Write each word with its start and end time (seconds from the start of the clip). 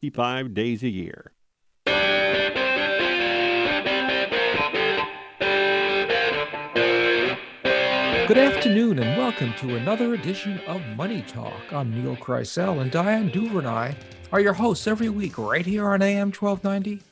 365 0.00 0.54
days 0.54 0.82
a 0.84 0.88
year. 0.88 1.32
Good 8.26 8.38
afternoon 8.38 8.98
and 8.98 9.18
welcome 9.18 9.54
to 9.54 9.76
another 9.76 10.14
edition 10.14 10.60
of 10.68 10.82
Money 10.96 11.22
Talk. 11.22 11.72
I'm 11.72 11.90
Neil 11.90 12.14
Kreisel 12.16 12.80
and 12.80 12.90
Diane 12.92 13.30
Duvernay 13.30 13.96
are 14.30 14.40
your 14.40 14.52
hosts 14.52 14.86
every 14.86 15.08
week 15.08 15.36
right 15.38 15.66
here 15.66 15.88
on 15.88 16.02
AM 16.02 16.28
1290, 16.28 17.02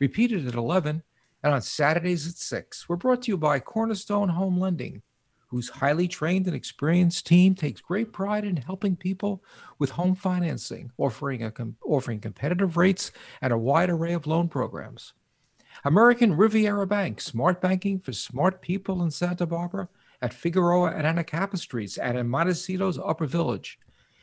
repeated 0.00 0.48
at 0.48 0.54
11, 0.54 1.02
and 1.44 1.54
on 1.54 1.62
Saturdays 1.62 2.26
at 2.26 2.34
6. 2.34 2.88
We're 2.88 2.96
brought 2.96 3.22
to 3.22 3.30
you 3.30 3.36
by 3.36 3.60
Cornerstone 3.60 4.30
Home 4.30 4.58
Lending, 4.58 5.02
whose 5.52 5.68
highly 5.68 6.08
trained 6.08 6.46
and 6.46 6.56
experienced 6.56 7.26
team 7.26 7.54
takes 7.54 7.82
great 7.82 8.10
pride 8.10 8.42
in 8.42 8.56
helping 8.56 8.96
people 8.96 9.44
with 9.78 9.90
home 9.90 10.14
financing, 10.14 10.90
offering, 10.96 11.42
a, 11.42 11.52
offering 11.84 12.18
competitive 12.18 12.78
rates 12.78 13.12
and 13.42 13.52
a 13.52 13.58
wide 13.58 13.90
array 13.90 14.14
of 14.14 14.26
loan 14.26 14.48
programs. 14.48 15.12
American 15.84 16.38
Riviera 16.38 16.86
Bank, 16.86 17.20
smart 17.20 17.60
banking 17.60 18.00
for 18.00 18.14
smart 18.14 18.62
people 18.62 19.02
in 19.02 19.10
Santa 19.10 19.44
Barbara 19.44 19.90
at 20.22 20.32
Figueroa 20.32 20.92
and 20.92 21.04
Anacapa 21.04 21.58
Streets 21.58 21.98
and 21.98 22.16
in 22.16 22.30
Montecito's 22.30 22.98
Upper 22.98 23.26
Village. 23.26 23.78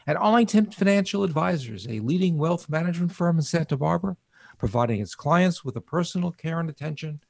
At 0.07 0.17
Arlington 0.17 0.71
Financial 0.71 1.23
Advisors, 1.23 1.85
a 1.87 1.99
leading 1.99 2.39
wealth 2.39 2.67
management 2.69 3.11
firm 3.11 3.37
in 3.37 3.43
Santa 3.43 3.77
Barbara, 3.77 4.17
providing 4.57 4.99
its 4.99 5.13
clients 5.13 5.63
with 5.63 5.75
the 5.75 5.81
personal 5.81 6.31
care 6.31 6.59
and 6.59 6.71
attention 6.71 7.21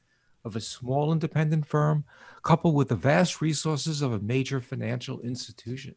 of 0.44 0.56
a 0.56 0.60
small 0.60 1.12
independent 1.12 1.66
firm, 1.66 2.04
coupled 2.42 2.74
with 2.74 2.88
the 2.88 2.96
vast 2.96 3.40
resources 3.40 4.02
of 4.02 4.12
a 4.12 4.18
major 4.18 4.60
financial 4.60 5.20
institution. 5.20 5.94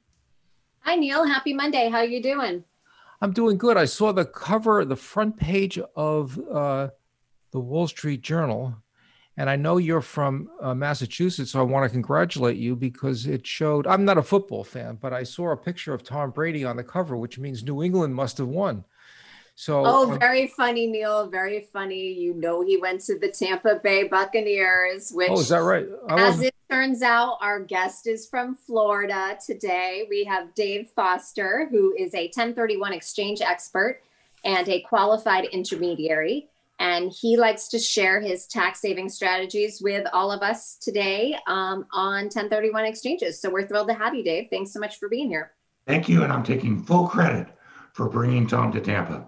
Hi 0.82 0.96
Neil, 0.96 1.26
happy 1.26 1.54
Monday. 1.54 1.90
How 1.90 2.00
are 2.00 2.06
you 2.06 2.22
doing? 2.22 2.64
I'm 3.22 3.32
doing 3.32 3.58
good. 3.58 3.78
I 3.78 3.86
saw 3.86 4.12
the 4.12 4.26
cover, 4.26 4.84
the 4.84 4.98
front 4.98 5.38
page 5.38 5.80
of 5.96 6.38
uh, 6.52 6.90
the 7.52 7.60
Wall 7.60 7.88
Street 7.88 8.22
Journal, 8.22 8.76
and 9.38 9.50
I 9.50 9.56
know 9.56 9.78
you're 9.78 10.02
from 10.02 10.50
uh, 10.62 10.76
Massachusetts, 10.76 11.52
so 11.52 11.60
I 11.60 11.64
want 11.64 11.86
to 11.86 11.90
congratulate 11.90 12.58
you 12.58 12.76
because 12.76 13.26
it 13.26 13.48
showed. 13.48 13.88
I'm 13.88 14.04
not 14.04 14.18
a 14.18 14.24
football 14.24 14.64
fan, 14.66 14.98
but 15.02 15.14
I 15.14 15.24
saw 15.24 15.52
a 15.52 15.58
picture 15.58 15.94
of 15.94 16.04
Tom 16.04 16.32
Brady 16.32 16.66
on 16.66 16.76
the 16.76 16.84
cover, 16.84 17.16
which 17.16 17.40
means 17.40 17.64
New 17.64 17.82
England 17.82 18.14
must 18.14 18.38
have 18.40 18.50
won. 18.50 18.84
So, 19.56 19.84
oh, 19.86 20.12
um, 20.12 20.20
very 20.20 20.48
funny, 20.48 20.88
Neil. 20.88 21.28
Very 21.28 21.62
funny. 21.72 22.12
You 22.12 22.34
know, 22.34 22.62
he 22.62 22.78
went 22.78 23.02
to 23.02 23.20
the 23.20 23.30
Tampa 23.30 23.80
Bay 23.84 24.08
Buccaneers, 24.08 25.12
which, 25.12 25.30
oh, 25.30 25.40
is 25.40 25.50
that 25.50 25.60
right? 25.60 25.88
as 26.10 26.42
it 26.42 26.56
turns 26.70 27.02
out, 27.02 27.38
our 27.40 27.60
guest 27.60 28.08
is 28.08 28.28
from 28.28 28.56
Florida 28.56 29.38
today. 29.46 30.08
We 30.10 30.24
have 30.24 30.56
Dave 30.56 30.90
Foster, 30.96 31.68
who 31.70 31.94
is 31.98 32.16
a 32.16 32.26
1031 32.26 32.94
exchange 32.94 33.42
expert 33.42 34.02
and 34.44 34.68
a 34.68 34.82
qualified 34.82 35.46
intermediary 35.46 36.50
and 36.80 37.12
he 37.12 37.38
likes 37.38 37.70
to 37.70 37.80
share 37.80 38.20
his 38.20 38.48
tax 38.48 38.82
saving 38.82 39.08
strategies 39.08 39.82
with 39.82 40.06
all 40.12 40.32
of 40.32 40.42
us 40.42 40.76
today 40.76 41.38
um, 41.48 41.86
on 41.94 42.24
1031 42.24 42.86
exchanges. 42.86 43.40
So 43.40 43.50
we're 43.50 43.68
thrilled 43.68 43.88
to 43.88 43.94
have 43.94 44.14
you, 44.16 44.24
Dave. 44.24 44.48
Thanks 44.50 44.74
so 44.74 44.80
much 44.80 45.00
for 45.00 45.08
being 45.08 45.30
here. 45.30 45.54
Thank 45.88 46.10
you, 46.10 46.24
and 46.24 46.32
I'm 46.32 46.44
taking 46.44 46.84
full 46.84 47.08
credit 47.08 47.48
for 47.94 48.10
bringing 48.10 48.48
Tom 48.48 48.72
to 48.74 48.82
Tampa. 48.82 49.28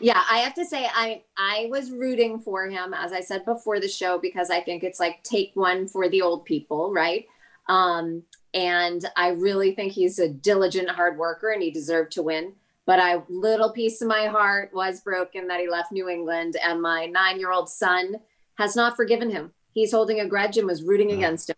Yeah, 0.00 0.22
I 0.30 0.38
have 0.38 0.54
to 0.54 0.64
say 0.64 0.88
I 0.92 1.22
I 1.36 1.68
was 1.70 1.90
rooting 1.90 2.38
for 2.38 2.68
him 2.68 2.94
as 2.94 3.12
I 3.12 3.20
said 3.20 3.44
before 3.44 3.80
the 3.80 3.88
show 3.88 4.18
because 4.18 4.50
I 4.50 4.60
think 4.60 4.82
it's 4.82 5.00
like 5.00 5.22
take 5.22 5.52
one 5.54 5.86
for 5.86 6.08
the 6.08 6.22
old 6.22 6.44
people, 6.44 6.92
right? 6.92 7.26
Um, 7.68 8.22
and 8.52 9.04
I 9.16 9.28
really 9.28 9.74
think 9.74 9.92
he's 9.92 10.18
a 10.18 10.28
diligent 10.28 10.88
hard 10.88 11.18
worker 11.18 11.50
and 11.50 11.62
he 11.62 11.70
deserved 11.70 12.12
to 12.12 12.22
win 12.22 12.54
but 12.90 12.98
a 12.98 13.22
little 13.28 13.70
piece 13.70 14.02
of 14.02 14.08
my 14.08 14.26
heart 14.26 14.72
was 14.74 15.00
broken 15.00 15.46
that 15.46 15.60
he 15.60 15.68
left 15.70 15.92
New 15.92 16.08
England, 16.08 16.56
and 16.60 16.82
my 16.82 17.06
nine-year-old 17.06 17.68
son 17.68 18.16
has 18.56 18.74
not 18.74 18.96
forgiven 18.96 19.30
him. 19.30 19.52
He's 19.72 19.92
holding 19.92 20.18
a 20.18 20.26
grudge 20.26 20.58
and 20.58 20.66
was 20.66 20.82
rooting 20.82 21.12
against 21.12 21.50
him. 21.50 21.56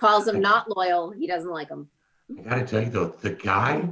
Calls 0.00 0.26
him 0.26 0.40
not 0.40 0.74
loyal. 0.74 1.10
He 1.10 1.26
doesn't 1.26 1.50
like 1.50 1.68
him. 1.68 1.90
I 2.38 2.40
got 2.40 2.54
to 2.54 2.66
tell 2.66 2.82
you 2.82 2.88
though, 2.88 3.14
the 3.20 3.32
guy 3.34 3.90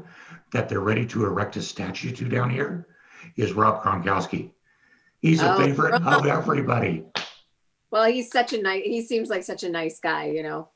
that 0.53 0.70
they're 0.70 0.81
ready 0.81 1.04
to 1.09 1.26
erect 1.26 1.59
a 1.59 1.60
statue 1.60 2.10
to 2.10 2.25
down 2.26 2.48
here 2.48 2.87
is 3.38 3.54
Rob 3.54 3.82
Gronkowski. 3.82 4.50
He's 5.21 5.41
a 5.41 5.54
oh, 5.54 5.59
favorite 5.59 5.94
of 5.94 6.26
everybody. 6.26 7.04
Well, 7.91 8.04
he's 8.04 8.31
such 8.31 8.53
a 8.53 8.60
nice. 8.60 8.82
He 8.84 9.00
seems 9.03 9.31
like 9.31 9.43
such 9.43 9.62
a 9.62 9.71
nice 9.71 9.99
guy, 9.99 10.26
you 10.26 10.43
know 10.43 10.69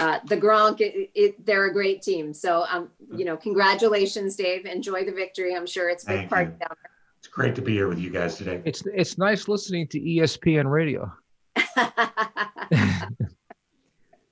uh, 0.00 0.18
the 0.24 0.36
Gronk, 0.36 0.80
it, 0.80 1.10
it, 1.14 1.46
they're 1.46 1.66
a 1.66 1.72
great 1.72 2.02
team. 2.02 2.32
So, 2.32 2.64
um, 2.70 2.88
you 3.14 3.24
know, 3.24 3.36
congratulations, 3.36 4.34
Dave. 4.34 4.64
Enjoy 4.64 5.04
the 5.04 5.12
victory. 5.12 5.54
I'm 5.54 5.66
sure 5.66 5.90
it's 5.90 6.04
a 6.04 6.08
big 6.08 6.28
part 6.28 6.58
down 6.58 6.68
there. 6.82 6.90
It's 7.18 7.28
great 7.28 7.54
to 7.56 7.62
be 7.62 7.74
here 7.74 7.86
with 7.86 7.98
you 7.98 8.08
guys 8.08 8.36
today. 8.38 8.62
It's 8.64 8.82
it's 8.86 9.18
nice 9.18 9.46
listening 9.46 9.86
to 9.88 10.00
ESPN 10.00 10.70
radio. 10.70 11.12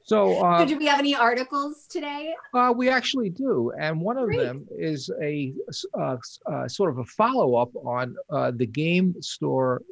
so, 0.09 0.45
uh, 0.45 0.65
do 0.65 0.79
we 0.79 0.87
have 0.87 0.99
any 0.99 1.15
articles 1.15 1.87
today? 1.89 2.35
Uh, 2.55 2.73
we 2.75 2.89
actually 2.89 3.31
do, 3.31 3.73
and 3.79 4.01
one 4.01 4.17
of 4.17 4.27
great. 4.27 4.39
them 4.39 4.67
is 4.77 5.11
a 5.23 5.53
uh, 5.99 6.17
uh, 6.47 6.67
sort 6.69 6.91
of 6.91 6.99
a 6.99 7.05
follow 7.05 7.55
up 7.57 7.71
on 7.77 8.17
uh, 8.31 8.51
the 8.55 8.67
game 8.67 9.15
store, 9.21 9.83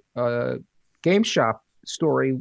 game 1.03 1.22
shop 1.22 1.62
story 1.84 2.41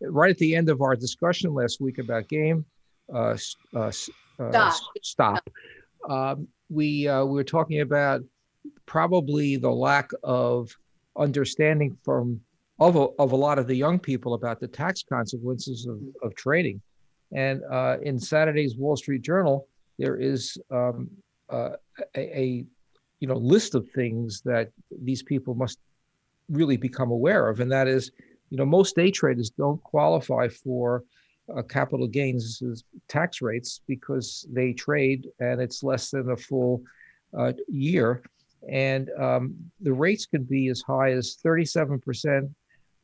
right 0.00 0.30
at 0.30 0.38
the 0.38 0.54
end 0.54 0.68
of 0.68 0.80
our 0.80 0.96
discussion 0.96 1.52
last 1.54 1.80
week 1.80 1.98
about 1.98 2.28
game 2.28 2.64
uh, 3.12 3.36
uh, 3.74 3.78
uh, 3.80 3.90
stop, 3.90 4.82
stop 5.02 5.50
um, 6.08 6.46
we 6.68 7.08
uh, 7.08 7.24
we 7.24 7.34
were 7.34 7.44
talking 7.44 7.80
about 7.80 8.22
probably 8.86 9.56
the 9.56 9.70
lack 9.70 10.10
of 10.22 10.70
understanding 11.16 11.96
from 12.04 12.40
of 12.80 12.94
a, 12.94 13.06
of 13.18 13.32
a 13.32 13.36
lot 13.36 13.58
of 13.58 13.66
the 13.66 13.74
young 13.74 13.98
people 13.98 14.34
about 14.34 14.60
the 14.60 14.68
tax 14.68 15.02
consequences 15.02 15.86
of, 15.86 15.98
of 16.22 16.34
trading. 16.36 16.80
And 17.32 17.62
uh, 17.70 17.98
in 18.02 18.18
Saturday's 18.18 18.76
Wall 18.76 18.96
Street 18.96 19.22
Journal, 19.22 19.68
there 19.98 20.16
is 20.16 20.56
um, 20.70 21.10
uh, 21.50 21.70
a, 22.16 22.38
a 22.38 22.64
you 23.20 23.28
know 23.28 23.36
list 23.36 23.74
of 23.74 23.88
things 23.90 24.40
that 24.44 24.70
these 25.02 25.22
people 25.22 25.54
must 25.54 25.78
really 26.48 26.76
become 26.76 27.10
aware 27.10 27.48
of, 27.48 27.60
and 27.60 27.70
that 27.70 27.88
is 27.88 28.12
you 28.50 28.56
know, 28.56 28.64
most 28.64 28.96
day 28.96 29.10
traders 29.10 29.50
don't 29.50 29.82
qualify 29.82 30.48
for 30.48 31.04
uh, 31.54 31.62
capital 31.62 32.06
gains 32.06 32.62
tax 33.08 33.40
rates 33.40 33.80
because 33.86 34.46
they 34.50 34.72
trade 34.72 35.28
and 35.40 35.60
it's 35.60 35.82
less 35.82 36.10
than 36.10 36.30
a 36.30 36.36
full 36.36 36.82
uh, 37.36 37.52
year. 37.68 38.22
And 38.70 39.10
um, 39.18 39.54
the 39.80 39.92
rates 39.92 40.26
can 40.26 40.44
be 40.44 40.68
as 40.68 40.82
high 40.82 41.12
as 41.12 41.38
37% 41.44 42.50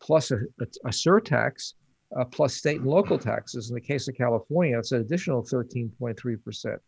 plus 0.01 0.31
a, 0.31 0.37
a, 0.37 0.67
a 0.85 0.91
surtax, 0.91 1.75
uh, 2.17 2.25
plus 2.25 2.55
state 2.55 2.81
and 2.81 2.87
local 2.87 3.19
taxes. 3.19 3.71
In 3.71 3.75
the 3.75 3.81
case 3.81 4.09
of 4.09 4.17
California, 4.17 4.79
it's 4.79 4.93
an 4.93 5.01
additional 5.01 5.43
13.3%. 5.43 6.79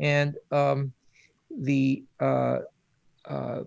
And 0.00 0.34
um, 0.52 0.92
the 1.58 2.04
uh, 2.20 2.58
uh, 3.24 3.62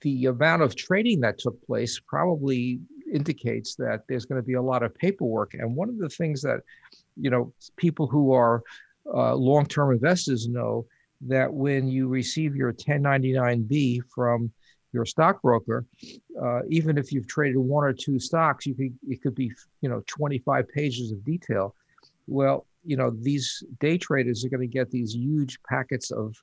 the 0.00 0.26
amount 0.26 0.62
of 0.62 0.76
trading 0.76 1.20
that 1.20 1.38
took 1.38 1.60
place 1.66 1.98
probably 1.98 2.80
indicates 3.12 3.74
that 3.76 4.02
there's 4.08 4.26
going 4.26 4.40
to 4.40 4.46
be 4.46 4.54
a 4.54 4.62
lot 4.62 4.82
of 4.82 4.94
paperwork. 4.94 5.54
And 5.54 5.74
one 5.74 5.88
of 5.88 5.98
the 5.98 6.08
things 6.08 6.42
that, 6.42 6.60
you 7.16 7.30
know, 7.30 7.52
people 7.76 8.06
who 8.06 8.32
are 8.32 8.62
uh, 9.12 9.34
long-term 9.34 9.92
investors 9.92 10.48
know 10.48 10.86
that 11.22 11.52
when 11.52 11.88
you 11.88 12.06
receive 12.06 12.54
your 12.54 12.72
1099B 12.72 14.00
from 14.14 14.52
your 14.92 15.04
stockbroker, 15.04 15.84
uh, 16.40 16.60
even 16.68 16.96
if 16.96 17.12
you've 17.12 17.26
traded 17.26 17.58
one 17.58 17.84
or 17.84 17.92
two 17.92 18.18
stocks, 18.18 18.66
you 18.66 18.74
could 18.74 18.98
it 19.08 19.22
could 19.22 19.34
be 19.34 19.52
you 19.80 19.88
know 19.88 20.02
25 20.06 20.68
pages 20.68 21.12
of 21.12 21.24
detail. 21.24 21.74
Well, 22.26 22.66
you 22.84 22.96
know 22.96 23.10
these 23.10 23.62
day 23.80 23.98
traders 23.98 24.44
are 24.44 24.48
going 24.48 24.60
to 24.60 24.66
get 24.66 24.90
these 24.90 25.14
huge 25.14 25.58
packets 25.68 26.10
of 26.10 26.34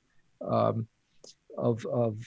um, 0.46 0.86
of 1.58 1.84
of 1.86 2.18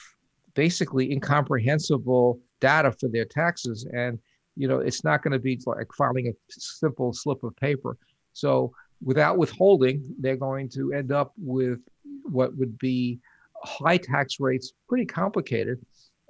basically 0.56 1.12
incomprehensible 1.12 2.39
data 2.60 2.92
for 2.92 3.07
their 3.07 3.25
taxes, 3.25 3.88
and 3.94 4.19
you 4.60 4.68
know, 4.68 4.80
it's 4.80 5.06
not 5.06 5.24
going 5.24 5.31
to 5.31 5.39
be 5.39 5.57
like 5.65 5.88
filing 5.98 6.27
a 6.27 6.33
simple 6.50 7.13
slip 7.13 7.42
of 7.44 7.56
paper. 7.56 7.98
So 8.33 8.74
without 9.01 9.38
withholding, 9.38 10.04
they're 10.19 10.36
going 10.36 10.68
to 10.72 10.92
end 10.92 11.13
up 11.13 11.31
with 11.38 11.80
what 12.24 12.56
would 12.57 12.77
be 12.77 13.19
high 13.63 13.95
tax 13.95 14.38
rates, 14.42 14.74
pretty 14.89 15.06
complicated. 15.06 15.80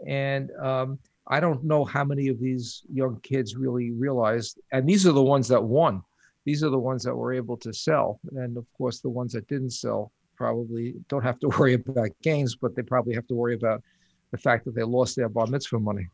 And 0.08 0.52
um, 0.62 1.00
I 1.28 1.40
don't 1.40 1.64
know 1.64 1.86
how 1.86 2.04
many 2.04 2.28
of 2.28 2.40
these 2.40 2.84
young 2.92 3.20
kids 3.22 3.56
really 3.56 3.92
realized, 3.92 4.60
and 4.72 4.88
these 4.88 5.06
are 5.06 5.12
the 5.12 5.24
ones 5.24 5.48
that 5.50 5.64
won. 5.64 6.02
These 6.46 6.64
are 6.64 6.70
the 6.70 6.80
ones 6.80 7.04
that 7.04 7.16
were 7.16 7.34
able 7.34 7.58
to 7.58 7.74
sell. 7.74 8.20
And 8.32 8.58
of 8.58 8.66
course, 8.74 9.02
the 9.02 9.10
ones 9.10 9.34
that 9.34 9.48
didn't 9.48 9.72
sell 9.72 10.12
probably 10.36 10.96
don't 11.08 11.24
have 11.24 11.40
to 11.40 11.50
worry 11.60 11.76
about 11.76 12.10
gains, 12.24 12.56
but 12.56 12.76
they 12.76 12.82
probably 12.82 13.14
have 13.14 13.28
to 13.28 13.36
worry 13.36 13.56
about 13.56 13.84
the 14.32 14.38
fact 14.38 14.66
that 14.66 14.76
they 14.76 14.84
lost 14.84 15.16
their 15.16 15.30
bar 15.30 15.48
mitzvah 15.48 15.80
money. 15.80 16.08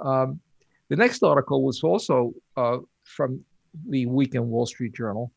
Um, 0.00 0.40
the 0.88 0.96
next 0.96 1.22
article 1.22 1.62
was 1.62 1.82
also 1.82 2.34
uh, 2.56 2.78
from 3.04 3.44
the 3.88 4.06
Weekend 4.06 4.46
Wall 4.46 4.66
Street 4.66 4.94
Journal. 4.94 5.32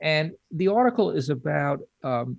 And 0.00 0.32
the 0.50 0.68
article 0.68 1.10
is 1.10 1.28
about 1.30 1.80
um, 2.02 2.38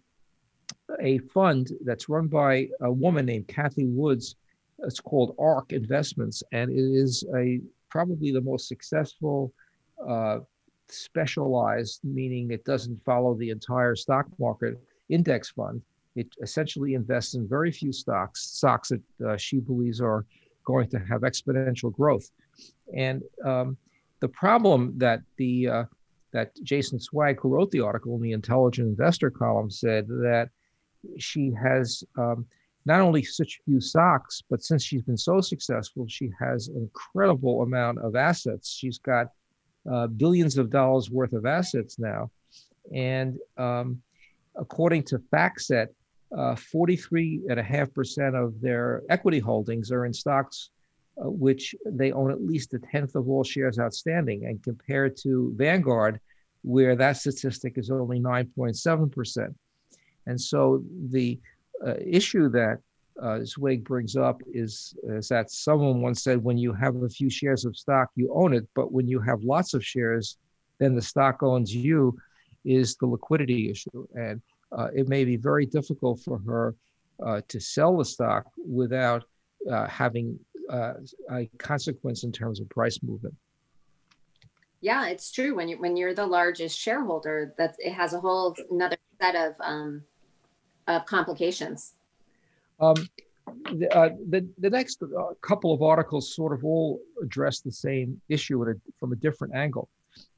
a 1.00 1.20
fund 1.20 1.72
that's 1.84 2.10
run 2.10 2.28
by 2.28 2.70
a 2.82 2.92
woman 2.92 3.26
named 3.26 3.48
Cathie 3.48 3.86
Woods 3.86 4.36
it's 4.84 5.00
called 5.00 5.36
ARK 5.40 5.74
Investments, 5.74 6.44
and 6.52 6.72
it 6.72 6.78
is 6.78 7.24
a 7.36 7.60
probably 7.90 8.32
the 8.32 8.42
most 8.42 8.68
successful 8.68 9.54
uh, 10.08 10.40
specialized, 10.88 12.00
meaning 12.04 12.52
it 12.52 12.64
doesn't 12.66 13.04
follow 13.04 13.36
the 13.36 13.50
entire 13.50 13.96
stock 13.96 14.28
market 14.40 14.80
index 15.10 15.50
fund. 15.50 15.82
It 16.16 16.28
essentially 16.42 16.94
invests 16.94 17.36
in 17.36 17.48
very 17.48 17.72
few 17.72 17.92
stocks, 17.92 18.42
stocks 18.42 18.90
that 18.90 19.28
uh, 19.28 19.38
she 19.38 19.60
believes 19.60 20.02
are 20.02 20.26
going 20.66 20.90
to 20.90 21.00
have 21.00 21.22
exponential 21.22 21.92
growth. 21.92 22.30
And 22.96 23.24
um, 23.46 23.78
the 24.20 24.30
problem 24.30 24.94
that 24.98 25.22
the 25.38 25.68
uh, 25.68 25.84
that 26.32 26.52
Jason 26.64 27.00
Zweig, 27.00 27.40
who 27.40 27.50
wrote 27.50 27.72
the 27.72 27.80
article 27.82 28.16
in 28.16 28.22
the 28.22 28.34
Intelligent 28.34 28.88
Investor 28.88 29.32
column, 29.32 29.72
said 29.72 30.08
that 30.08 30.50
she 31.18 31.52
has 31.52 32.04
um, 32.18 32.46
not 32.90 33.02
only 33.02 33.22
such 33.22 33.62
few 33.66 33.80
stocks, 33.80 34.42
but 34.50 34.64
since 34.64 34.84
she's 34.84 35.04
been 35.04 35.16
so 35.16 35.42
successful, 35.42 36.08
she 36.08 36.32
has 36.40 36.70
an 36.70 36.78
incredible 36.78 37.62
amount 37.62 38.00
of 38.00 38.16
assets. 38.16 38.68
She's 38.72 38.98
got 38.98 39.28
uh, 39.90 40.08
billions 40.08 40.58
of 40.58 40.72
dollars 40.72 41.12
worth 41.12 41.34
of 41.34 41.46
assets 41.46 42.00
now. 42.00 42.32
And 42.92 43.38
um, 43.58 44.02
according 44.56 45.04
to 45.04 45.20
FactSet, 45.32 45.90
uh, 46.36 46.56
43.5% 46.56 48.44
of 48.44 48.60
their 48.60 49.04
equity 49.08 49.40
holdings 49.40 49.92
are 49.92 50.08
in 50.08 50.14
stocks 50.14 50.72
uh, 51.24 51.30
which 51.30 51.76
they 51.86 52.12
own 52.12 52.32
at 52.32 52.42
least 52.42 52.74
a 52.74 52.80
tenth 52.80 53.14
of 53.14 53.30
all 53.30 53.44
shares 53.44 53.78
outstanding. 53.78 54.46
And 54.46 54.64
compared 54.64 55.16
to 55.18 55.54
Vanguard, 55.56 56.20
where 56.64 56.96
that 56.96 57.18
statistic 57.18 57.78
is 57.78 57.92
only 57.92 58.20
9.7%. 58.20 59.54
And 60.26 60.42
so 60.42 60.84
the 61.10 61.40
uh, 61.86 61.96
issue 62.06 62.50
that 62.50 62.80
uh, 63.22 63.40
brings 63.84 64.16
up 64.16 64.42
is, 64.54 64.94
is 65.04 65.28
that 65.28 65.52
someone 65.52 66.02
once 66.02 66.24
said, 66.24 66.44
when 66.44 66.58
you 66.58 66.74
have 66.74 66.96
a 66.98 67.10
few 67.10 67.30
shares 67.30 67.66
of 67.66 67.76
stock, 67.76 68.10
you 68.16 68.32
own 68.34 68.54
it. 68.54 68.68
But 68.76 68.92
when 68.92 69.08
you 69.08 69.20
have 69.20 69.44
lots 69.44 69.74
of 69.74 69.86
shares, 69.86 70.38
then 70.80 70.96
the 70.96 71.02
stock 71.02 71.44
owns 71.44 71.74
you, 71.74 72.18
is 72.66 72.96
the 72.96 73.06
liquidity 73.06 73.70
issue. 73.70 74.08
And 74.16 74.42
uh, 74.72 74.90
it 74.96 75.08
may 75.08 75.26
be 75.26 75.38
very 75.38 75.66
difficult 75.66 76.22
for 76.22 76.40
her 76.46 76.76
uh, 77.26 77.42
to 77.48 77.60
sell 77.60 77.98
the 77.98 78.06
stock 78.06 78.46
without 78.58 79.24
uh, 79.70 79.88
having 79.88 80.40
uh, 80.70 80.94
a 81.32 81.46
consequence 81.58 82.24
in 82.24 82.32
terms 82.32 82.62
of 82.62 82.70
price 82.70 83.00
movement. 83.04 83.36
Yeah, 84.82 85.08
it's 85.08 85.32
true. 85.32 85.56
When 85.56 85.68
you 85.68 85.78
when 85.78 85.98
you're 85.98 86.14
the 86.14 86.26
largest 86.26 86.80
shareholder, 86.80 87.54
that 87.58 87.76
it 87.80 87.92
has 87.92 88.14
a 88.14 88.20
whole 88.22 88.56
another 88.72 88.96
set 89.22 89.36
of 89.36 89.56
um, 89.60 90.04
of 90.90 91.06
complications. 91.06 91.94
Um, 92.80 92.96
the, 93.74 93.90
uh, 93.96 94.10
the, 94.30 94.48
the 94.58 94.70
next 94.70 95.02
uh, 95.02 95.34
couple 95.42 95.74
of 95.74 95.82
articles 95.82 96.36
sort 96.36 96.54
of 96.54 96.64
all 96.64 97.00
address 97.22 97.62
the 97.62 97.72
same 97.72 98.20
issue 98.30 98.62
a, 98.64 98.74
from 99.00 99.12
a 99.12 99.16
different 99.16 99.56
angle, 99.56 99.90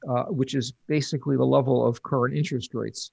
uh, 0.08 0.24
which 0.24 0.54
is 0.54 0.72
basically 0.86 1.36
the 1.36 1.44
level 1.44 1.86
of 1.86 2.02
current 2.02 2.36
interest 2.36 2.74
rates. 2.74 3.12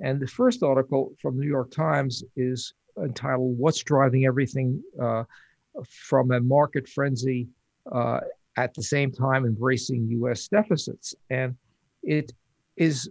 And 0.00 0.20
the 0.20 0.26
first 0.26 0.62
article 0.62 1.12
from 1.20 1.36
the 1.36 1.42
New 1.42 1.48
York 1.48 1.70
Times 1.70 2.24
is 2.36 2.74
entitled 3.02 3.58
"What's 3.58 3.82
Driving 3.82 4.24
Everything 4.24 4.82
uh, 5.00 5.24
from 5.86 6.30
a 6.32 6.40
Market 6.40 6.88
Frenzy 6.88 7.48
uh, 7.92 8.20
at 8.56 8.72
the 8.74 8.82
Same 8.82 9.12
Time 9.12 9.44
Embracing 9.44 10.08
U.S. 10.10 10.48
Deficits," 10.48 11.14
and 11.28 11.54
it 12.02 12.32
is 12.76 13.10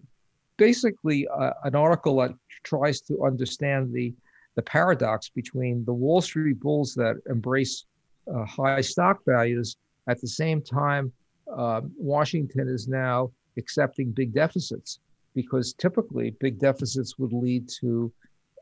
basically 0.59 1.27
uh, 1.27 1.53
an 1.63 1.75
article 1.75 2.17
that 2.17 2.33
tries 2.63 3.01
to 3.01 3.23
understand 3.23 3.93
the 3.93 4.13
the 4.55 4.61
paradox 4.63 5.29
between 5.29 5.85
the 5.85 5.93
Wall 5.93 6.21
Street 6.21 6.59
bulls 6.59 6.93
that 6.95 7.15
embrace 7.29 7.85
uh, 8.33 8.43
high 8.45 8.81
stock 8.81 9.19
values 9.25 9.77
at 10.07 10.19
the 10.19 10.27
same 10.27 10.61
time 10.61 11.13
uh, 11.55 11.81
Washington 11.97 12.67
is 12.67 12.87
now 12.87 13.31
accepting 13.57 14.11
big 14.11 14.33
deficits 14.33 14.99
because 15.33 15.73
typically 15.73 16.31
big 16.39 16.59
deficits 16.59 17.17
would 17.17 17.33
lead 17.33 17.69
to 17.79 18.11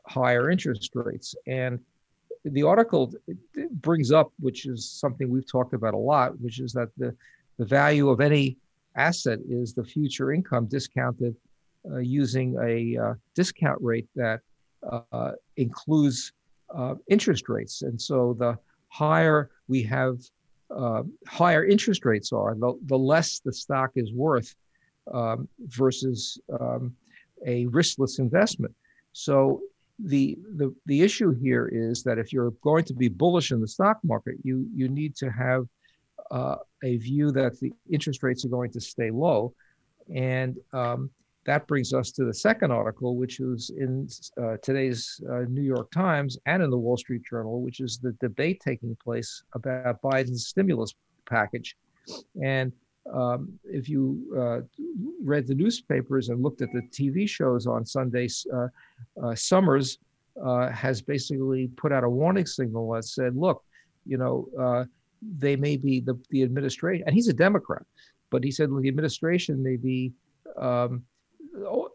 higher 0.06 0.50
interest 0.50 0.90
rates. 0.94 1.34
And 1.46 1.80
the 2.44 2.62
article 2.62 3.12
brings 3.72 4.12
up, 4.12 4.32
which 4.38 4.66
is 4.66 4.88
something 4.88 5.28
we've 5.28 5.50
talked 5.50 5.74
about 5.74 5.94
a 5.94 5.98
lot, 5.98 6.38
which 6.40 6.60
is 6.60 6.72
that 6.72 6.88
the, 6.96 7.14
the 7.58 7.64
value 7.64 8.08
of 8.08 8.20
any 8.20 8.56
asset 8.96 9.38
is 9.48 9.74
the 9.74 9.84
future 9.84 10.32
income 10.32 10.66
discounted 10.66 11.34
using 11.96 12.56
a 12.62 12.96
uh, 13.02 13.14
discount 13.34 13.80
rate 13.80 14.08
that 14.14 14.40
uh, 14.90 15.32
includes 15.56 16.32
uh, 16.74 16.94
interest 17.08 17.48
rates. 17.48 17.82
And 17.82 18.00
so 18.00 18.36
the 18.38 18.58
higher 18.88 19.50
we 19.68 19.82
have, 19.84 20.18
uh, 20.74 21.02
higher 21.26 21.64
interest 21.64 22.04
rates 22.04 22.32
are, 22.32 22.54
the, 22.54 22.78
the 22.86 22.98
less 22.98 23.40
the 23.40 23.52
stock 23.52 23.90
is 23.96 24.12
worth 24.12 24.54
um, 25.12 25.48
versus 25.60 26.38
um, 26.60 26.94
a 27.46 27.66
riskless 27.66 28.18
investment. 28.18 28.74
So 29.12 29.62
the, 29.98 30.38
the 30.56 30.72
the 30.86 31.02
issue 31.02 31.34
here 31.34 31.68
is 31.72 32.04
that 32.04 32.18
if 32.18 32.32
you're 32.32 32.52
going 32.62 32.84
to 32.84 32.94
be 32.94 33.08
bullish 33.08 33.50
in 33.50 33.60
the 33.60 33.66
stock 33.66 33.98
market, 34.04 34.36
you 34.44 34.68
you 34.72 34.88
need 34.88 35.16
to 35.16 35.30
have 35.30 35.66
uh, 36.30 36.56
a 36.84 36.98
view 36.98 37.32
that 37.32 37.58
the 37.58 37.72
interest 37.90 38.22
rates 38.22 38.44
are 38.44 38.48
going 38.48 38.70
to 38.72 38.80
stay 38.80 39.10
low, 39.10 39.54
and 40.14 40.56
um, 40.72 41.10
that 41.46 41.66
brings 41.66 41.92
us 41.94 42.10
to 42.12 42.24
the 42.24 42.34
second 42.34 42.72
article, 42.72 43.16
which 43.16 43.40
is 43.40 43.70
in 43.76 44.08
uh, 44.40 44.56
today's 44.62 45.20
uh, 45.30 45.40
New 45.48 45.62
York 45.62 45.90
Times 45.90 46.38
and 46.46 46.62
in 46.62 46.70
the 46.70 46.78
Wall 46.78 46.96
Street 46.96 47.22
Journal, 47.28 47.62
which 47.62 47.80
is 47.80 47.98
the 47.98 48.12
debate 48.20 48.60
taking 48.62 48.96
place 49.02 49.42
about 49.54 50.02
Biden's 50.02 50.46
stimulus 50.46 50.94
package. 51.26 51.76
And 52.42 52.72
um, 53.12 53.58
if 53.64 53.88
you 53.88 54.20
uh, 54.36 54.60
read 55.22 55.46
the 55.46 55.54
newspapers 55.54 56.28
and 56.28 56.42
looked 56.42 56.60
at 56.60 56.68
the 56.72 56.82
TV 56.82 57.28
shows 57.28 57.66
on 57.66 57.84
Sunday, 57.86 58.28
uh, 58.52 58.68
uh, 59.22 59.34
Summers 59.34 59.98
uh, 60.44 60.68
has 60.68 61.00
basically 61.00 61.68
put 61.76 61.92
out 61.92 62.04
a 62.04 62.08
warning 62.08 62.46
signal 62.46 62.92
that 62.92 63.04
said, 63.04 63.36
look, 63.36 63.64
you 64.04 64.18
know, 64.18 64.86
they 65.38 65.56
may 65.56 65.76
be 65.76 66.00
the, 66.00 66.18
the 66.30 66.42
administration, 66.42 67.04
and 67.06 67.14
he's 67.14 67.28
a 67.28 67.32
Democrat, 67.32 67.82
but 68.30 68.44
he 68.44 68.50
said 68.50 68.70
well, 68.70 68.80
the 68.80 68.88
administration 68.88 69.62
may 69.62 69.76
be 69.76 70.12
um, 70.56 71.02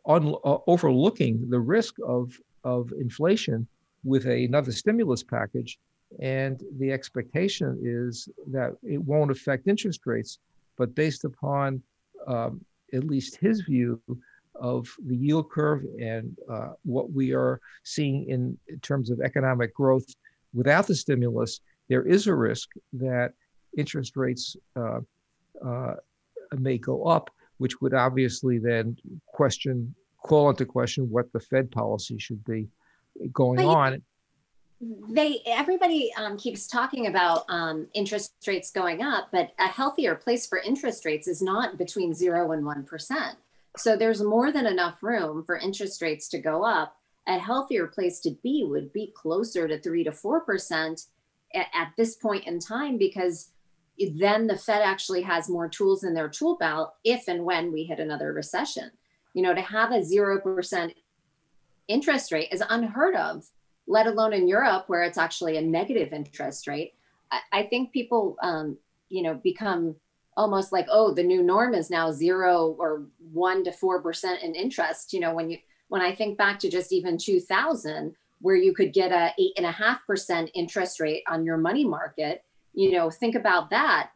on, 0.05 0.35
uh, 0.43 0.57
overlooking 0.67 1.49
the 1.49 1.59
risk 1.59 1.95
of, 2.05 2.37
of 2.63 2.91
inflation 2.99 3.67
with 4.03 4.25
a, 4.27 4.45
another 4.45 4.71
stimulus 4.71 5.23
package. 5.23 5.79
And 6.19 6.61
the 6.77 6.91
expectation 6.91 7.79
is 7.83 8.29
that 8.47 8.75
it 8.83 9.01
won't 9.01 9.31
affect 9.31 9.67
interest 9.67 10.01
rates, 10.05 10.39
but 10.77 10.93
based 10.93 11.23
upon 11.25 11.81
um, 12.27 12.63
at 12.93 13.03
least 13.05 13.37
his 13.37 13.61
view 13.61 14.01
of 14.55 14.87
the 15.07 15.15
yield 15.15 15.49
curve 15.49 15.83
and 15.99 16.37
uh, 16.49 16.69
what 16.83 17.11
we 17.11 17.33
are 17.33 17.59
seeing 17.83 18.29
in, 18.29 18.57
in, 18.67 18.79
terms 18.81 19.09
of 19.09 19.19
economic 19.19 19.73
growth 19.73 20.05
without 20.53 20.85
the 20.85 20.93
stimulus, 20.95 21.61
there 21.89 22.03
is 22.03 22.27
a 22.27 22.35
risk 22.35 22.69
that 22.93 23.33
interest 23.75 24.15
rates 24.15 24.55
uh, 24.75 24.99
uh, 25.65 25.95
may 26.57 26.77
go 26.77 27.05
up 27.05 27.31
which 27.63 27.79
would 27.79 27.93
obviously 27.93 28.57
then 28.57 28.97
question, 29.25 29.95
call 30.21 30.49
into 30.49 30.65
question 30.65 31.09
what 31.09 31.31
the 31.31 31.39
Fed 31.39 31.71
policy 31.71 32.17
should 32.19 32.43
be 32.43 32.67
going 33.31 33.55
but 33.55 33.67
on. 33.67 34.01
They 35.09 35.39
everybody 35.47 36.11
um, 36.17 36.37
keeps 36.37 36.67
talking 36.67 37.07
about 37.07 37.45
um, 37.47 37.87
interest 37.93 38.33
rates 38.45 38.69
going 38.69 39.01
up, 39.01 39.29
but 39.31 39.53
a 39.59 39.67
healthier 39.67 40.13
place 40.13 40.45
for 40.45 40.57
interest 40.57 41.05
rates 41.05 41.25
is 41.25 41.41
not 41.41 41.77
between 41.77 42.13
zero 42.13 42.51
and 42.51 42.65
one 42.65 42.83
percent. 42.83 43.37
So 43.77 43.95
there's 43.95 44.21
more 44.21 44.51
than 44.51 44.65
enough 44.65 45.01
room 45.01 45.45
for 45.45 45.55
interest 45.55 46.01
rates 46.01 46.27
to 46.29 46.39
go 46.39 46.65
up. 46.65 46.97
A 47.27 47.39
healthier 47.39 47.87
place 47.87 48.19
to 48.25 48.31
be 48.43 48.65
would 48.67 48.91
be 48.91 49.13
closer 49.15 49.69
to 49.69 49.79
three 49.79 50.03
to 50.03 50.11
four 50.11 50.41
percent 50.41 51.03
at, 51.55 51.67
at 51.73 51.93
this 51.95 52.17
point 52.17 52.45
in 52.45 52.59
time 52.59 52.97
because 52.97 53.52
then 54.15 54.47
the 54.47 54.57
Fed 54.57 54.81
actually 54.81 55.21
has 55.21 55.49
more 55.49 55.69
tools 55.69 56.03
in 56.03 56.13
their 56.13 56.29
tool 56.29 56.57
belt 56.57 56.93
if 57.03 57.27
and 57.27 57.45
when 57.45 57.71
we 57.71 57.83
hit 57.83 57.99
another 57.99 58.33
recession. 58.33 58.91
You 59.33 59.43
know, 59.43 59.53
to 59.53 59.61
have 59.61 59.91
a 59.91 59.99
0% 59.99 60.93
interest 61.87 62.31
rate 62.31 62.49
is 62.51 62.63
unheard 62.69 63.15
of, 63.15 63.45
let 63.87 64.07
alone 64.07 64.33
in 64.33 64.47
Europe 64.47 64.85
where 64.87 65.03
it's 65.03 65.17
actually 65.17 65.57
a 65.57 65.61
negative 65.61 66.13
interest 66.13 66.67
rate. 66.67 66.93
I, 67.31 67.39
I 67.51 67.63
think 67.63 67.91
people, 67.91 68.37
um, 68.41 68.77
you 69.09 69.21
know, 69.21 69.35
become 69.35 69.95
almost 70.35 70.71
like, 70.71 70.87
oh, 70.89 71.13
the 71.13 71.23
new 71.23 71.43
norm 71.43 71.73
is 71.73 71.89
now 71.89 72.11
zero 72.11 72.75
or 72.79 73.05
one 73.31 73.63
to 73.63 73.71
4% 73.71 74.43
in 74.43 74.55
interest. 74.55 75.13
You 75.13 75.19
know, 75.19 75.33
when 75.33 75.49
you, 75.49 75.57
when 75.89 76.01
I 76.01 76.15
think 76.15 76.37
back 76.37 76.59
to 76.59 76.69
just 76.69 76.91
even 76.91 77.17
2000, 77.17 78.15
where 78.39 78.55
you 78.55 78.73
could 78.73 78.91
get 78.91 79.11
a 79.11 79.31
eight 79.39 79.53
and 79.55 79.65
a 79.65 79.71
half 79.71 80.05
percent 80.05 80.51
interest 80.53 80.99
rate 80.99 81.23
on 81.27 81.45
your 81.45 81.57
money 81.57 81.85
market, 81.85 82.43
you 82.73 82.91
know 82.91 83.09
think 83.09 83.35
about 83.35 83.69
that 83.69 84.09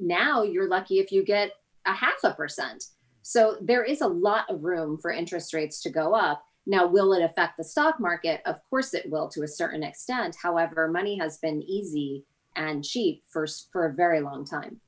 now 0.00 0.42
you're 0.42 0.68
lucky 0.68 0.98
if 0.98 1.12
you 1.12 1.24
get 1.24 1.52
a 1.86 1.92
half 1.92 2.18
a 2.24 2.32
percent 2.32 2.84
so 3.22 3.56
there 3.60 3.84
is 3.84 4.00
a 4.00 4.06
lot 4.06 4.50
of 4.50 4.64
room 4.64 4.98
for 5.00 5.10
interest 5.10 5.54
rates 5.54 5.80
to 5.82 5.90
go 5.90 6.14
up 6.14 6.44
Now, 6.66 6.86
will 6.86 7.12
it 7.12 7.22
affect 7.22 7.56
the 7.56 7.64
stock 7.64 7.98
market? 7.98 8.40
Of 8.46 8.56
course 8.70 8.94
it 8.94 9.10
will 9.10 9.28
to 9.30 9.42
a 9.42 9.48
certain 9.48 9.82
extent. 9.82 10.36
However, 10.40 10.88
money 10.88 11.18
has 11.18 11.38
been 11.38 11.62
easy 11.62 12.24
and 12.54 12.84
cheap 12.84 13.24
for, 13.32 13.46
for 13.72 13.86
a 13.86 13.94
very 13.94 14.20
long 14.20 14.44
time. 14.44 14.80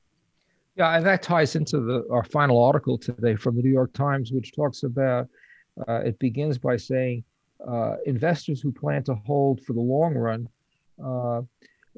Yeah, 0.75 0.95
and 0.95 1.05
that 1.05 1.21
ties 1.21 1.55
into 1.55 1.79
the 1.79 2.05
our 2.11 2.23
final 2.23 2.63
article 2.63 2.97
today 2.97 3.35
from 3.35 3.55
the 3.55 3.61
New 3.61 3.71
York 3.71 3.93
Times, 3.93 4.31
which 4.31 4.53
talks 4.53 4.83
about 4.83 5.27
uh, 5.87 6.01
it 6.05 6.19
begins 6.19 6.57
by 6.57 6.77
saying 6.77 7.23
uh, 7.65 7.95
investors 8.05 8.61
who 8.61 8.71
plan 8.71 9.03
to 9.03 9.15
hold 9.15 9.61
for 9.65 9.73
the 9.73 9.81
long 9.81 10.13
run, 10.13 10.47
uh, 11.03 11.41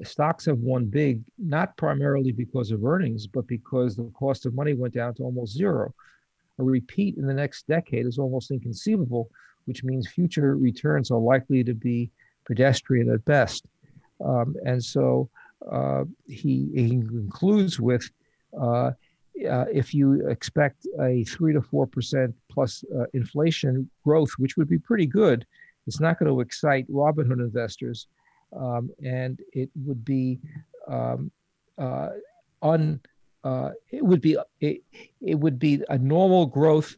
stocks 0.03 0.45
have 0.45 0.59
won 0.59 0.85
big, 0.85 1.21
not 1.37 1.75
primarily 1.77 2.31
because 2.31 2.71
of 2.71 2.85
earnings, 2.85 3.27
but 3.27 3.47
because 3.47 3.95
the 3.95 4.11
cost 4.13 4.45
of 4.45 4.53
money 4.53 4.73
went 4.73 4.93
down 4.93 5.13
to 5.15 5.23
almost 5.23 5.53
zero. 5.53 5.93
A 6.59 6.63
repeat 6.63 7.17
in 7.17 7.25
the 7.25 7.33
next 7.33 7.67
decade 7.67 8.05
is 8.05 8.17
almost 8.17 8.51
inconceivable, 8.51 9.29
which 9.65 9.83
means 9.83 10.07
future 10.07 10.55
returns 10.55 11.11
are 11.11 11.19
likely 11.19 11.63
to 11.63 11.73
be 11.73 12.11
pedestrian 12.45 13.09
at 13.11 13.25
best. 13.25 13.65
Um, 14.23 14.55
and 14.65 14.83
so 14.83 15.29
uh, 15.71 16.05
he, 16.27 16.69
he 16.73 16.89
concludes 16.89 17.79
with 17.79 18.09
uh, 18.59 18.91
uh, 19.49 19.65
if 19.71 19.93
you 19.93 20.27
expect 20.27 20.87
a 20.99 21.23
three 21.25 21.53
to 21.53 21.61
four 21.61 21.85
percent 21.85 22.33
plus 22.49 22.83
uh, 22.97 23.03
inflation 23.13 23.87
growth, 24.03 24.31
which 24.37 24.57
would 24.57 24.67
be 24.67 24.79
pretty 24.79 25.05
good, 25.05 25.45
it's 25.85 25.99
not 25.99 26.17
going 26.17 26.31
to 26.31 26.41
excite 26.41 26.87
Robinhood 26.89 27.39
investors, 27.39 28.07
um, 28.55 28.89
and 29.03 29.39
it 29.53 29.69
would 29.75 30.03
be 30.03 30.39
um, 30.87 31.31
uh, 31.77 32.09
un. 32.61 32.99
Uh, 33.43 33.71
it 33.91 34.03
would 34.03 34.21
be 34.21 34.37
it, 34.59 34.81
it 35.21 35.35
would 35.35 35.59
be 35.59 35.81
a 35.89 35.97
normal 35.97 36.45
growth, 36.45 36.95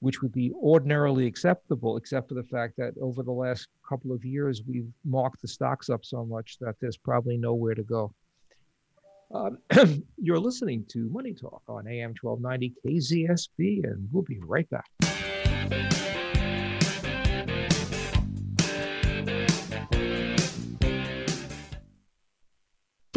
which 0.00 0.22
would 0.22 0.32
be 0.32 0.52
ordinarily 0.62 1.26
acceptable, 1.26 1.96
except 1.96 2.28
for 2.28 2.34
the 2.34 2.44
fact 2.44 2.76
that 2.76 2.94
over 3.00 3.22
the 3.22 3.32
last 3.32 3.68
couple 3.86 4.12
of 4.12 4.24
years 4.24 4.62
we've 4.66 4.90
marked 5.04 5.42
the 5.42 5.48
stocks 5.48 5.90
up 5.90 6.04
so 6.04 6.24
much 6.24 6.58
that 6.60 6.76
there's 6.80 6.96
probably 6.96 7.36
nowhere 7.36 7.74
to 7.74 7.82
go. 7.82 8.12
Um, 9.32 9.58
you're 10.16 10.38
listening 10.38 10.84
to 10.88 11.08
Money 11.10 11.34
Talk 11.34 11.62
on 11.68 11.86
AM 11.86 12.14
1290 12.20 12.74
KZSB, 12.84 13.84
and 13.84 14.08
we'll 14.12 14.22
be 14.22 14.40
right 14.40 14.68
back. 14.70 14.90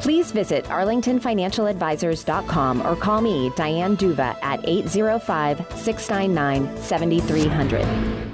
Please 0.00 0.32
visit 0.32 0.64
arlingtonfinancialadvisors.com 0.66 2.86
or 2.86 2.96
call 2.96 3.20
me, 3.20 3.50
Diane 3.56 3.96
Duva, 3.96 4.36
at 4.42 4.66
805 4.68 5.58
699 5.78 6.76
7300. 6.82 8.26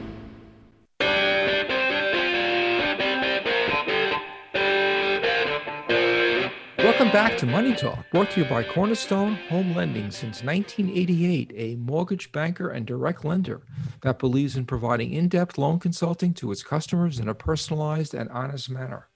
Welcome 6.79 7.13
back 7.13 7.39
to 7.39 7.47
Money 7.47 7.75
Talk, 7.75 8.05
brought 8.11 8.31
to 8.33 8.43
you 8.43 8.49
by 8.49 8.63
Cornerstone 8.63 9.37
Home 9.49 9.75
Lending 9.75 10.11
since 10.11 10.43
1988, 10.43 11.53
a 11.57 11.77
mortgage 11.77 12.33
banker 12.33 12.69
and 12.69 12.85
direct 12.85 13.25
lender 13.25 13.63
that 14.03 14.19
believes 14.19 14.57
in 14.57 14.67
providing 14.67 15.13
in 15.13 15.29
depth 15.29 15.57
loan 15.59 15.79
consulting 15.79 16.35
to 16.35 16.53
its 16.53 16.63
customers 16.63 17.19
in 17.19 17.29
a 17.29 17.35
personalized 17.35 18.15
and 18.15 18.29
honest 18.31 18.69
manner. 18.69 19.09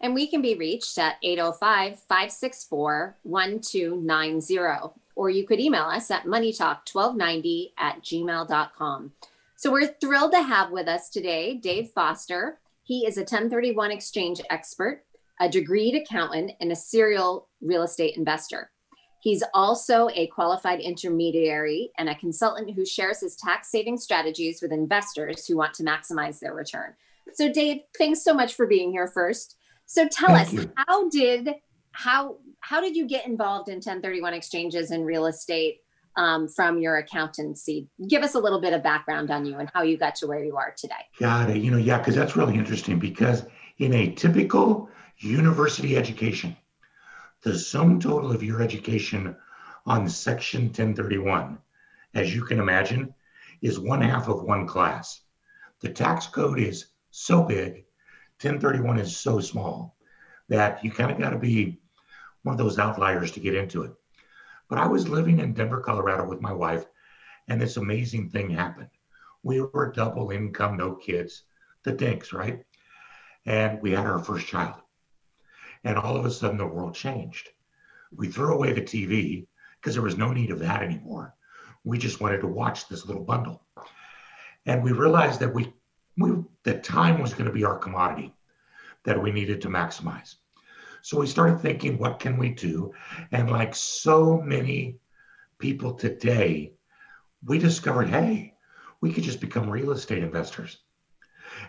And 0.00 0.14
we 0.14 0.28
can 0.28 0.42
be 0.42 0.54
reached 0.54 0.98
at 0.98 1.16
805 1.22 1.98
564 2.00 3.16
1290. 3.22 4.94
Or 5.16 5.30
you 5.30 5.46
could 5.46 5.60
email 5.60 5.84
us 5.84 6.10
at 6.10 6.24
moneytalk1290 6.24 7.72
at 7.76 8.02
gmail.com. 8.02 9.12
So 9.56 9.72
we're 9.72 9.94
thrilled 10.00 10.32
to 10.32 10.42
have 10.42 10.70
with 10.70 10.86
us 10.86 11.08
today 11.08 11.54
Dave 11.56 11.90
Foster. 11.90 12.60
He 12.84 13.06
is 13.06 13.16
a 13.16 13.22
1031 13.22 13.90
exchange 13.90 14.40
expert, 14.50 15.04
a 15.40 15.48
degreed 15.48 16.00
accountant, 16.00 16.52
and 16.60 16.70
a 16.70 16.76
serial 16.76 17.48
real 17.60 17.82
estate 17.82 18.16
investor. 18.16 18.70
He's 19.20 19.42
also 19.52 20.08
a 20.14 20.28
qualified 20.28 20.80
intermediary 20.80 21.90
and 21.98 22.08
a 22.08 22.14
consultant 22.14 22.74
who 22.74 22.86
shares 22.86 23.20
his 23.20 23.34
tax 23.34 23.70
saving 23.70 23.98
strategies 23.98 24.62
with 24.62 24.70
investors 24.72 25.46
who 25.46 25.56
want 25.56 25.74
to 25.74 25.82
maximize 25.82 26.38
their 26.38 26.54
return. 26.54 26.94
So, 27.34 27.52
Dave, 27.52 27.80
thanks 27.98 28.22
so 28.22 28.32
much 28.32 28.54
for 28.54 28.66
being 28.66 28.90
here 28.90 29.08
first. 29.08 29.56
So 29.88 30.06
tell 30.06 30.28
Thank 30.28 30.48
us, 30.48 30.52
you. 30.52 30.72
how 30.76 31.08
did 31.08 31.54
how 31.92 32.36
how 32.60 32.80
did 32.82 32.94
you 32.94 33.08
get 33.08 33.26
involved 33.26 33.70
in 33.70 33.76
1031 33.76 34.34
exchanges 34.34 34.90
and 34.90 35.04
real 35.04 35.24
estate 35.24 35.80
um, 36.14 36.46
from 36.46 36.78
your 36.78 36.98
accountancy? 36.98 37.88
Give 38.06 38.22
us 38.22 38.34
a 38.34 38.38
little 38.38 38.60
bit 38.60 38.74
of 38.74 38.82
background 38.82 39.30
on 39.30 39.46
you 39.46 39.56
and 39.56 39.70
how 39.72 39.82
you 39.82 39.96
got 39.96 40.14
to 40.16 40.26
where 40.26 40.44
you 40.44 40.58
are 40.58 40.74
today. 40.76 40.94
Got 41.18 41.48
it. 41.48 41.56
You 41.56 41.70
know, 41.70 41.78
yeah, 41.78 41.96
because 41.98 42.14
that's 42.14 42.36
really 42.36 42.54
interesting. 42.54 42.98
Because 42.98 43.46
in 43.78 43.94
a 43.94 44.12
typical 44.12 44.90
university 45.16 45.96
education, 45.96 46.54
the 47.42 47.58
sum 47.58 47.98
total 47.98 48.30
of 48.30 48.42
your 48.42 48.60
education 48.60 49.34
on 49.86 50.06
Section 50.06 50.64
1031, 50.64 51.56
as 52.12 52.34
you 52.34 52.44
can 52.44 52.58
imagine, 52.58 53.14
is 53.62 53.80
one 53.80 54.02
half 54.02 54.28
of 54.28 54.42
one 54.42 54.66
class. 54.66 55.22
The 55.80 55.88
tax 55.88 56.26
code 56.26 56.58
is 56.58 56.88
so 57.10 57.42
big 57.42 57.86
1031 58.40 58.98
is 59.00 59.16
so 59.16 59.40
small 59.40 59.96
that 60.48 60.84
you 60.84 60.90
kind 60.90 61.10
of 61.10 61.18
got 61.18 61.30
to 61.30 61.38
be 61.38 61.80
one 62.42 62.52
of 62.52 62.58
those 62.58 62.78
outliers 62.78 63.32
to 63.32 63.40
get 63.40 63.54
into 63.54 63.82
it. 63.82 63.92
But 64.68 64.78
I 64.78 64.86
was 64.86 65.08
living 65.08 65.40
in 65.40 65.54
Denver, 65.54 65.80
Colorado 65.80 66.26
with 66.28 66.40
my 66.40 66.52
wife, 66.52 66.84
and 67.48 67.60
this 67.60 67.76
amazing 67.76 68.30
thing 68.30 68.50
happened. 68.50 68.90
We 69.42 69.60
were 69.60 69.92
double 69.92 70.30
income, 70.30 70.76
no 70.76 70.94
kids, 70.94 71.42
the 71.82 71.92
dinks, 71.92 72.32
right? 72.32 72.64
And 73.44 73.80
we 73.82 73.90
had 73.90 74.06
our 74.06 74.18
first 74.18 74.46
child. 74.46 74.80
And 75.84 75.96
all 75.96 76.16
of 76.16 76.24
a 76.24 76.30
sudden, 76.30 76.58
the 76.58 76.66
world 76.66 76.94
changed. 76.94 77.48
We 78.14 78.28
threw 78.28 78.54
away 78.54 78.72
the 78.72 78.82
TV 78.82 79.46
because 79.80 79.94
there 79.94 80.02
was 80.02 80.18
no 80.18 80.32
need 80.32 80.50
of 80.50 80.60
that 80.60 80.82
anymore. 80.82 81.34
We 81.84 81.98
just 81.98 82.20
wanted 82.20 82.40
to 82.40 82.46
watch 82.46 82.88
this 82.88 83.06
little 83.06 83.24
bundle. 83.24 83.62
And 84.66 84.82
we 84.82 84.92
realized 84.92 85.40
that 85.40 85.54
we, 85.54 85.72
we 86.18 86.42
that 86.64 86.84
time 86.84 87.20
was 87.20 87.32
going 87.32 87.46
to 87.46 87.52
be 87.52 87.64
our 87.64 87.78
commodity 87.78 88.34
that 89.04 89.22
we 89.22 89.30
needed 89.30 89.62
to 89.62 89.68
maximize. 89.68 90.34
So 91.02 91.18
we 91.18 91.26
started 91.26 91.60
thinking, 91.60 91.96
what 91.96 92.18
can 92.18 92.36
we 92.36 92.50
do? 92.50 92.92
And 93.32 93.50
like 93.50 93.74
so 93.74 94.40
many 94.40 94.96
people 95.58 95.94
today, 95.94 96.72
we 97.44 97.58
discovered, 97.58 98.08
hey, 98.08 98.54
we 99.00 99.12
could 99.12 99.24
just 99.24 99.40
become 99.40 99.70
real 99.70 99.92
estate 99.92 100.22
investors 100.22 100.78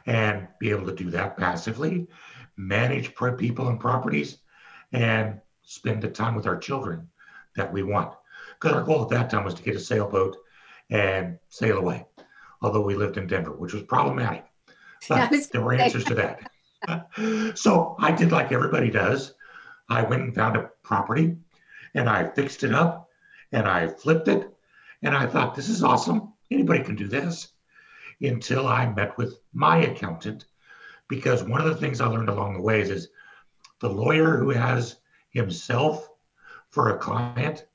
and 0.06 0.48
be 0.60 0.72
able 0.72 0.88
to 0.88 0.96
do 0.96 1.12
that 1.12 1.38
passively, 1.38 2.08
manage 2.58 3.14
people 3.38 3.68
and 3.68 3.80
properties, 3.80 4.40
and 4.92 5.40
spend 5.62 6.02
the 6.02 6.10
time 6.10 6.36
with 6.36 6.48
our 6.48 6.58
children 6.58 7.08
that 7.56 7.72
we 7.72 7.84
want. 7.84 8.14
Because 8.60 8.76
our 8.76 8.84
goal 8.84 9.04
at 9.04 9.10
that 9.10 9.30
time 9.30 9.46
was 9.46 9.54
to 9.54 9.64
get 9.64 9.76
a 9.76 9.80
sailboat 9.80 10.36
and 10.90 11.38
sail 11.50 11.78
away, 11.78 12.06
although 12.62 12.82
we 12.82 12.96
lived 12.96 13.18
in 13.18 13.28
Denver, 13.28 13.52
which 13.52 13.74
was 13.74 13.84
problematic. 13.84 14.46
But 15.08 15.32
there 15.52 15.62
were 15.62 15.74
answers 15.74 16.04
to 16.06 16.16
that. 16.16 17.58
so 17.58 17.96
I 18.00 18.12
did 18.12 18.32
like 18.34 18.52
everybody 18.52 18.90
does. 18.90 19.34
I 19.88 20.04
went 20.04 20.24
and 20.24 20.36
found 20.36 20.58
a 20.58 20.70
property 20.84 21.38
and 21.96 22.10
I 22.10 22.30
fixed 22.30 22.64
it 22.64 22.74
up 22.74 23.10
and 23.52 23.68
I 23.68 23.88
flipped 23.88 24.28
it. 24.28 24.54
And 25.02 25.16
I 25.16 25.26
thought, 25.26 25.56
this 25.56 25.70
is 25.70 25.84
awesome. 25.84 26.34
Anybody 26.52 26.84
can 26.84 26.96
do 26.96 27.08
this 27.08 27.54
until 28.22 28.68
I 28.68 28.90
met 28.90 29.18
with 29.18 29.40
my 29.54 29.78
accountant. 29.78 30.46
Because 31.08 31.44
one 31.44 31.62
of 31.62 31.68
the 31.68 31.78
things 31.78 32.02
I 32.02 32.08
learned 32.08 32.30
along 32.30 32.56
the 32.56 32.62
ways 32.62 32.90
is 32.90 33.08
the 33.80 33.90
lawyer 33.90 34.38
who 34.38 34.50
has 34.50 34.98
himself 35.32 36.10
for 36.70 36.90
a 36.90 37.00
client 37.00 37.66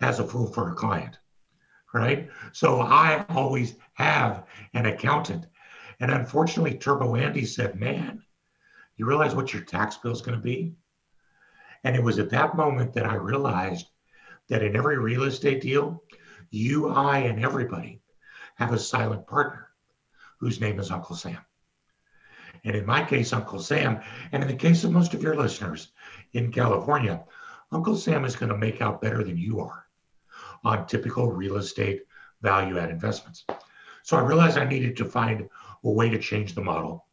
has 0.00 0.18
a 0.18 0.26
fool 0.26 0.46
for 0.46 0.70
a 0.70 0.74
client, 0.74 1.18
right? 1.92 2.30
So 2.52 2.80
I 2.80 3.24
always 3.28 3.74
have 3.94 4.44
an 4.74 4.86
accountant. 4.86 5.46
And 6.00 6.10
unfortunately, 6.10 6.78
Turbo 6.78 7.16
Andy 7.16 7.44
said, 7.44 7.78
man, 7.78 8.22
you 8.96 9.06
realize 9.06 9.34
what 9.34 9.52
your 9.52 9.62
tax 9.62 9.96
bill 9.96 10.12
is 10.12 10.22
going 10.22 10.36
to 10.36 10.42
be? 10.42 10.74
And 11.84 11.96
it 11.96 12.02
was 12.02 12.18
at 12.18 12.30
that 12.30 12.56
moment 12.56 12.92
that 12.94 13.06
I 13.06 13.14
realized 13.14 13.86
that 14.48 14.62
in 14.62 14.76
every 14.76 14.98
real 14.98 15.24
estate 15.24 15.62
deal, 15.62 16.02
you, 16.50 16.88
I, 16.88 17.18
and 17.18 17.42
everybody 17.44 18.02
have 18.56 18.72
a 18.72 18.78
silent 18.78 19.26
partner 19.26 19.68
whose 20.38 20.60
name 20.60 20.78
is 20.78 20.90
Uncle 20.90 21.16
Sam. 21.16 21.38
And 22.64 22.76
in 22.76 22.84
my 22.84 23.04
case, 23.04 23.32
Uncle 23.32 23.60
Sam, 23.60 24.00
and 24.32 24.42
in 24.42 24.48
the 24.48 24.54
case 24.54 24.84
of 24.84 24.90
most 24.90 25.14
of 25.14 25.22
your 25.22 25.36
listeners 25.36 25.92
in 26.34 26.52
California, 26.52 27.22
Uncle 27.72 27.96
Sam 27.96 28.24
is 28.24 28.36
going 28.36 28.50
to 28.50 28.58
make 28.58 28.82
out 28.82 29.00
better 29.00 29.22
than 29.22 29.38
you 29.38 29.60
are 29.60 29.86
on 30.64 30.86
typical 30.86 31.30
real 31.32 31.56
estate 31.56 32.02
value 32.42 32.78
add 32.78 32.90
investments. 32.90 33.44
So 34.02 34.16
I 34.16 34.22
realized 34.22 34.58
I 34.58 34.64
needed 34.64 34.96
to 34.96 35.04
find 35.04 35.48
a 35.84 35.90
way 35.90 36.08
to 36.08 36.18
change 36.18 36.54
the 36.54 36.62
model. 36.62 37.06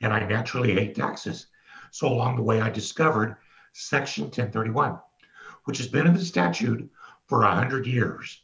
And 0.00 0.12
I 0.12 0.26
naturally 0.26 0.72
hate 0.72 0.94
taxes. 0.94 1.46
So 1.90 2.08
along 2.08 2.36
the 2.36 2.42
way, 2.42 2.60
I 2.60 2.70
discovered 2.70 3.36
Section 3.72 4.24
1031, 4.24 4.98
which 5.64 5.78
has 5.78 5.88
been 5.88 6.06
in 6.06 6.14
the 6.14 6.24
statute 6.24 6.88
for 7.26 7.40
100 7.40 7.86
years, 7.86 8.42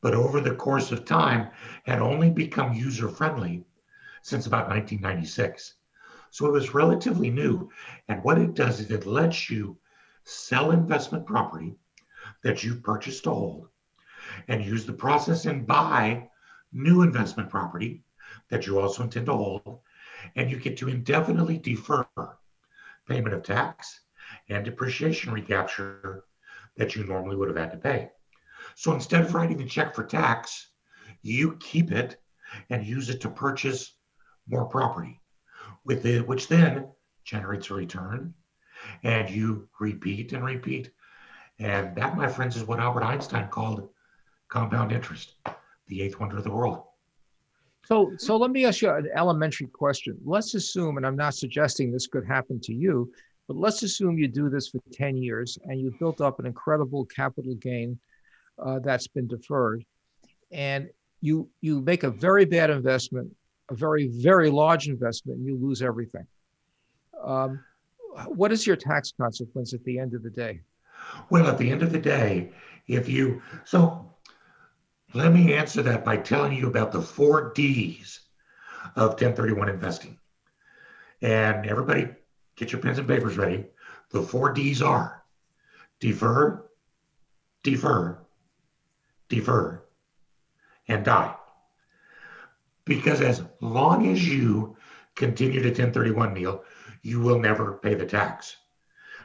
but 0.00 0.14
over 0.14 0.40
the 0.40 0.54
course 0.54 0.92
of 0.92 1.04
time 1.04 1.50
had 1.84 2.00
only 2.00 2.30
become 2.30 2.74
user 2.74 3.08
friendly 3.08 3.64
since 4.22 4.46
about 4.46 4.68
1996. 4.68 5.74
So 6.30 6.46
it 6.46 6.52
was 6.52 6.74
relatively 6.74 7.30
new. 7.30 7.70
And 8.08 8.22
what 8.24 8.38
it 8.38 8.54
does 8.54 8.80
is 8.80 8.90
it 8.90 9.06
lets 9.06 9.48
you 9.48 9.78
sell 10.24 10.70
investment 10.70 11.26
property 11.26 11.76
that 12.42 12.62
you 12.62 12.76
purchased 12.76 13.24
to 13.24 13.30
hold 13.30 13.68
and 14.48 14.64
use 14.64 14.86
the 14.86 14.92
process 14.92 15.44
and 15.46 15.66
buy 15.66 16.28
new 16.72 17.02
investment 17.02 17.50
property 17.50 18.02
that 18.50 18.66
you 18.66 18.78
also 18.78 19.02
intend 19.02 19.26
to 19.26 19.32
hold. 19.32 19.80
And 20.36 20.50
you 20.50 20.58
get 20.58 20.78
to 20.78 20.88
indefinitely 20.88 21.58
defer 21.58 22.06
payment 23.06 23.34
of 23.34 23.42
tax 23.42 24.00
and 24.48 24.64
depreciation 24.64 25.32
recapture 25.32 26.24
that 26.76 26.96
you 26.96 27.04
normally 27.04 27.36
would 27.36 27.48
have 27.48 27.58
had 27.58 27.70
to 27.72 27.76
pay. 27.76 28.10
So 28.74 28.92
instead 28.94 29.22
of 29.22 29.34
writing 29.34 29.60
a 29.60 29.66
check 29.66 29.94
for 29.94 30.04
tax, 30.04 30.70
you 31.22 31.56
keep 31.56 31.92
it 31.92 32.20
and 32.70 32.86
use 32.86 33.10
it 33.10 33.20
to 33.22 33.28
purchase 33.28 33.96
more 34.48 34.64
property, 34.64 35.20
with 35.84 36.06
it, 36.06 36.26
which 36.26 36.48
then 36.48 36.88
generates 37.24 37.70
a 37.70 37.74
return, 37.74 38.34
and 39.02 39.30
you 39.30 39.68
repeat 39.80 40.32
and 40.32 40.44
repeat. 40.44 40.90
And 41.58 41.94
that, 41.96 42.16
my 42.16 42.28
friends, 42.28 42.56
is 42.56 42.64
what 42.64 42.80
Albert 42.80 43.04
Einstein 43.04 43.48
called 43.48 43.88
compound 44.48 44.92
interest, 44.92 45.34
the 45.88 46.02
eighth 46.02 46.18
wonder 46.18 46.38
of 46.38 46.44
the 46.44 46.50
world. 46.50 46.82
So, 47.86 48.12
so 48.16 48.36
let 48.36 48.50
me 48.50 48.64
ask 48.64 48.80
you 48.80 48.90
an 48.90 49.08
elementary 49.14 49.66
question. 49.66 50.18
Let's 50.24 50.54
assume, 50.54 50.96
and 50.96 51.06
I'm 51.06 51.16
not 51.16 51.34
suggesting 51.34 51.92
this 51.92 52.06
could 52.06 52.26
happen 52.26 52.60
to 52.62 52.72
you, 52.72 53.12
but 53.46 53.56
let's 53.56 53.82
assume 53.82 54.16
you 54.16 54.26
do 54.26 54.48
this 54.48 54.68
for 54.68 54.80
10 54.92 55.16
years 55.16 55.58
and 55.64 55.78
you've 55.80 55.98
built 55.98 56.20
up 56.20 56.38
an 56.38 56.46
incredible 56.46 57.04
capital 57.04 57.54
gain 57.56 57.98
uh, 58.58 58.78
that's 58.78 59.06
been 59.06 59.26
deferred. 59.26 59.84
And 60.50 60.88
you, 61.20 61.48
you 61.60 61.82
make 61.82 62.04
a 62.04 62.10
very 62.10 62.46
bad 62.46 62.70
investment, 62.70 63.30
a 63.70 63.74
very, 63.74 64.08
very 64.08 64.50
large 64.50 64.88
investment, 64.88 65.38
and 65.38 65.46
you 65.46 65.56
lose 65.56 65.82
everything. 65.82 66.26
Um, 67.22 67.62
what 68.26 68.52
is 68.52 68.66
your 68.66 68.76
tax 68.76 69.12
consequence 69.12 69.74
at 69.74 69.84
the 69.84 69.98
end 69.98 70.14
of 70.14 70.22
the 70.22 70.30
day? 70.30 70.60
Well, 71.30 71.46
at 71.46 71.58
the 71.58 71.70
end 71.70 71.82
of 71.82 71.92
the 71.92 71.98
day, 71.98 72.52
if 72.86 73.08
you, 73.08 73.42
so 73.64 74.12
let 75.14 75.32
me 75.32 75.54
answer 75.54 75.82
that 75.82 76.04
by 76.04 76.16
telling 76.16 76.52
you 76.52 76.68
about 76.68 76.92
the 76.92 77.02
four 77.02 77.52
D's 77.52 78.20
of 78.96 79.10
1031 79.10 79.68
investing. 79.68 80.18
And 81.22 81.66
everybody 81.66 82.08
Get 82.56 82.70
your 82.70 82.80
pens 82.80 82.98
and 82.98 83.08
papers 83.08 83.36
ready. 83.36 83.66
The 84.10 84.22
four 84.22 84.52
D's 84.52 84.80
are 84.80 85.24
defer, 85.98 86.64
defer, 87.62 88.18
defer, 89.28 89.82
and 90.86 91.04
die. 91.04 91.34
Because 92.84 93.20
as 93.20 93.42
long 93.60 94.08
as 94.08 94.26
you 94.28 94.76
continue 95.16 95.60
to 95.60 95.68
1031, 95.68 96.34
Neil, 96.34 96.64
you 97.02 97.20
will 97.20 97.38
never 97.38 97.78
pay 97.78 97.94
the 97.94 98.06
tax. 98.06 98.56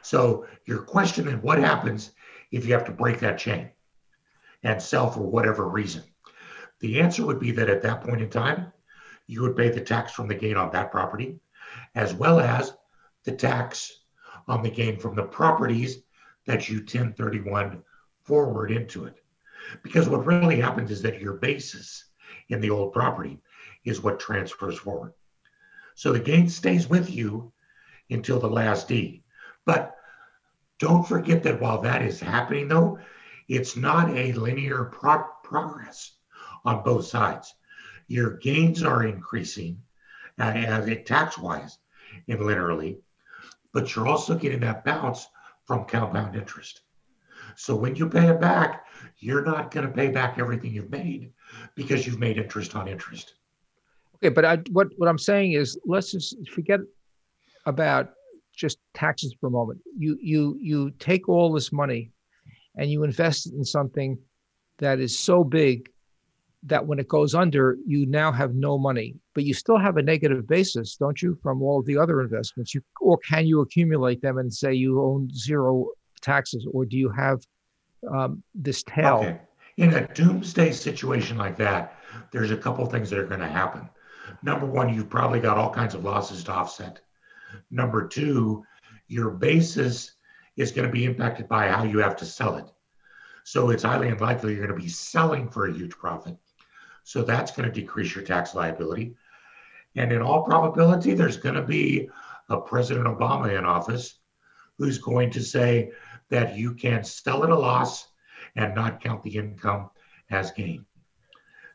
So 0.02 0.46
your 0.64 0.82
question 0.82 1.28
is 1.28 1.42
what 1.42 1.58
happens 1.58 2.12
if 2.50 2.66
you 2.66 2.72
have 2.72 2.84
to 2.86 2.92
break 2.92 3.20
that 3.20 3.38
chain 3.38 3.70
and 4.62 4.80
sell 4.80 5.10
for 5.10 5.20
whatever 5.20 5.68
reason? 5.68 6.02
The 6.80 7.00
answer 7.00 7.24
would 7.24 7.40
be 7.40 7.52
that 7.52 7.68
at 7.68 7.82
that 7.82 8.02
point 8.02 8.22
in 8.22 8.30
time, 8.30 8.72
you 9.26 9.42
would 9.42 9.56
pay 9.56 9.68
the 9.68 9.80
tax 9.80 10.12
from 10.12 10.28
the 10.28 10.34
gain 10.34 10.56
on 10.56 10.72
that 10.72 10.90
property, 10.90 11.38
as 11.94 12.14
well 12.14 12.40
as 12.40 12.72
the 13.24 13.32
tax 13.32 14.00
on 14.48 14.62
the 14.62 14.70
gain 14.70 14.98
from 14.98 15.14
the 15.14 15.22
properties 15.22 16.02
that 16.46 16.68
you 16.68 16.78
1031 16.78 17.82
forward 18.24 18.70
into 18.70 19.04
it. 19.04 19.22
Because 19.82 20.08
what 20.08 20.26
really 20.26 20.60
happens 20.60 20.90
is 20.90 21.02
that 21.02 21.20
your 21.20 21.34
basis 21.34 22.06
in 22.48 22.60
the 22.60 22.70
old 22.70 22.92
property 22.92 23.38
is 23.84 24.00
what 24.02 24.18
transfers 24.18 24.78
forward. 24.78 25.12
So 25.94 26.12
the 26.12 26.20
gain 26.20 26.48
stays 26.48 26.88
with 26.88 27.10
you 27.10 27.52
until 28.08 28.40
the 28.40 28.48
last 28.48 28.88
D. 28.88 29.22
But 29.66 29.94
don't 30.78 31.06
forget 31.06 31.42
that 31.42 31.60
while 31.60 31.82
that 31.82 32.02
is 32.02 32.20
happening, 32.20 32.68
though, 32.68 32.98
it's 33.48 33.76
not 33.76 34.10
a 34.10 34.32
linear 34.32 34.84
pro- 34.84 35.24
progress 35.42 36.12
on 36.64 36.82
both 36.82 37.06
sides. 37.06 37.54
Your 38.06 38.36
gains 38.38 38.82
are 38.82 39.04
increasing 39.04 39.82
uh, 40.38 40.44
as 40.44 40.88
it 40.88 41.06
tax 41.06 41.38
wise 41.38 41.78
and 42.28 42.38
linearly, 42.40 42.98
but 43.72 43.94
you're 43.94 44.08
also 44.08 44.34
getting 44.34 44.60
that 44.60 44.84
bounce 44.84 45.26
from 45.66 45.84
compound 45.84 46.34
interest. 46.34 46.80
So 47.56 47.76
when 47.76 47.96
you 47.96 48.08
pay 48.08 48.28
it 48.28 48.40
back, 48.40 48.86
you're 49.18 49.44
not 49.44 49.70
going 49.70 49.86
to 49.86 49.92
pay 49.92 50.08
back 50.08 50.38
everything 50.38 50.72
you've 50.72 50.90
made 50.90 51.32
because 51.74 52.06
you've 52.06 52.18
made 52.18 52.38
interest 52.38 52.74
on 52.74 52.88
interest. 52.88 53.34
Okay, 54.16 54.28
but 54.28 54.44
I, 54.44 54.58
what 54.70 54.88
what 54.96 55.08
I'm 55.08 55.18
saying 55.18 55.52
is, 55.52 55.78
let's 55.86 56.12
just 56.12 56.48
forget 56.48 56.80
about 57.66 58.10
taxes 59.04 59.34
for 59.38 59.46
a 59.48 59.56
moment. 59.60 59.80
You 60.04 60.12
you 60.32 60.42
you 60.60 60.78
take 61.08 61.24
all 61.28 61.48
this 61.52 61.70
money, 61.72 62.02
and 62.76 62.90
you 62.92 62.98
invest 63.04 63.46
it 63.46 63.54
in 63.54 63.64
something 63.64 64.10
that 64.78 64.98
is 65.00 65.18
so 65.18 65.44
big 65.44 65.90
that 66.62 66.86
when 66.86 66.98
it 66.98 67.08
goes 67.08 67.34
under, 67.34 67.78
you 67.86 68.00
now 68.06 68.30
have 68.40 68.52
no 68.54 68.72
money, 68.78 69.08
but 69.34 69.44
you 69.44 69.54
still 69.54 69.78
have 69.78 69.96
a 69.96 70.02
negative 70.02 70.46
basis, 70.46 70.96
don't 70.96 71.20
you, 71.22 71.38
from 71.42 71.62
all 71.62 71.82
the 71.82 71.96
other 71.96 72.20
investments? 72.20 72.74
You, 72.74 72.82
or 73.00 73.16
can 73.30 73.46
you 73.46 73.60
accumulate 73.62 74.20
them 74.20 74.36
and 74.36 74.52
say 74.52 74.74
you 74.74 75.00
own 75.00 75.30
zero 75.34 75.88
taxes, 76.20 76.66
or 76.74 76.84
do 76.84 76.96
you 76.98 77.10
have 77.24 77.38
um, 78.14 78.42
this 78.54 78.82
tail? 78.82 79.18
Okay. 79.20 79.40
In 79.76 79.94
a 79.94 80.06
doomsday 80.12 80.72
situation 80.72 81.38
like 81.38 81.56
that, 81.56 81.82
there's 82.30 82.50
a 82.50 82.56
couple 82.64 82.84
things 82.84 83.08
that 83.08 83.18
are 83.18 83.30
going 83.32 83.40
to 83.48 83.48
happen. 83.60 83.88
Number 84.42 84.66
one, 84.66 84.92
you've 84.92 85.08
probably 85.08 85.40
got 85.40 85.56
all 85.56 85.72
kinds 85.72 85.94
of 85.94 86.04
losses 86.04 86.44
to 86.44 86.52
offset. 86.52 87.00
Number 87.70 88.06
two, 88.06 88.64
your 89.10 89.30
basis 89.30 90.12
is 90.56 90.70
going 90.70 90.86
to 90.86 90.92
be 90.92 91.04
impacted 91.04 91.48
by 91.48 91.68
how 91.68 91.82
you 91.82 91.98
have 91.98 92.16
to 92.16 92.24
sell 92.24 92.56
it. 92.56 92.70
So 93.42 93.70
it's 93.70 93.82
highly 93.82 94.08
unlikely 94.08 94.54
you're 94.54 94.64
going 94.66 94.78
to 94.78 94.84
be 94.84 94.88
selling 94.88 95.48
for 95.50 95.66
a 95.66 95.72
huge 95.72 95.90
profit. 95.90 96.36
So 97.02 97.22
that's 97.22 97.50
going 97.50 97.68
to 97.68 97.80
decrease 97.80 98.14
your 98.14 98.24
tax 98.24 98.54
liability. 98.54 99.16
And 99.96 100.12
in 100.12 100.22
all 100.22 100.44
probability, 100.44 101.14
there's 101.14 101.36
going 101.36 101.56
to 101.56 101.62
be 101.62 102.08
a 102.48 102.60
President 102.60 103.06
Obama 103.06 103.58
in 103.58 103.64
office 103.64 104.20
who's 104.78 104.98
going 104.98 105.30
to 105.32 105.42
say 105.42 105.90
that 106.28 106.56
you 106.56 106.74
can 106.74 107.02
sell 107.02 107.42
at 107.42 107.50
a 107.50 107.58
loss 107.58 108.06
and 108.54 108.76
not 108.76 109.02
count 109.02 109.24
the 109.24 109.36
income 109.36 109.90
as 110.30 110.52
gain. 110.52 110.86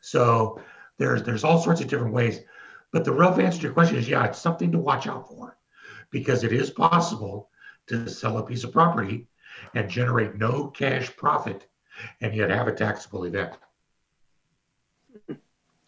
So 0.00 0.60
there's 0.96 1.22
there's 1.22 1.44
all 1.44 1.60
sorts 1.60 1.82
of 1.82 1.88
different 1.88 2.14
ways. 2.14 2.40
But 2.92 3.04
the 3.04 3.12
rough 3.12 3.38
answer 3.38 3.58
to 3.58 3.64
your 3.64 3.72
question 3.74 3.96
is 3.96 4.08
yeah, 4.08 4.24
it's 4.24 4.38
something 4.38 4.72
to 4.72 4.78
watch 4.78 5.06
out 5.06 5.28
for 5.28 5.56
because 6.10 6.44
it 6.44 6.52
is 6.52 6.70
possible 6.70 7.50
to 7.86 8.08
sell 8.08 8.38
a 8.38 8.46
piece 8.46 8.64
of 8.64 8.72
property 8.72 9.26
and 9.74 9.88
generate 9.88 10.36
no 10.36 10.68
cash 10.68 11.14
profit 11.16 11.66
and 12.20 12.34
yet 12.34 12.50
have 12.50 12.68
a 12.68 12.72
taxable 12.72 13.24
event. 13.24 13.54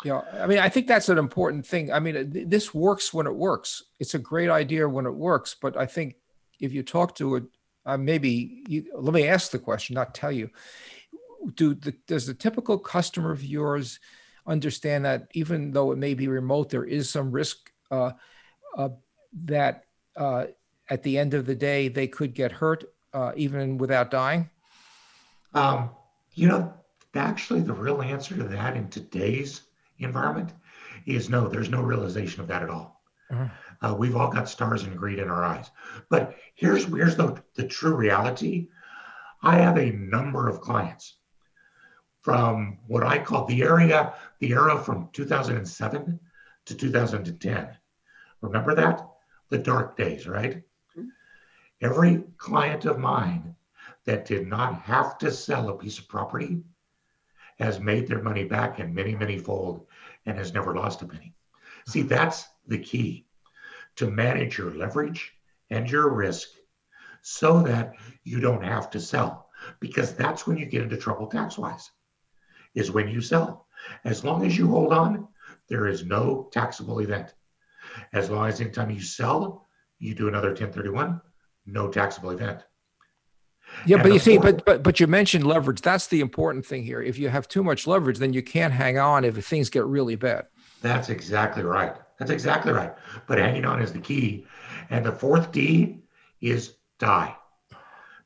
Yeah, 0.05 0.21
I 0.33 0.47
mean, 0.47 0.59
I 0.59 0.69
think 0.69 0.87
that's 0.87 1.09
an 1.09 1.19
important 1.19 1.67
thing. 1.67 1.93
I 1.93 1.99
mean, 1.99 2.49
this 2.49 2.73
works 2.73 3.13
when 3.13 3.27
it 3.27 3.35
works. 3.35 3.83
It's 3.99 4.15
a 4.15 4.19
great 4.19 4.49
idea 4.49 4.89
when 4.89 5.07
it 5.07 5.15
works, 5.15 5.57
but 5.61 5.77
I 5.77 5.87
think 5.87 6.15
if 6.61 6.73
you 6.73 6.85
talk 6.85 7.17
to 7.17 7.37
it, 7.37 7.45
uh, 7.85 7.97
maybe 7.97 8.63
you, 8.69 8.85
let 8.95 9.13
me 9.13 9.27
ask 9.27 9.51
the 9.51 9.59
question, 9.59 9.95
not 9.95 10.15
tell 10.15 10.31
you. 10.31 10.51
Do 11.55 11.75
the, 11.75 11.95
does 12.07 12.27
the 12.27 12.35
typical 12.35 12.79
customer 12.79 13.33
of 13.33 13.45
yours 13.45 13.99
understand 14.47 15.05
that 15.05 15.29
even 15.35 15.73
though 15.73 15.91
it 15.91 15.99
may 15.99 16.15
be 16.15 16.29
remote, 16.29 16.71
there 16.71 16.85
is 16.85 17.11
some 17.11 17.33
risk 17.33 17.73
uh, 17.91 18.13
uh, 18.77 18.91
that 19.45 19.85
uh, 20.19 20.47
at 20.91 21.03
the 21.03 21.17
end 21.17 21.33
of 21.33 21.47
the 21.47 21.55
day 21.55 21.89
they 21.89 22.07
could 22.07 22.35
get 22.35 22.53
hurt 22.53 22.85
uh, 23.15 23.33
even 23.37 23.79
without 23.79 24.11
dying? 24.11 24.51
Um, 25.55 25.91
you 26.35 26.49
know, 26.49 26.75
actually, 27.15 27.61
the 27.61 27.73
real 27.73 28.03
answer 28.03 28.37
to 28.37 28.45
that 28.45 28.77
in 28.77 28.89
today's 28.89 29.63
environment 29.99 30.53
is 31.07 31.31
no, 31.31 31.49
there's 31.49 31.71
no 31.71 31.81
realization 31.81 32.41
of 32.41 32.49
that 32.49 32.63
at 32.63 32.71
all. 32.71 33.03
Uh-huh. 33.31 33.49
Uh, 33.81 33.95
we've 33.95 34.17
all 34.17 34.31
got 34.31 34.49
stars 34.49 34.83
and 34.83 34.97
greed 34.97 35.19
in 35.19 35.29
our 35.29 35.45
eyes. 35.45 35.71
But 36.09 36.37
here's 36.55 36.85
here's 36.85 37.17
the, 37.17 37.43
the 37.55 37.67
true 37.67 37.95
reality. 37.95 38.69
I 39.43 39.59
have 39.59 39.79
a 39.79 39.93
number 39.93 40.49
of 40.49 40.61
clients 40.61 41.17
from 42.23 42.79
what 42.87 43.05
I 43.05 43.19
call 43.19 43.45
the 43.45 43.63
area, 43.63 44.15
the 44.41 44.51
era 44.51 44.79
from 44.79 45.09
2007 45.13 46.21
to 46.67 46.75
2010. 46.75 47.69
Remember 48.41 48.75
that? 48.75 49.08
The 49.51 49.59
dark 49.59 49.97
days, 49.97 50.27
right? 50.27 50.63
Mm-hmm. 50.97 51.09
Every 51.81 52.25
client 52.37 52.85
of 52.85 52.99
mine 52.99 53.57
that 54.05 54.27
did 54.27 54.47
not 54.47 54.83
have 54.83 55.19
to 55.19 55.31
sell 55.31 55.69
a 55.69 55.77
piece 55.77 55.99
of 55.99 56.09
property 56.09 56.63
has 57.59 57.81
made 57.81 58.07
their 58.07 58.23
money 58.23 58.45
back 58.45 58.79
in 58.79 58.95
many, 58.95 59.15
many 59.15 59.39
fold 59.39 59.87
and 60.27 60.37
has 60.39 60.53
never 60.55 60.75
lost 60.75 61.03
a 61.03 61.07
penny. 61.07 61.35
See, 61.87 62.03
that's 62.03 62.47
the 62.67 62.79
key 62.79 63.27
to 63.97 64.11
manage 64.11 64.59
your 64.59 64.75
leverage 64.75 65.33
and 65.71 65.91
your 65.91 66.09
risk 66.11 66.49
so 67.23 67.63
that 67.63 67.95
you 68.25 68.41
don't 68.41 68.63
have 68.63 68.91
to 68.91 69.01
sell 69.01 69.49
because 69.81 70.15
that's 70.15 70.47
when 70.47 70.57
you 70.57 70.67
get 70.67 70.83
into 70.83 70.97
trouble 70.97 71.27
tax 71.27 71.59
wise 71.59 71.91
is 72.75 72.91
when 72.91 73.09
you 73.09 73.21
sell 73.21 73.67
as 74.05 74.25
long 74.25 74.47
as 74.47 74.57
you 74.57 74.69
hold 74.69 74.93
on 74.93 75.27
there 75.69 75.89
is 75.89 76.05
no 76.05 76.49
taxable 76.53 77.01
event 77.01 77.35
as 78.13 78.31
long 78.31 78.49
as 78.49 78.61
anytime 78.61 78.91
you 78.91 79.01
sell 79.01 79.67
you 79.99 80.15
do 80.15 80.29
another 80.29 80.49
1031 80.49 81.21
no 81.67 81.89
taxable 81.89 82.31
event 82.31 82.65
yeah 83.87 83.97
and 83.97 84.03
but 84.03 84.13
you 84.13 84.19
see 84.19 84.39
but, 84.39 84.65
but 84.65 84.83
but 84.83 85.01
you 85.01 85.07
mentioned 85.07 85.47
leverage 85.47 85.81
that's 85.81 86.07
the 86.07 86.21
important 86.21 86.65
thing 86.65 86.83
here 86.85 87.03
if 87.03 87.19
you 87.19 87.29
have 87.29 87.49
too 87.49 87.63
much 87.63 87.87
leverage 87.87 88.19
then 88.19 88.33
you 88.33 88.43
can't 88.43 88.73
hang 88.73 88.99
on 88.99 89.25
if 89.25 89.37
things 89.47 89.69
get 89.69 89.85
really 89.85 90.17
bad 90.17 90.47
that's 90.81 91.09
exactly 91.09 91.63
right 91.63 91.97
that's 92.19 92.31
exactly 92.31 92.73
right. 92.73 92.95
But 93.27 93.39
hanging 93.39 93.65
on 93.65 93.81
is 93.81 93.93
the 93.93 94.01
key. 94.01 94.47
And 94.91 95.07
the 95.07 95.13
fourth 95.13 95.53
D 95.53 96.03
is 96.41 96.75
die. 96.99 97.37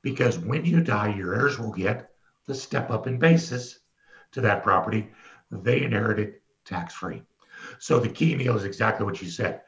Because 0.03 0.39
when 0.39 0.65
you 0.65 0.81
die, 0.81 1.15
your 1.15 1.35
heirs 1.35 1.59
will 1.59 1.73
get 1.73 2.11
the 2.47 2.55
step 2.55 2.91
up 2.91 3.07
in 3.07 3.19
basis 3.19 3.79
to 4.33 4.41
that 4.41 4.63
property. 4.63 5.11
They 5.51 5.83
inherit 5.83 6.19
it 6.19 6.43
tax 6.65 6.95
free. 6.95 7.23
So 7.83 7.99
the 7.99 8.09
key, 8.09 8.37
Neil, 8.37 8.57
is 8.57 8.63
exactly 8.63 9.05
what 9.05 9.21
you 9.21 9.29
said. 9.29 9.63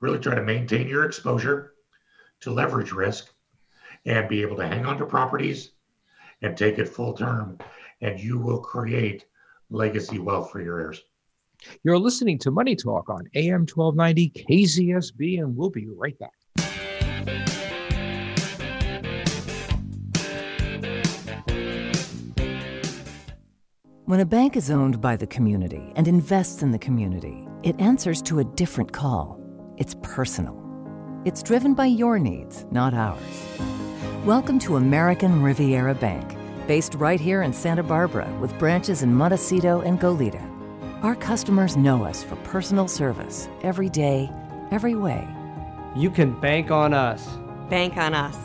Really 0.00 0.20
try 0.20 0.36
to 0.36 0.42
maintain 0.42 0.86
your 0.86 1.04
exposure 1.04 1.72
to 2.42 2.52
leverage 2.52 2.92
risk 2.92 3.34
and 4.06 4.28
be 4.28 4.40
able 4.42 4.54
to 4.58 4.68
hang 4.68 4.86
on 4.86 4.98
to 4.98 5.04
properties 5.04 5.72
and 6.42 6.56
take 6.56 6.78
it 6.78 6.88
full 6.88 7.12
term. 7.12 7.58
And 8.00 8.20
you 8.20 8.38
will 8.38 8.60
create 8.60 9.26
legacy 9.68 10.20
wealth 10.20 10.52
for 10.52 10.62
your 10.62 10.78
heirs. 10.78 11.02
You're 11.82 11.98
listening 11.98 12.38
to 12.38 12.52
Money 12.52 12.76
Talk 12.76 13.10
on 13.10 13.28
AM 13.34 13.66
1290 13.66 14.44
KZSB, 14.48 15.40
and 15.40 15.56
we'll 15.56 15.70
be 15.70 15.88
right 15.88 16.16
back. 16.20 16.34
When 24.06 24.20
a 24.20 24.26
bank 24.26 24.54
is 24.54 24.70
owned 24.70 25.00
by 25.00 25.16
the 25.16 25.26
community 25.26 25.90
and 25.96 26.06
invests 26.06 26.62
in 26.62 26.72
the 26.72 26.78
community, 26.78 27.48
it 27.62 27.80
answers 27.80 28.20
to 28.24 28.40
a 28.40 28.44
different 28.44 28.92
call. 28.92 29.40
It's 29.78 29.96
personal. 30.02 30.60
It's 31.24 31.42
driven 31.42 31.72
by 31.72 31.86
your 31.86 32.18
needs, 32.18 32.66
not 32.70 32.92
ours. 32.92 33.18
Welcome 34.26 34.58
to 34.58 34.76
American 34.76 35.42
Riviera 35.42 35.94
Bank, 35.94 36.36
based 36.66 36.94
right 36.96 37.18
here 37.18 37.40
in 37.40 37.54
Santa 37.54 37.82
Barbara 37.82 38.30
with 38.42 38.58
branches 38.58 39.02
in 39.02 39.14
Montecito 39.14 39.80
and 39.80 39.98
Goleta. 39.98 40.44
Our 41.02 41.14
customers 41.14 41.78
know 41.78 42.04
us 42.04 42.22
for 42.22 42.36
personal 42.44 42.88
service 42.88 43.48
every 43.62 43.88
day, 43.88 44.30
every 44.70 44.96
way. 44.96 45.26
You 45.96 46.10
can 46.10 46.38
bank 46.40 46.70
on 46.70 46.92
us. 46.92 47.26
Bank 47.70 47.96
on 47.96 48.12
us. 48.12 48.36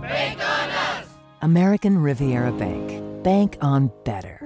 Bank 0.00 0.38
on 0.38 0.70
us. 0.70 1.08
American 1.40 1.98
Riviera 1.98 2.52
Bank. 2.52 3.24
Bank 3.24 3.58
on 3.60 3.90
better. 4.04 4.41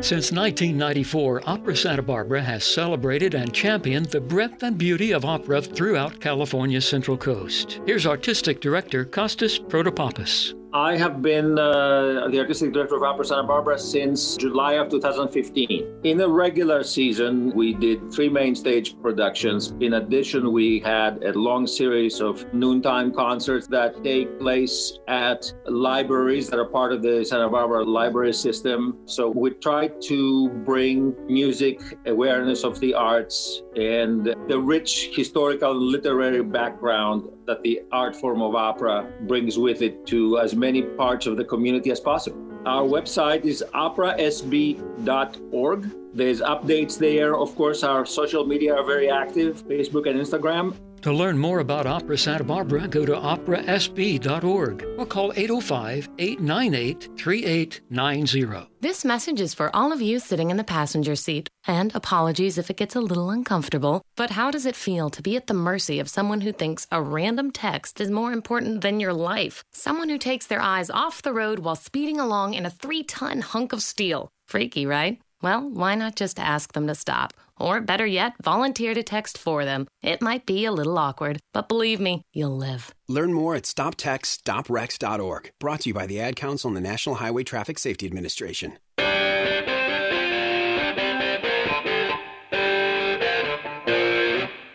Since 0.00 0.30
1994, 0.30 1.42
Opera 1.44 1.76
Santa 1.76 2.02
Barbara 2.02 2.40
has 2.40 2.62
celebrated 2.62 3.34
and 3.34 3.52
championed 3.52 4.06
the 4.06 4.20
breadth 4.20 4.62
and 4.62 4.78
beauty 4.78 5.10
of 5.10 5.24
opera 5.24 5.60
throughout 5.60 6.20
California's 6.20 6.86
Central 6.88 7.16
Coast. 7.16 7.80
Here's 7.84 8.06
Artistic 8.06 8.60
Director 8.60 9.04
Kostis 9.04 9.58
Protopapas. 9.58 10.57
I 10.74 10.98
have 10.98 11.22
been 11.22 11.58
uh, 11.58 12.28
the 12.28 12.40
artistic 12.40 12.74
director 12.74 12.96
of 12.96 13.02
Opera 13.02 13.24
Santa 13.24 13.42
Barbara 13.44 13.78
since 13.78 14.36
July 14.36 14.74
of 14.74 14.90
2015. 14.90 16.00
In 16.04 16.20
a 16.20 16.28
regular 16.28 16.82
season, 16.82 17.54
we 17.54 17.72
did 17.72 18.12
three 18.12 18.28
main 18.28 18.54
stage 18.54 18.94
productions. 19.00 19.72
In 19.80 19.94
addition, 19.94 20.52
we 20.52 20.80
had 20.80 21.24
a 21.24 21.32
long 21.32 21.66
series 21.66 22.20
of 22.20 22.52
noontime 22.52 23.14
concerts 23.14 23.66
that 23.68 24.04
take 24.04 24.38
place 24.38 24.98
at 25.08 25.50
libraries 25.64 26.50
that 26.50 26.58
are 26.58 26.66
part 26.66 26.92
of 26.92 27.00
the 27.00 27.24
Santa 27.24 27.48
Barbara 27.48 27.82
library 27.84 28.34
system. 28.34 28.98
So 29.06 29.30
we 29.30 29.52
try 29.52 29.88
to 29.88 30.50
bring 30.66 31.14
music, 31.28 31.80
awareness 32.04 32.62
of 32.62 32.78
the 32.78 32.92
arts, 32.92 33.62
and 33.74 34.34
the 34.48 34.60
rich 34.60 35.12
historical 35.14 35.74
literary 35.74 36.42
background 36.42 37.30
that 37.46 37.62
the 37.62 37.80
art 37.90 38.14
form 38.14 38.42
of 38.42 38.54
opera 38.54 39.10
brings 39.22 39.58
with 39.58 39.80
it 39.80 40.06
to 40.06 40.38
as 40.38 40.54
many 40.58 40.82
parts 40.82 41.26
of 41.26 41.36
the 41.36 41.44
community 41.44 41.90
as 41.90 42.00
possible. 42.00 42.38
Our 42.66 42.82
website 42.82 43.44
is 43.44 43.62
operasb.org. 43.74 45.90
There's 46.14 46.40
updates 46.40 46.98
there. 46.98 47.36
Of 47.36 47.54
course, 47.54 47.84
our 47.84 48.04
social 48.04 48.44
media 48.44 48.74
are 48.74 48.84
very 48.84 49.08
active 49.10 49.64
Facebook 49.66 50.08
and 50.08 50.20
Instagram. 50.20 50.74
To 51.02 51.12
learn 51.12 51.38
more 51.38 51.60
about 51.60 51.86
Opera 51.86 52.18
Santa 52.18 52.42
Barbara, 52.42 52.88
go 52.88 53.06
to 53.06 53.12
operasb.org 53.12 54.84
or 54.98 55.06
call 55.06 55.32
805 55.36 56.08
898 56.18 57.08
3890. 57.16 58.68
This 58.80 59.04
message 59.04 59.40
is 59.40 59.54
for 59.54 59.74
all 59.74 59.92
of 59.92 60.02
you 60.02 60.18
sitting 60.18 60.50
in 60.50 60.56
the 60.56 60.64
passenger 60.64 61.14
seat. 61.14 61.48
And 61.66 61.94
apologies 61.94 62.58
if 62.58 62.68
it 62.68 62.76
gets 62.76 62.96
a 62.96 63.00
little 63.00 63.30
uncomfortable, 63.30 64.02
but 64.16 64.30
how 64.30 64.50
does 64.50 64.66
it 64.66 64.74
feel 64.74 65.08
to 65.10 65.22
be 65.22 65.36
at 65.36 65.46
the 65.46 65.54
mercy 65.54 66.00
of 66.00 66.08
someone 66.08 66.40
who 66.40 66.50
thinks 66.52 66.86
a 66.90 67.00
random 67.00 67.52
text 67.52 68.00
is 68.00 68.10
more 68.10 68.32
important 68.32 68.80
than 68.80 68.98
your 68.98 69.12
life? 69.12 69.62
Someone 69.72 70.08
who 70.08 70.18
takes 70.18 70.46
their 70.46 70.60
eyes 70.60 70.90
off 70.90 71.22
the 71.22 71.32
road 71.32 71.60
while 71.60 71.76
speeding 71.76 72.18
along 72.18 72.54
in 72.54 72.66
a 72.66 72.70
three 72.70 73.04
ton 73.04 73.40
hunk 73.40 73.72
of 73.72 73.82
steel. 73.82 74.30
Freaky, 74.48 74.84
right? 74.84 75.20
Well, 75.42 75.68
why 75.70 75.94
not 75.94 76.16
just 76.16 76.40
ask 76.40 76.72
them 76.72 76.88
to 76.88 76.94
stop? 76.96 77.34
Or 77.58 77.80
better 77.80 78.06
yet, 78.06 78.34
volunteer 78.42 78.94
to 78.94 79.02
text 79.02 79.38
for 79.38 79.64
them. 79.64 79.86
It 80.02 80.22
might 80.22 80.46
be 80.46 80.64
a 80.64 80.72
little 80.72 80.98
awkward, 80.98 81.40
but 81.52 81.68
believe 81.68 82.00
me, 82.00 82.22
you'll 82.32 82.56
live. 82.56 82.94
Learn 83.08 83.32
more 83.32 83.54
at 83.54 83.64
stoptextsstopwrecks.org. 83.64 85.50
Brought 85.58 85.80
to 85.80 85.88
you 85.88 85.94
by 85.94 86.06
the 86.06 86.20
Ad 86.20 86.36
Council 86.36 86.68
and 86.68 86.76
the 86.76 86.80
National 86.80 87.16
Highway 87.16 87.44
Traffic 87.44 87.78
Safety 87.78 88.06
Administration. 88.06 88.78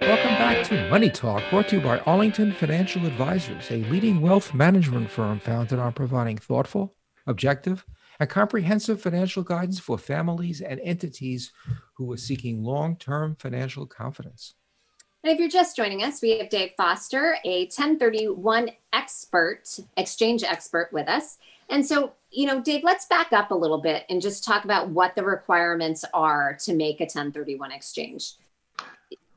Welcome 0.02 0.36
back 0.36 0.66
to 0.68 0.90
Money 0.90 1.10
Talk, 1.10 1.44
brought 1.50 1.70
to 1.70 1.78
you 1.78 1.82
by 1.82 2.00
Arlington 2.00 2.52
Financial 2.52 3.06
Advisors, 3.06 3.72
a 3.72 3.78
leading 3.86 4.22
wealth 4.22 4.54
management 4.54 5.10
firm 5.10 5.40
founded 5.40 5.80
on 5.80 5.94
providing 5.94 6.38
thoughtful, 6.38 6.96
objective, 7.26 7.86
and 8.20 8.30
comprehensive 8.30 9.02
financial 9.02 9.44
guidance 9.44 9.80
for 9.80 9.98
families 9.98 10.62
and 10.62 10.80
entities 10.82 11.52
who 11.94 12.12
are 12.12 12.18
seeking 12.18 12.64
long 12.64 12.96
term 12.96 13.36
financial 13.36 13.86
confidence. 13.86 14.56
And 15.24 15.32
if 15.32 15.40
you're 15.40 15.50
just 15.50 15.78
joining 15.78 16.04
us, 16.04 16.22
we 16.22 16.38
have 16.38 16.50
Dave 16.50 16.72
Foster, 16.76 17.38
a 17.46 17.64
1031 17.66 18.72
expert, 18.92 19.80
exchange 19.96 20.44
expert 20.44 20.90
with 20.92 21.08
us. 21.08 21.38
And 21.70 21.86
so, 21.86 22.12
you 22.30 22.46
know, 22.46 22.62
Dave, 22.62 22.84
let's 22.84 23.06
back 23.06 23.32
up 23.32 23.52
a 23.52 23.56
little 23.56 23.80
bit 23.80 24.06
and 24.10 24.22
just 24.22 24.44
talk 24.44 24.66
about 24.66 24.90
what 24.90 25.16
the 25.16 25.24
requirements 25.24 26.04
are 26.14 26.58
to 26.64 26.74
make 26.76 27.00
a 27.00 27.06
1031 27.06 27.72
exchange. 27.72 28.34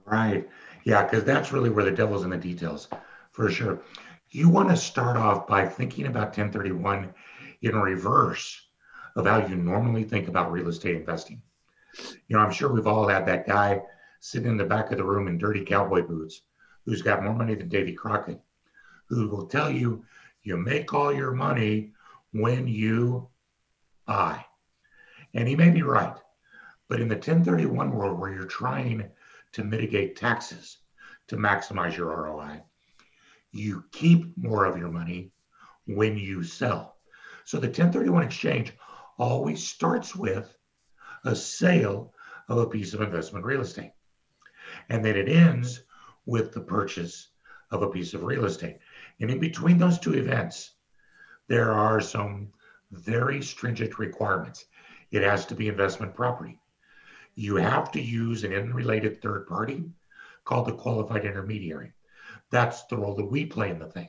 Right. 0.05 0.49
Yeah, 0.85 1.05
because 1.05 1.23
that's 1.23 1.53
really 1.53 1.71
where 1.71 1.85
the 1.85 1.92
devil's 1.92 2.25
in 2.25 2.31
the 2.31 2.37
details, 2.37 2.88
for 3.31 3.49
sure. 3.49 3.81
You 4.31 4.49
want 4.49 4.71
to 4.71 4.77
start 4.77 5.16
off 5.16 5.47
by 5.47 5.66
thinking 5.66 6.07
about 6.07 6.37
1031 6.37 7.14
in 7.62 7.77
reverse 7.77 8.61
of 9.14 9.27
how 9.27 9.47
you 9.47 9.57
normally 9.57 10.03
think 10.05 10.27
about 10.27 10.53
real 10.53 10.69
estate 10.69 10.97
investing. 10.97 11.40
You 12.28 12.37
know, 12.37 12.38
I'm 12.38 12.52
sure 12.52 12.72
we've 12.72 12.87
all 12.87 13.09
had 13.09 13.26
that 13.26 13.46
guy 13.46 13.82
sitting 14.20 14.48
in 14.48 14.56
the 14.56 14.64
back 14.64 14.90
of 14.90 14.98
the 14.98 15.04
room 15.04 15.28
in 15.28 15.38
dirty 15.38 15.64
cowboy 15.64 16.02
boots 16.02 16.42
who's 16.85 17.02
got 17.02 17.22
more 17.22 17.35
money 17.35 17.54
than 17.54 17.68
Davy 17.68 17.92
Crockett, 17.92 18.40
who 19.09 19.28
will 19.28 19.46
tell 19.46 19.70
you 19.70 20.04
you 20.42 20.56
make 20.56 20.94
all 20.94 21.12
your 21.12 21.32
money 21.32 21.92
when 22.32 22.68
you 22.68 23.28
buy. 24.06 24.44
And 25.35 25.48
he 25.48 25.56
may 25.56 25.70
be 25.70 25.82
right. 25.82 26.16
But 26.88 27.00
in 27.00 27.09
the 27.09 27.16
1031 27.16 27.90
world 27.90 28.18
where 28.18 28.32
you're 28.32 28.44
trying 28.44 29.11
to 29.52 29.64
mitigate 29.64 30.16
taxes 30.16 30.78
to 31.28 31.37
maximize 31.37 31.96
your 31.96 32.14
ROI, 32.14 32.62
you 33.52 33.85
keep 33.90 34.37
more 34.37 34.64
of 34.64 34.78
your 34.78 34.90
money 34.90 35.32
when 35.87 36.16
you 36.16 36.44
sell. 36.44 36.96
So 37.44 37.59
the 37.59 37.66
1031 37.66 38.22
exchange 38.22 38.72
always 39.18 39.66
starts 39.66 40.14
with 40.14 40.56
a 41.27 41.37
sale 41.37 42.12
of 42.49 42.59
a 42.59 42.67
piece 42.67 42.95
of 42.95 43.01
investment 43.01 43.45
real 43.45 43.61
estate. 43.61 43.93
And 44.89 45.05
then 45.05 45.17
it 45.17 45.29
ends 45.29 45.83
with 46.25 46.53
the 46.53 46.61
purchase 46.61 47.29
of 47.71 47.83
a 47.83 47.91
piece 47.91 48.15
of 48.15 48.23
real 48.23 48.45
estate. 48.45 48.79
And 49.21 49.31
in 49.31 49.41
between 49.41 49.79
those 49.79 49.99
two 49.99 50.15
events, 50.15 50.73
there 51.49 51.73
are 51.73 52.01
some 52.01 52.53
very 52.91 53.43
stringent 53.43 53.99
requirements. 53.99 54.67
It 55.11 55.23
has 55.23 55.47
to 55.47 55.55
be 55.55 55.69
investment 55.69 56.15
property. 56.15 56.59
You 57.35 57.57
have 57.57 57.93
to 57.93 58.01
use 58.01 58.45
an 58.45 58.55
unrelated 58.55 59.21
third 59.21 59.47
party 59.47 59.85
called 60.45 60.67
the 60.67 60.73
qualified 60.73 61.25
intermediary. 61.25 61.93
That's 62.51 62.85
the 62.87 62.97
role 62.97 63.17
that 63.17 63.31
we 63.31 63.47
play 63.47 63.71
in 63.71 63.79
the 63.79 63.87
thing 63.87 64.09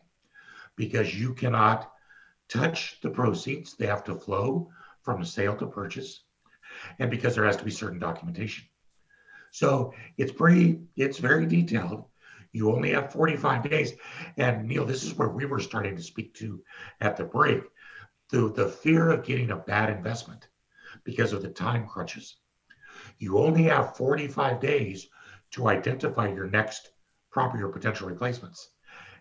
because 0.75 1.19
you 1.19 1.33
cannot 1.33 1.91
touch 2.47 2.99
the 3.01 3.09
proceeds, 3.09 3.75
they 3.75 3.87
have 3.87 4.03
to 4.05 4.15
flow 4.15 4.69
from 5.01 5.25
sale 5.25 5.55
to 5.57 5.67
purchase, 5.67 6.23
and 6.99 7.09
because 7.09 7.35
there 7.35 7.45
has 7.45 7.57
to 7.57 7.65
be 7.65 7.71
certain 7.71 7.99
documentation. 7.99 8.65
So 9.51 9.93
it's 10.17 10.31
pretty, 10.31 10.81
it's 10.95 11.17
very 11.17 11.45
detailed. 11.45 12.05
You 12.51 12.73
only 12.73 12.91
have 12.91 13.13
45 13.13 13.69
days. 13.69 13.93
And 14.37 14.67
Neil, 14.67 14.85
this 14.85 15.03
is 15.03 15.15
where 15.15 15.29
we 15.29 15.45
were 15.45 15.59
starting 15.59 15.95
to 15.95 16.01
speak 16.01 16.33
to 16.35 16.63
at 17.01 17.17
the 17.17 17.23
break 17.23 17.63
the, 18.29 18.51
the 18.51 18.67
fear 18.67 19.09
of 19.09 19.23
getting 19.23 19.51
a 19.51 19.55
bad 19.55 19.89
investment 19.89 20.47
because 21.03 21.33
of 21.33 21.41
the 21.41 21.49
time 21.49 21.87
crunches. 21.87 22.37
You 23.19 23.39
only 23.39 23.63
have 23.63 23.95
45 23.95 24.59
days 24.59 25.07
to 25.51 25.67
identify 25.67 26.27
your 26.27 26.47
next 26.47 26.89
property 27.31 27.63
or 27.63 27.69
potential 27.69 28.07
replacements 28.07 28.69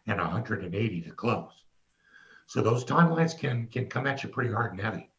and 0.06 0.18
180 0.18 1.02
to 1.02 1.10
close. 1.12 1.52
So 2.46 2.62
those 2.62 2.84
timelines 2.84 3.38
can 3.38 3.66
can 3.66 3.88
come 3.88 4.06
at 4.06 4.22
you 4.22 4.28
pretty 4.28 4.52
hard 4.52 4.72
and 4.72 4.80
heavy. 4.80 5.10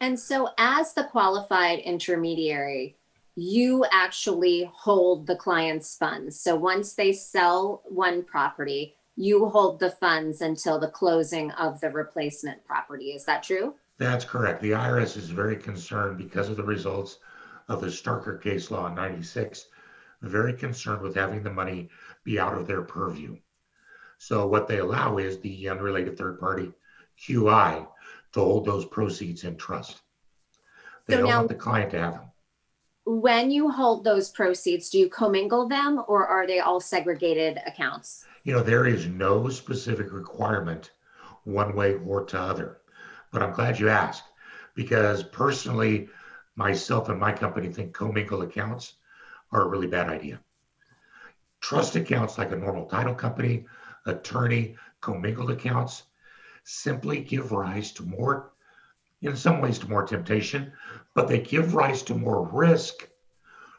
And 0.00 0.18
so, 0.18 0.50
as 0.58 0.92
the 0.92 1.04
qualified 1.04 1.78
intermediary, 1.80 2.96
you 3.34 3.84
actually 3.90 4.70
hold 4.74 5.26
the 5.26 5.36
client's 5.36 5.96
funds. 5.96 6.38
So, 6.38 6.54
once 6.54 6.94
they 6.94 7.12
sell 7.12 7.82
one 7.86 8.22
property, 8.22 8.94
you 9.16 9.48
hold 9.48 9.80
the 9.80 9.90
funds 9.92 10.42
until 10.42 10.78
the 10.78 10.90
closing 10.90 11.50
of 11.52 11.80
the 11.80 11.90
replacement 11.90 12.62
property. 12.66 13.12
Is 13.12 13.24
that 13.24 13.42
true? 13.42 13.74
That's 13.98 14.26
correct. 14.26 14.60
The 14.60 14.72
IRS 14.72 15.16
is 15.16 15.30
very 15.30 15.56
concerned 15.56 16.18
because 16.18 16.50
of 16.50 16.58
the 16.58 16.62
results 16.62 17.18
of 17.68 17.80
the 17.80 17.86
Starker 17.86 18.40
case 18.40 18.70
law 18.70 18.88
in 18.88 18.94
96, 18.94 19.66
very 20.20 20.52
concerned 20.52 21.00
with 21.00 21.14
having 21.14 21.42
the 21.42 21.50
money 21.50 21.88
be 22.22 22.38
out 22.38 22.58
of 22.58 22.66
their 22.66 22.82
purview. 22.82 23.38
So, 24.18 24.46
what 24.46 24.68
they 24.68 24.78
allow 24.78 25.16
is 25.16 25.40
the 25.40 25.70
unrelated 25.70 26.18
third 26.18 26.38
party 26.38 26.72
QI 27.18 27.86
to 28.36 28.42
hold 28.42 28.66
those 28.66 28.84
proceeds 28.84 29.44
in 29.44 29.56
trust. 29.56 30.02
They 31.06 31.14
so 31.14 31.20
don't 31.20 31.30
now, 31.30 31.36
want 31.38 31.48
the 31.48 31.54
client 31.54 31.90
to 31.92 31.98
have 31.98 32.12
them. 32.12 32.30
When 33.06 33.50
you 33.50 33.70
hold 33.70 34.04
those 34.04 34.28
proceeds, 34.28 34.90
do 34.90 34.98
you 34.98 35.08
commingle 35.08 35.66
them 35.68 36.02
or 36.06 36.26
are 36.26 36.46
they 36.46 36.60
all 36.60 36.78
segregated 36.78 37.58
accounts? 37.66 38.26
You 38.44 38.52
know, 38.52 38.62
there 38.62 38.86
is 38.86 39.06
no 39.06 39.48
specific 39.48 40.12
requirement 40.12 40.90
one 41.44 41.74
way 41.74 41.94
or 41.94 42.24
to 42.26 42.38
other. 42.38 42.78
But 43.32 43.42
I'm 43.42 43.54
glad 43.54 43.78
you 43.78 43.88
asked 43.88 44.24
because 44.74 45.22
personally, 45.22 46.10
myself 46.56 47.08
and 47.08 47.18
my 47.18 47.32
company 47.32 47.68
think 47.72 47.94
commingled 47.94 48.42
accounts 48.42 48.96
are 49.50 49.62
a 49.62 49.68
really 49.68 49.86
bad 49.86 50.10
idea. 50.10 50.40
Trust 51.62 51.96
accounts 51.96 52.36
like 52.36 52.52
a 52.52 52.56
normal 52.56 52.84
title 52.84 53.14
company, 53.14 53.64
attorney, 54.04 54.76
commingled 55.00 55.50
accounts 55.50 56.02
simply 56.66 57.20
give 57.20 57.52
rise 57.52 57.92
to 57.92 58.02
more, 58.02 58.52
in 59.22 59.36
some 59.36 59.60
ways, 59.60 59.78
to 59.78 59.88
more 59.88 60.04
temptation, 60.04 60.72
but 61.14 61.28
they 61.28 61.38
give 61.38 61.74
rise 61.74 62.02
to 62.02 62.14
more 62.14 62.46
risk 62.52 63.08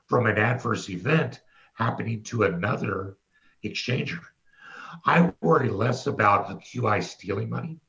from 0.06 0.26
an 0.26 0.38
adverse 0.38 0.90
event 0.90 1.42
happening 1.74 2.24
to 2.24 2.44
another 2.44 3.18
exchanger. 3.64 4.22
I 5.06 5.34
worry 5.42 5.70
less 5.70 6.08
about 6.08 6.50
a 6.50 6.56
QI 6.56 7.04
stealing 7.04 7.50
money 7.50 7.82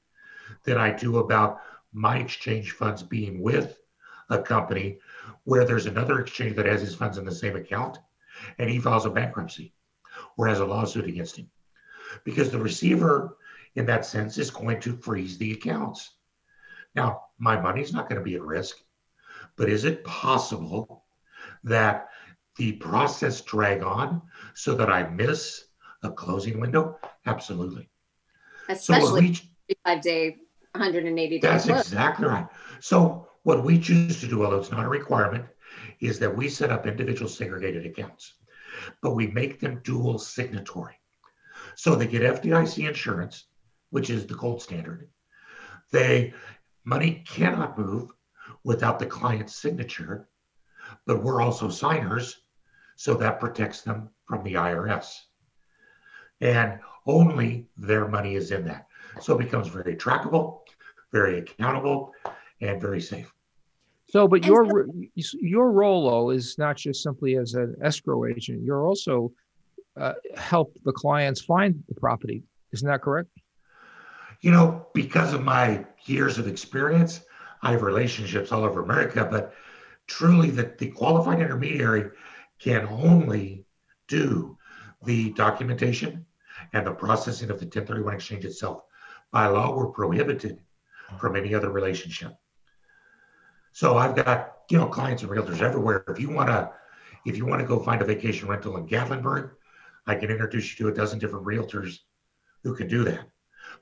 than 0.64 0.78
I 0.78 0.90
do 0.90 1.18
about 1.18 1.60
my 1.92 2.18
exchange 2.18 2.72
funds 2.72 3.02
being 3.02 3.40
with 3.40 3.78
a 4.30 4.42
company 4.42 4.98
where 5.44 5.64
there's 5.64 5.86
another 5.86 6.18
exchange 6.18 6.56
that 6.56 6.66
has 6.66 6.80
his 6.80 6.96
funds 6.96 7.18
in 7.18 7.24
the 7.24 7.32
same 7.32 7.54
account 7.54 7.98
and 8.58 8.68
he 8.68 8.80
files 8.80 9.06
a 9.06 9.10
bankruptcy 9.10 9.72
or 10.36 10.48
has 10.48 10.58
a 10.58 10.66
lawsuit 10.66 11.06
against 11.06 11.36
him. 11.36 11.48
Because 12.24 12.50
the 12.50 12.58
receiver 12.58 13.36
in 13.78 13.86
that 13.86 14.04
sense, 14.04 14.38
is 14.38 14.50
going 14.50 14.80
to 14.80 14.96
freeze 14.96 15.38
the 15.38 15.52
accounts. 15.52 16.10
Now, 16.96 17.22
my 17.38 17.60
money's 17.60 17.92
not 17.92 18.08
going 18.08 18.18
to 18.18 18.24
be 18.24 18.34
at 18.34 18.42
risk, 18.42 18.76
but 19.56 19.68
is 19.68 19.84
it 19.84 20.04
possible 20.04 21.04
that 21.62 22.08
the 22.56 22.72
process 22.72 23.40
drag 23.42 23.84
on 23.84 24.20
so 24.54 24.74
that 24.74 24.90
I 24.90 25.08
miss 25.08 25.64
a 26.02 26.10
closing 26.10 26.58
window? 26.58 26.98
Absolutely. 27.24 27.88
Especially 28.68 29.34
so 29.34 29.42
we, 29.68 29.74
five 29.84 30.02
day, 30.02 30.36
180 30.72 31.38
day. 31.38 31.46
That's 31.46 31.66
close. 31.66 31.80
exactly 31.80 32.26
right. 32.26 32.48
So 32.80 33.28
what 33.44 33.64
we 33.64 33.78
choose 33.78 34.20
to 34.20 34.26
do, 34.26 34.44
although 34.44 34.58
it's 34.58 34.72
not 34.72 34.84
a 34.84 34.88
requirement, 34.88 35.44
is 36.00 36.18
that 36.18 36.36
we 36.36 36.48
set 36.48 36.70
up 36.72 36.84
individual 36.84 37.28
segregated 37.28 37.86
accounts, 37.86 38.34
but 39.02 39.12
we 39.12 39.28
make 39.28 39.60
them 39.60 39.80
dual 39.84 40.18
signatory. 40.18 40.98
So 41.76 41.94
they 41.94 42.08
get 42.08 42.22
FDIC 42.22 42.88
insurance 42.88 43.44
which 43.90 44.10
is 44.10 44.26
the 44.26 44.34
gold 44.34 44.62
standard. 44.62 45.08
They 45.90 46.34
money 46.84 47.24
cannot 47.26 47.78
move 47.78 48.10
without 48.64 48.98
the 48.98 49.06
client's 49.06 49.56
signature, 49.56 50.28
but 51.06 51.22
we're 51.22 51.40
also 51.40 51.68
signers, 51.68 52.42
so 52.96 53.14
that 53.14 53.40
protects 53.40 53.82
them 53.82 54.10
from 54.26 54.42
the 54.44 54.54
IRS. 54.54 55.14
And 56.40 56.78
only 57.06 57.68
their 57.76 58.08
money 58.08 58.34
is 58.34 58.50
in 58.50 58.64
that. 58.66 58.86
So 59.20 59.34
it 59.34 59.44
becomes 59.44 59.68
very 59.68 59.96
trackable, 59.96 60.60
very 61.12 61.38
accountable, 61.38 62.12
and 62.60 62.80
very 62.80 63.00
safe. 63.00 63.32
So, 64.10 64.26
but 64.26 64.44
your 64.44 64.86
your 65.14 65.70
role 65.70 66.08
though 66.08 66.30
is 66.30 66.56
not 66.56 66.76
just 66.76 67.02
simply 67.02 67.36
as 67.36 67.54
an 67.54 67.76
escrow 67.82 68.24
agent. 68.24 68.62
You're 68.62 68.86
also 68.86 69.32
uh, 69.98 70.14
help 70.36 70.74
the 70.84 70.92
clients 70.92 71.42
find 71.42 71.82
the 71.88 71.94
property. 71.94 72.42
Isn't 72.72 72.88
that 72.88 73.02
correct? 73.02 73.28
You 74.40 74.50
know, 74.50 74.86
because 74.94 75.32
of 75.32 75.42
my 75.42 75.84
years 76.04 76.38
of 76.38 76.46
experience, 76.46 77.20
I 77.62 77.72
have 77.72 77.82
relationships 77.82 78.52
all 78.52 78.64
over 78.64 78.82
America, 78.82 79.26
but 79.30 79.54
truly 80.06 80.50
that 80.50 80.78
the 80.78 80.90
qualified 80.90 81.40
intermediary 81.40 82.10
can 82.58 82.86
only 82.86 83.66
do 84.06 84.56
the 85.04 85.32
documentation 85.32 86.24
and 86.72 86.86
the 86.86 86.92
processing 86.92 87.50
of 87.50 87.58
the 87.58 87.66
1031 87.66 88.14
exchange 88.14 88.44
itself. 88.44 88.82
By 89.30 89.46
law, 89.46 89.76
we're 89.76 89.88
prohibited 89.88 90.60
from 91.18 91.36
any 91.36 91.54
other 91.54 91.70
relationship. 91.70 92.34
So 93.72 93.96
I've 93.96 94.16
got, 94.16 94.58
you 94.70 94.78
know, 94.78 94.86
clients 94.86 95.22
and 95.22 95.30
realtors 95.30 95.60
everywhere. 95.60 96.04
If 96.08 96.20
you 96.20 96.30
want 96.30 96.48
to, 96.48 96.70
if 97.26 97.36
you 97.36 97.46
want 97.46 97.60
to 97.60 97.66
go 97.66 97.78
find 97.78 98.02
a 98.02 98.04
vacation 98.04 98.48
rental 98.48 98.76
in 98.76 98.86
Gatlinburg, 98.86 99.50
I 100.06 100.14
can 100.14 100.30
introduce 100.30 100.78
you 100.78 100.86
to 100.86 100.92
a 100.92 100.94
dozen 100.94 101.18
different 101.18 101.46
realtors 101.46 101.98
who 102.64 102.74
can 102.74 102.88
do 102.88 103.04
that. 103.04 103.28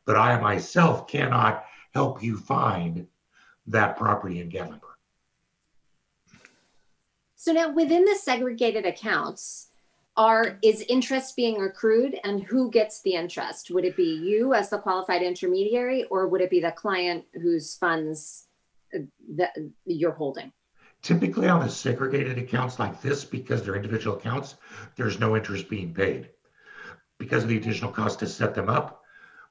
But 0.07 0.16
I 0.16 0.40
myself 0.40 1.07
cannot 1.09 1.64
help 1.92 2.23
you 2.23 2.38
find 2.38 3.07
that 3.66 3.97
property 3.97 4.40
in 4.40 4.49
Gatlinburg. 4.49 4.81
So 7.35 7.53
now 7.53 7.71
within 7.71 8.05
the 8.05 8.14
segregated 8.14 8.87
accounts, 8.87 9.69
are 10.16 10.59
is 10.62 10.81
interest 10.88 11.37
being 11.37 11.62
accrued 11.62 12.19
and 12.25 12.42
who 12.42 12.71
gets 12.71 13.03
the 13.03 13.12
interest? 13.12 13.71
Would 13.71 13.85
it 13.85 13.97
be 13.97 14.16
you 14.16 14.55
as 14.55 14.71
the 14.71 14.79
qualified 14.79 15.23
intermediary 15.23 16.05
or 16.05 16.27
would 16.29 16.40
it 16.40 16.49
be 16.49 16.61
the 16.61 16.73
client 16.73 17.25
whose 17.35 17.77
funds 17.77 18.47
uh, 18.95 19.01
that 19.35 19.55
you're 19.85 20.12
holding? 20.12 20.53
Typically 21.03 21.49
on 21.49 21.61
the 21.61 21.69
segregated 21.69 22.38
accounts 22.38 22.79
like 22.79 23.03
this, 23.03 23.25
because 23.25 23.62
they're 23.62 23.77
individual 23.77 24.16
accounts, 24.16 24.57
there's 24.97 25.21
no 25.21 25.37
interest 25.37 25.69
being 25.69 25.92
paid. 25.92 26.31
Because 27.19 27.42
of 27.42 27.51
the 27.51 27.59
additional 27.59 27.92
cost 27.92 28.19
to 28.21 28.27
set 28.27 28.55
them 28.55 28.71
up, 28.71 29.03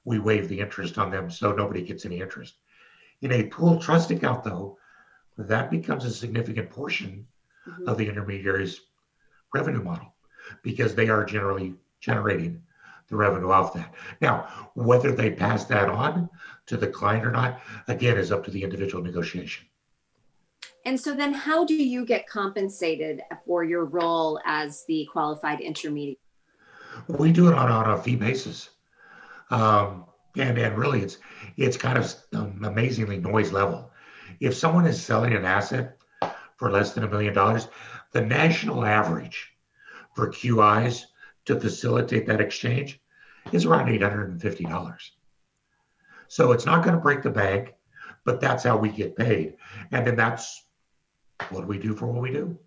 we 0.06 0.20
waive 0.20 0.48
the 0.48 0.60
interest 0.60 0.98
on 0.98 1.12
them 1.12 1.30
so 1.30 1.52
nobody 1.52 1.82
gets 1.82 2.06
any 2.06 2.22
interest. 2.22 2.56
In 3.22 3.32
a 3.32 3.48
pool 3.48 3.80
trust 3.80 4.12
account, 4.12 4.44
though, 4.44 4.78
that 5.38 5.72
becomes 5.72 6.06
a 6.06 6.12
significant 6.12 6.70
portion 6.70 7.28
mm-hmm. 7.68 7.88
of 7.88 7.98
the 7.98 8.08
intermediary's 8.08 8.82
revenue 9.54 9.84
model 9.84 10.13
because 10.62 10.96
they 10.96 11.10
are 11.10 11.26
generally 11.26 11.74
generating 12.00 12.62
the 13.08 13.15
revenue 13.15 13.52
off 13.52 13.74
that. 13.74 13.94
Now, 14.22 14.70
whether 14.74 15.12
they 15.12 15.32
pass 15.32 15.65
that 15.65 15.89
on 15.89 16.30
to 16.68 16.78
the 16.78 16.88
client 16.88 17.26
or 17.26 17.32
not, 17.32 17.62
again, 17.88 18.18
is 18.18 18.32
up 18.32 18.44
to 18.46 18.52
the 18.52 18.63
individual 18.63 19.04
negotiation. 19.04 19.65
And 20.86 21.00
so 21.00 21.15
then 21.15 21.34
how 21.34 21.65
do 21.65 21.74
you 21.74 22.06
get 22.06 22.28
compensated 22.28 23.22
for 23.46 23.63
your 23.63 23.86
role 23.86 24.39
as 24.46 24.86
the 24.88 25.08
qualified 25.12 25.60
intermediary? 25.60 26.20
We 27.08 27.32
do 27.32 27.48
it 27.48 27.56
on, 27.56 27.72
on 27.72 27.89
a 27.89 28.02
fee 28.02 28.15
basis. 28.15 28.70
Um, 29.49 30.05
and, 30.38 30.58
and 30.58 30.77
really 30.77 31.01
it's 31.01 31.17
it's 31.58 31.77
kind 31.77 31.97
of 31.97 32.13
amazingly 32.34 33.17
noise 33.17 33.51
level. 33.51 33.91
If 34.39 34.55
someone 34.55 34.86
is 34.86 35.01
selling 35.01 35.34
an 35.34 35.45
asset 35.45 35.97
for 36.58 36.71
less 36.71 36.93
than 36.93 37.03
a 37.03 37.10
million 37.10 37.34
dollars, 37.34 37.67
the 38.12 38.21
national 38.21 38.86
average 38.86 39.51
for 40.15 40.31
QIs 40.31 41.03
to 41.45 41.60
facilitate 41.60 42.25
that 42.27 42.41
exchange 42.41 42.99
is 43.51 43.65
around 43.65 43.88
$850. 43.88 45.10
So 46.27 46.51
it's 46.51 46.65
not 46.65 46.84
going 46.84 46.95
to 46.95 47.01
break 47.01 47.21
the 47.21 47.29
bank, 47.29 47.75
but 48.23 48.41
that's 48.41 48.63
how 48.63 48.77
we 48.77 48.89
get 48.89 49.15
paid. 49.15 49.55
And 49.91 50.05
then 50.05 50.15
that's 50.15 50.63
what 51.49 51.67
we 51.67 51.77
do 51.77 51.93
for 51.93 52.08
what 52.08 52.21
we 52.21 52.31
do. 52.31 52.58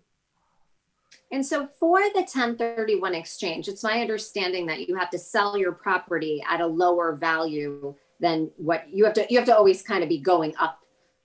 And 1.31 1.45
so 1.45 1.67
for 1.79 1.99
the 1.99 2.21
1031 2.21 3.13
exchange, 3.13 3.67
it's 3.67 3.83
my 3.83 4.01
understanding 4.01 4.65
that 4.65 4.87
you 4.87 4.95
have 4.95 5.11
to 5.11 5.19
sell 5.19 5.57
your 5.57 5.71
property 5.71 6.43
at 6.49 6.59
a 6.59 6.65
lower 6.65 7.15
value 7.15 7.93
than 8.19 8.51
what 8.57 8.85
you 8.91 9.05
have 9.05 9.13
to 9.13 9.25
you 9.29 9.37
have 9.37 9.47
to 9.47 9.55
always 9.55 9.81
kind 9.81 10.03
of 10.03 10.09
be 10.09 10.17
going 10.17 10.53
up 10.59 10.79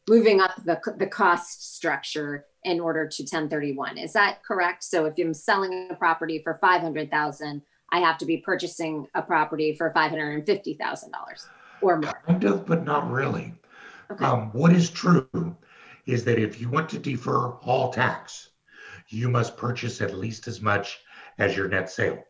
moving 0.08 0.40
up 0.40 0.52
the 0.64 0.78
the 0.98 1.06
cost 1.06 1.74
structure 1.74 2.46
in 2.64 2.80
order 2.80 3.06
to 3.06 3.22
1031. 3.22 3.98
Is 3.98 4.12
that 4.14 4.42
correct? 4.42 4.84
So 4.84 5.04
if 5.06 5.14
I'm 5.18 5.34
selling 5.34 5.88
a 5.90 5.94
property 5.94 6.40
for 6.42 6.54
500,000, 6.54 7.62
I 7.90 7.98
have 8.00 8.18
to 8.18 8.26
be 8.26 8.38
purchasing 8.38 9.06
a 9.14 9.22
property 9.22 9.74
for 9.74 9.92
$550,000 9.92 11.46
or 11.82 12.00
more. 12.00 12.22
Kind 12.26 12.44
of, 12.44 12.66
but 12.66 12.84
not 12.84 13.10
really. 13.10 13.52
Okay. 14.10 14.24
Um, 14.24 14.50
what 14.52 14.72
is 14.72 14.90
true 14.90 15.56
is 16.06 16.24
that 16.24 16.38
if 16.38 16.60
you 16.60 16.70
want 16.70 16.88
to 16.90 16.98
defer 16.98 17.50
all 17.62 17.92
tax, 17.92 18.50
you 19.14 19.30
must 19.30 19.56
purchase 19.56 20.00
at 20.00 20.14
least 20.14 20.48
as 20.48 20.60
much 20.60 21.00
as 21.38 21.56
your 21.56 21.68
net 21.68 21.90
sale. 21.90 22.22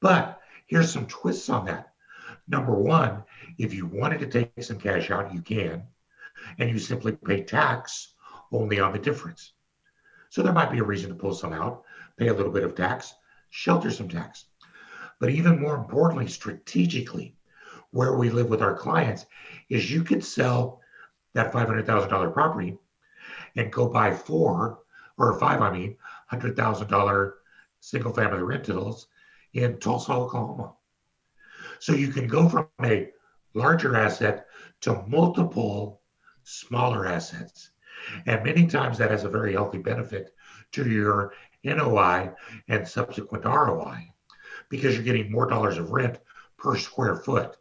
But 0.00 0.40
here's 0.66 0.92
some 0.92 1.06
twists 1.06 1.48
on 1.48 1.66
that. 1.66 1.92
Number 2.48 2.74
one, 2.74 3.24
if 3.58 3.74
you 3.74 3.86
wanted 3.86 4.20
to 4.20 4.26
take 4.26 4.50
some 4.62 4.78
cash 4.78 5.10
out, 5.10 5.32
you 5.32 5.42
can, 5.42 5.82
and 6.58 6.70
you 6.70 6.78
simply 6.78 7.12
pay 7.12 7.42
tax 7.42 8.14
only 8.52 8.80
on 8.80 8.92
the 8.92 8.98
difference. 8.98 9.52
So 10.30 10.42
there 10.42 10.52
might 10.52 10.72
be 10.72 10.78
a 10.78 10.84
reason 10.84 11.10
to 11.10 11.16
pull 11.16 11.34
some 11.34 11.52
out, 11.52 11.84
pay 12.16 12.28
a 12.28 12.34
little 12.34 12.52
bit 12.52 12.64
of 12.64 12.74
tax, 12.74 13.14
shelter 13.50 13.90
some 13.90 14.08
tax. 14.08 14.46
But 15.18 15.30
even 15.30 15.60
more 15.60 15.76
importantly, 15.76 16.28
strategically, 16.28 17.36
where 17.90 18.16
we 18.16 18.30
live 18.30 18.50
with 18.50 18.62
our 18.62 18.76
clients 18.76 19.26
is 19.70 19.90
you 19.90 20.02
could 20.02 20.24
sell 20.24 20.80
that 21.34 21.52
$500,000 21.52 22.32
property 22.32 22.76
and 23.56 23.72
go 23.72 23.88
buy 23.88 24.14
four 24.14 24.80
or 25.18 25.38
five, 25.38 25.62
I 25.62 25.72
mean, 25.72 25.96
$100,000 26.32 27.32
single 27.80 28.12
family 28.12 28.42
rentals 28.42 29.08
in 29.52 29.78
Tulsa, 29.78 30.12
Oklahoma. 30.12 30.74
So 31.78 31.92
you 31.92 32.08
can 32.08 32.26
go 32.26 32.48
from 32.48 32.68
a 32.82 33.10
larger 33.54 33.96
asset 33.96 34.46
to 34.82 35.02
multiple 35.06 36.00
smaller 36.44 37.06
assets. 37.06 37.70
And 38.26 38.44
many 38.44 38.66
times 38.66 38.98
that 38.98 39.10
has 39.10 39.24
a 39.24 39.28
very 39.28 39.52
healthy 39.52 39.78
benefit 39.78 40.34
to 40.72 40.88
your 40.88 41.32
NOI 41.64 42.30
and 42.68 42.86
subsequent 42.86 43.44
ROI 43.44 44.12
because 44.68 44.94
you're 44.94 45.04
getting 45.04 45.30
more 45.30 45.46
dollars 45.46 45.78
of 45.78 45.90
rent 45.90 46.18
per 46.56 46.76
square 46.76 47.16
foot 47.16 47.56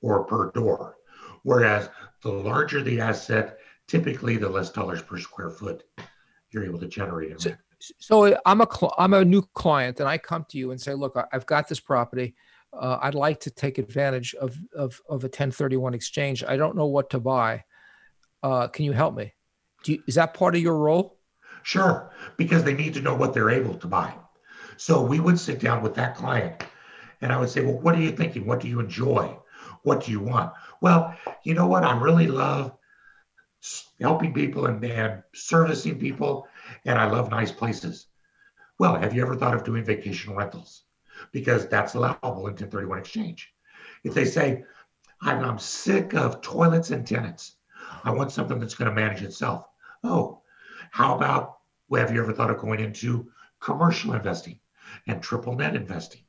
or 0.00 0.24
per 0.24 0.50
door. 0.52 0.96
Whereas 1.42 1.88
the 2.22 2.30
larger 2.30 2.82
the 2.82 3.00
asset, 3.00 3.58
typically 3.86 4.36
the 4.36 4.48
less 4.48 4.70
dollars 4.70 5.02
per 5.02 5.18
square 5.18 5.50
foot 5.50 5.84
you're 6.52 6.64
able 6.64 6.78
to 6.78 6.86
generate 6.86 7.32
in 7.32 7.38
so. 7.38 7.52
So 7.98 8.38
I'm 8.46 8.60
a 8.60 8.68
cl- 8.70 8.94
I'm 8.98 9.14
a 9.14 9.24
new 9.24 9.42
client, 9.54 10.00
and 10.00 10.08
I 10.08 10.18
come 10.18 10.46
to 10.50 10.58
you 10.58 10.70
and 10.70 10.80
say, 10.80 10.94
"Look, 10.94 11.16
I've 11.32 11.46
got 11.46 11.68
this 11.68 11.80
property. 11.80 12.34
Uh, 12.72 12.98
I'd 13.00 13.14
like 13.14 13.40
to 13.40 13.50
take 13.50 13.78
advantage 13.78 14.34
of, 14.34 14.56
of 14.74 15.00
of 15.08 15.24
a 15.24 15.28
1031 15.28 15.94
exchange. 15.94 16.42
I 16.44 16.56
don't 16.56 16.76
know 16.76 16.86
what 16.86 17.10
to 17.10 17.20
buy. 17.20 17.64
Uh, 18.42 18.68
can 18.68 18.84
you 18.84 18.92
help 18.92 19.14
me? 19.14 19.34
You, 19.84 20.02
is 20.06 20.14
that 20.16 20.34
part 20.34 20.54
of 20.54 20.62
your 20.62 20.78
role?" 20.78 21.18
Sure, 21.62 22.12
because 22.36 22.64
they 22.64 22.74
need 22.74 22.94
to 22.94 23.00
know 23.00 23.14
what 23.14 23.34
they're 23.34 23.50
able 23.50 23.74
to 23.74 23.86
buy. 23.86 24.14
So 24.76 25.02
we 25.02 25.20
would 25.20 25.38
sit 25.38 25.60
down 25.60 25.82
with 25.82 25.94
that 25.96 26.16
client, 26.16 26.62
and 27.20 27.32
I 27.32 27.38
would 27.38 27.50
say, 27.50 27.64
"Well, 27.64 27.78
what 27.78 27.94
are 27.94 28.00
you 28.00 28.12
thinking? 28.12 28.46
What 28.46 28.60
do 28.60 28.68
you 28.68 28.80
enjoy? 28.80 29.36
What 29.82 30.04
do 30.04 30.12
you 30.12 30.20
want?" 30.20 30.52
Well, 30.80 31.14
you 31.42 31.54
know 31.54 31.66
what? 31.66 31.84
I 31.84 31.98
really 31.98 32.26
love 32.26 32.75
helping 34.00 34.32
people 34.32 34.66
and, 34.66 34.84
and 34.84 35.22
servicing 35.34 35.98
people, 35.98 36.46
and 36.84 36.98
I 36.98 37.08
love 37.10 37.30
nice 37.30 37.52
places. 37.52 38.06
Well, 38.78 38.96
have 38.96 39.14
you 39.14 39.22
ever 39.22 39.36
thought 39.36 39.54
of 39.54 39.64
doing 39.64 39.84
vacation 39.84 40.34
rentals? 40.34 40.82
Because 41.32 41.68
that's 41.68 41.94
allowable 41.94 42.46
in 42.46 42.54
1031 42.54 42.98
exchange. 42.98 43.52
If 44.04 44.14
they 44.14 44.26
say, 44.26 44.64
I'm, 45.22 45.42
I'm 45.42 45.58
sick 45.58 46.14
of 46.14 46.42
toilets 46.42 46.90
and 46.90 47.06
tenants, 47.06 47.56
I 48.04 48.10
want 48.10 48.32
something 48.32 48.58
that's 48.58 48.74
going 48.74 48.90
to 48.90 48.94
manage 48.94 49.22
itself. 49.22 49.66
Oh, 50.04 50.42
how 50.90 51.16
about 51.16 51.56
well, 51.88 52.02
have 52.02 52.14
you 52.14 52.20
ever 52.20 52.32
thought 52.32 52.50
of 52.50 52.58
going 52.58 52.80
into 52.80 53.30
commercial 53.60 54.14
investing 54.14 54.58
and 55.06 55.22
triple 55.22 55.54
net 55.54 55.76
investing? 55.76 56.22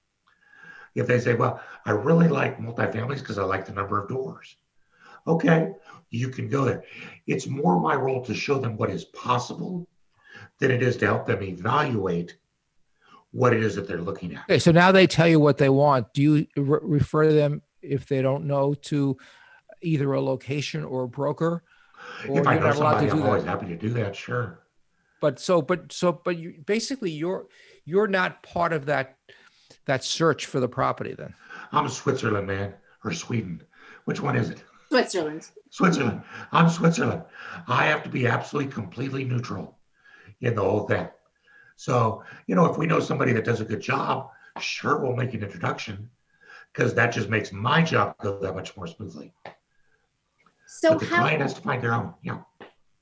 If 0.95 1.07
they 1.07 1.19
say, 1.19 1.35
well, 1.35 1.61
I 1.85 1.91
really 1.91 2.27
like 2.27 2.59
multifamilies 2.59 3.19
because 3.19 3.37
I 3.37 3.43
like 3.43 3.65
the 3.65 3.73
number 3.73 4.01
of 4.01 4.09
doors. 4.09 4.55
Okay, 5.27 5.73
you 6.09 6.29
can 6.29 6.47
go 6.47 6.63
there. 6.63 6.83
It's 7.25 7.47
more 7.47 7.79
my 7.79 7.95
role 7.95 8.23
to 8.25 8.33
show 8.33 8.59
them 8.59 8.77
what 8.77 8.89
is 8.89 9.05
possible 9.05 9.87
than 10.59 10.71
it 10.71 10.81
is 10.81 10.97
to 10.97 11.05
help 11.05 11.25
them 11.25 11.43
evaluate 11.43 12.37
what 13.31 13.53
it 13.53 13.61
is 13.61 13.75
that 13.75 13.87
they're 13.87 14.01
looking 14.01 14.35
at. 14.35 14.43
Okay, 14.43 14.59
so 14.59 14.71
now 14.71 14.91
they 14.91 15.05
tell 15.05 15.27
you 15.27 15.39
what 15.39 15.57
they 15.57 15.69
want. 15.69 16.13
Do 16.13 16.21
you 16.21 16.47
re- 16.55 16.79
refer 16.81 17.31
them 17.31 17.61
if 17.81 18.07
they 18.07 18.21
don't 18.21 18.45
know 18.45 18.73
to 18.73 19.17
either 19.81 20.11
a 20.13 20.21
location 20.21 20.83
or 20.83 21.03
a 21.03 21.07
broker? 21.07 21.63
Or 22.27 22.39
if 22.39 22.47
I 22.47 22.57
know 22.57 22.71
somebody, 22.71 23.09
I'm 23.09 23.23
always 23.23 23.43
happy 23.43 23.67
to 23.67 23.75
do 23.75 23.89
that. 23.89 24.15
Sure. 24.15 24.59
But 25.19 25.39
so, 25.39 25.61
but 25.61 25.91
so, 25.91 26.11
but 26.11 26.37
you 26.37 26.63
basically 26.65 27.11
you're 27.11 27.47
you're 27.85 28.07
not 28.07 28.43
part 28.43 28.71
of 28.71 28.85
that 28.85 29.17
that 29.85 30.03
search 30.03 30.45
for 30.45 30.59
the 30.59 30.69
property 30.69 31.13
then. 31.13 31.33
I'm 31.71 31.85
a 31.85 31.89
Switzerland 31.89 32.47
man 32.47 32.73
or 33.03 33.13
Sweden. 33.13 33.63
Which 34.05 34.21
one 34.21 34.35
is 34.35 34.49
it? 34.49 34.63
Switzerland. 34.89 35.49
Switzerland. 35.69 36.21
I'm 36.51 36.69
Switzerland. 36.69 37.23
I 37.67 37.85
have 37.85 38.03
to 38.03 38.09
be 38.09 38.27
absolutely 38.27 38.71
completely 38.71 39.23
neutral 39.25 39.77
in 40.41 40.55
the 40.55 40.61
whole 40.61 40.87
thing. 40.87 41.07
So, 41.75 42.23
you 42.47 42.55
know, 42.55 42.65
if 42.65 42.77
we 42.77 42.87
know 42.87 42.99
somebody 42.99 43.33
that 43.33 43.45
does 43.45 43.61
a 43.61 43.65
good 43.65 43.81
job, 43.81 44.29
sure, 44.59 44.97
we'll 44.99 45.15
make 45.15 45.33
an 45.33 45.43
introduction 45.43 46.09
because 46.73 46.93
that 46.95 47.11
just 47.11 47.29
makes 47.29 47.51
my 47.51 47.81
job 47.81 48.15
go 48.21 48.39
that 48.39 48.55
much 48.55 48.75
more 48.77 48.87
smoothly. 48.87 49.33
So 50.67 50.89
but 50.89 50.99
the 50.99 51.05
how, 51.05 51.21
client 51.21 51.41
has 51.41 51.53
to 51.55 51.61
find 51.61 51.81
their 51.81 51.93
own. 51.93 52.13
Yeah. 52.21 52.39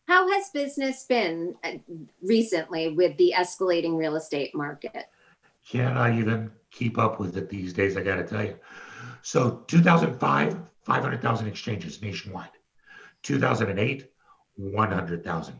How 0.07 0.31
has 0.31 0.49
business 0.49 1.03
been 1.03 1.55
uh, 1.63 1.73
recently 2.21 2.89
with 2.89 3.17
the 3.17 3.33
escalating 3.35 3.97
real 3.97 4.15
estate 4.15 4.53
market? 4.53 5.05
Can 5.67 5.97
I 5.97 6.17
even 6.19 6.51
keep 6.69 6.99
up 6.99 7.19
with 7.19 7.37
it 7.37 7.49
these 7.49 7.73
days? 7.73 7.97
I 7.97 8.01
got 8.01 8.17
to 8.17 8.23
tell 8.23 8.45
you. 8.45 8.55
So 9.23 9.63
2005, 9.67 10.57
500,000 10.85 11.47
exchanges 11.47 12.01
nationwide. 12.01 12.49
2008, 13.23 14.07
100,000. 14.55 15.59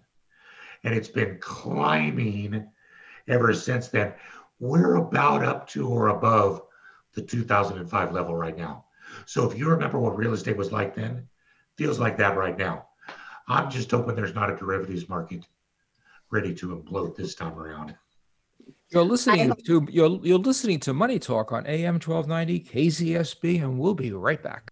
And 0.83 0.93
it's 0.93 1.09
been 1.09 1.37
climbing 1.39 2.67
ever 3.27 3.53
since 3.53 3.87
then. 3.87 4.13
We're 4.59 4.95
about 4.95 5.43
up 5.43 5.67
to 5.69 5.87
or 5.87 6.09
above 6.09 6.61
the 7.13 7.21
2005 7.21 8.13
level 8.13 8.35
right 8.35 8.55
now. 8.55 8.85
So 9.25 9.49
if 9.49 9.57
you 9.57 9.67
remember 9.69 9.99
what 9.99 10.15
real 10.15 10.33
estate 10.33 10.57
was 10.57 10.71
like 10.71 10.95
then, 10.95 11.27
feels 11.75 11.99
like 11.99 12.17
that 12.17 12.37
right 12.37 12.57
now. 12.57 12.87
I'm 13.47 13.69
just 13.69 13.91
hoping 13.91 14.15
there's 14.15 14.35
not 14.35 14.51
a 14.51 14.55
derivatives 14.55 15.09
market 15.09 15.45
ready 16.31 16.53
to 16.55 16.75
implode 16.75 17.15
this 17.15 17.35
time 17.35 17.57
around. 17.57 17.95
You're 18.89 19.03
listening 19.03 19.53
to 19.65 19.87
you're 19.89 20.19
you're 20.23 20.39
listening 20.39 20.79
to 20.81 20.93
Money 20.93 21.19
Talk 21.19 21.51
on 21.51 21.65
AM 21.67 21.95
1290 21.95 22.59
KZSB, 22.61 23.61
and 23.61 23.77
we'll 23.77 23.93
be 23.93 24.11
right 24.11 24.41
back. 24.41 24.71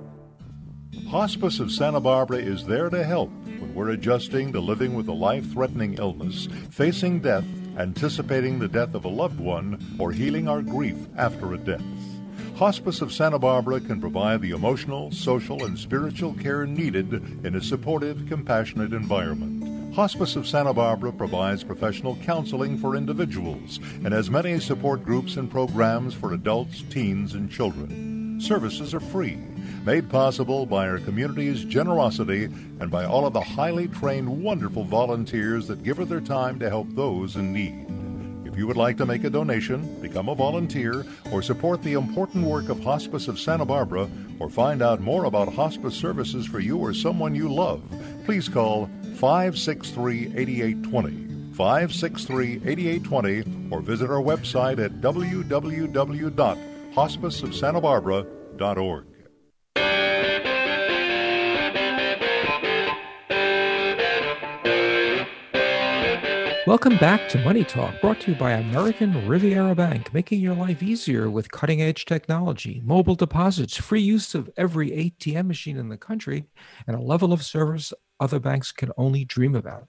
Hospice 1.09 1.59
of 1.59 1.71
Santa 1.71 1.99
Barbara 1.99 2.37
is 2.37 2.65
there 2.65 2.89
to 2.89 3.03
help 3.03 3.29
when 3.59 3.73
we're 3.73 3.89
adjusting 3.89 4.53
to 4.53 4.59
living 4.59 4.93
with 4.93 5.07
a 5.07 5.13
life 5.13 5.51
threatening 5.51 5.95
illness, 5.95 6.47
facing 6.69 7.19
death 7.19 7.45
anticipating 7.77 8.59
the 8.59 8.67
death 8.67 8.93
of 8.93 9.05
a 9.05 9.09
loved 9.09 9.39
one, 9.39 9.95
or 9.99 10.11
healing 10.11 10.47
our 10.47 10.61
grief 10.61 10.97
after 11.17 11.53
a 11.53 11.57
death. 11.57 11.83
Hospice 12.55 13.01
of 13.01 13.11
Santa 13.11 13.39
Barbara 13.39 13.79
can 13.79 13.99
provide 13.99 14.41
the 14.41 14.51
emotional, 14.51 15.11
social, 15.11 15.63
and 15.65 15.77
spiritual 15.77 16.33
care 16.33 16.65
needed 16.65 17.13
in 17.45 17.55
a 17.55 17.61
supportive, 17.61 18.27
compassionate 18.27 18.93
environment. 18.93 19.95
Hospice 19.95 20.35
of 20.35 20.47
Santa 20.47 20.73
Barbara 20.73 21.11
provides 21.11 21.63
professional 21.63 22.15
counseling 22.17 22.77
for 22.77 22.95
individuals 22.95 23.79
and 24.05 24.13
has 24.13 24.29
many 24.29 24.59
support 24.59 25.03
groups 25.03 25.37
and 25.37 25.49
programs 25.49 26.13
for 26.13 26.33
adults, 26.33 26.83
teens, 26.89 27.33
and 27.33 27.51
children. 27.51 28.10
Services 28.41 28.95
are 28.95 28.99
free, 28.99 29.37
made 29.85 30.09
possible 30.09 30.65
by 30.65 30.87
our 30.87 30.97
community's 30.97 31.63
generosity 31.63 32.45
and 32.45 32.89
by 32.89 33.05
all 33.05 33.27
of 33.27 33.33
the 33.33 33.39
highly 33.41 33.87
trained, 33.87 34.27
wonderful 34.43 34.83
volunteers 34.83 35.67
that 35.67 35.83
give 35.83 35.99
of 35.99 36.09
their 36.09 36.19
time 36.19 36.57
to 36.57 36.67
help 36.67 36.87
those 36.89 37.35
in 37.35 37.53
need. 37.53 37.85
If 38.51 38.57
you 38.57 38.65
would 38.65 38.77
like 38.77 38.97
to 38.97 39.05
make 39.05 39.23
a 39.25 39.29
donation, 39.29 40.01
become 40.01 40.27
a 40.27 40.33
volunteer, 40.33 41.05
or 41.31 41.43
support 41.43 41.83
the 41.83 41.93
important 41.93 42.43
work 42.43 42.69
of 42.69 42.83
Hospice 42.83 43.27
of 43.27 43.39
Santa 43.39 43.63
Barbara, 43.63 44.09
or 44.39 44.49
find 44.49 44.81
out 44.81 45.01
more 45.01 45.25
about 45.25 45.53
hospice 45.53 45.93
services 45.93 46.47
for 46.47 46.59
you 46.59 46.79
or 46.79 46.95
someone 46.95 47.35
you 47.35 47.47
love, 47.47 47.83
please 48.25 48.49
call 48.49 48.89
563 49.17 50.33
8820. 50.35 51.53
563 51.53 52.55
8820 52.65 53.69
or 53.69 53.81
visit 53.81 54.09
our 54.09 54.21
website 54.21 54.83
at 54.83 54.99
www.hospiceofsantabarbara.org. 56.91 59.05
Welcome 66.67 66.97
back 66.97 67.27
to 67.29 67.39
Money 67.39 67.63
Talk, 67.63 67.99
brought 68.01 68.19
to 68.21 68.31
you 68.31 68.37
by 68.37 68.51
American 68.51 69.27
Riviera 69.27 69.73
Bank, 69.73 70.13
making 70.13 70.41
your 70.41 70.53
life 70.53 70.83
easier 70.83 71.29
with 71.29 71.51
cutting 71.51 71.81
edge 71.81 72.05
technology, 72.05 72.81
mobile 72.85 73.15
deposits, 73.15 73.77
free 73.77 74.01
use 74.01 74.35
of 74.35 74.49
every 74.55 74.91
ATM 74.91 75.47
machine 75.47 75.77
in 75.77 75.89
the 75.89 75.97
country, 75.97 76.45
and 76.85 76.95
a 76.95 77.01
level 77.01 77.33
of 77.33 77.43
service 77.43 77.93
other 78.19 78.39
banks 78.39 78.71
can 78.71 78.91
only 78.95 79.25
dream 79.25 79.55
about. 79.55 79.87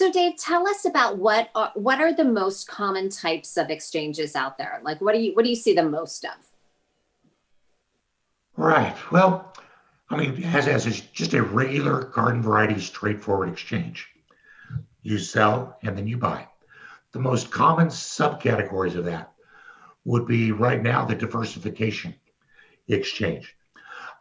So, 0.00 0.10
Dave, 0.10 0.38
tell 0.38 0.66
us 0.66 0.86
about 0.86 1.18
what 1.18 1.50
are, 1.54 1.72
what 1.74 2.00
are 2.00 2.10
the 2.10 2.24
most 2.24 2.66
common 2.66 3.10
types 3.10 3.58
of 3.58 3.68
exchanges 3.68 4.34
out 4.34 4.56
there? 4.56 4.80
Like, 4.82 4.98
what 5.02 5.14
do 5.14 5.20
you 5.20 5.34
what 5.34 5.44
do 5.44 5.50
you 5.50 5.54
see 5.56 5.74
the 5.74 5.82
most 5.82 6.24
of? 6.24 6.32
Right. 8.56 8.96
Well, 9.12 9.52
I 10.08 10.16
mean, 10.16 10.42
as 10.42 10.68
as 10.68 10.86
is 10.86 11.02
just 11.02 11.34
a 11.34 11.42
regular 11.42 12.04
garden 12.04 12.40
variety, 12.40 12.80
straightforward 12.80 13.50
exchange 13.50 14.08
you 15.02 15.18
sell, 15.18 15.76
and 15.82 15.98
then 15.98 16.06
you 16.06 16.16
buy. 16.16 16.48
The 17.12 17.18
most 17.18 17.50
common 17.50 17.88
subcategories 17.88 18.96
of 18.96 19.04
that 19.04 19.34
would 20.06 20.26
be 20.26 20.50
right 20.50 20.82
now 20.82 21.04
the 21.04 21.14
diversification 21.14 22.14
exchange. 22.88 23.54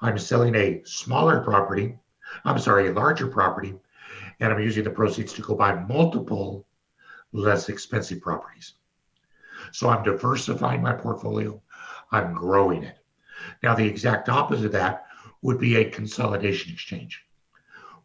I'm 0.02 0.18
selling 0.18 0.56
a 0.56 0.82
smaller 0.84 1.40
property, 1.40 1.98
I'm 2.44 2.60
sorry, 2.60 2.90
a 2.90 2.92
larger 2.92 3.28
property, 3.28 3.76
and 4.40 4.54
I'm 4.54 4.62
using 4.62 4.84
the 4.84 4.90
proceeds 4.90 5.34
to 5.34 5.42
go 5.42 5.56
buy 5.56 5.76
multiple 5.76 6.66
less 7.32 7.70
expensive 7.70 8.22
properties. 8.22 8.74
So 9.72 9.90
I'm 9.90 10.04
diversifying 10.04 10.82
my 10.82 10.94
portfolio, 10.94 11.62
I'm 12.12 12.34
growing 12.34 12.84
it. 12.84 12.98
Now, 13.62 13.76
the 13.76 13.86
exact 13.86 14.30
opposite 14.30 14.68
of 14.68 14.72
that 14.74 15.06
would 15.42 15.60
be 15.60 15.76
a 15.78 15.90
consolidation 15.90 16.74
exchange, 16.74 17.24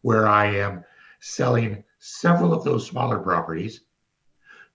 where 0.03 0.29
I 0.29 0.47
am 0.57 0.85
selling 1.21 1.85
several 1.99 2.53
of 2.53 2.65
those 2.65 2.87
smaller 2.87 3.19
properties 3.19 3.81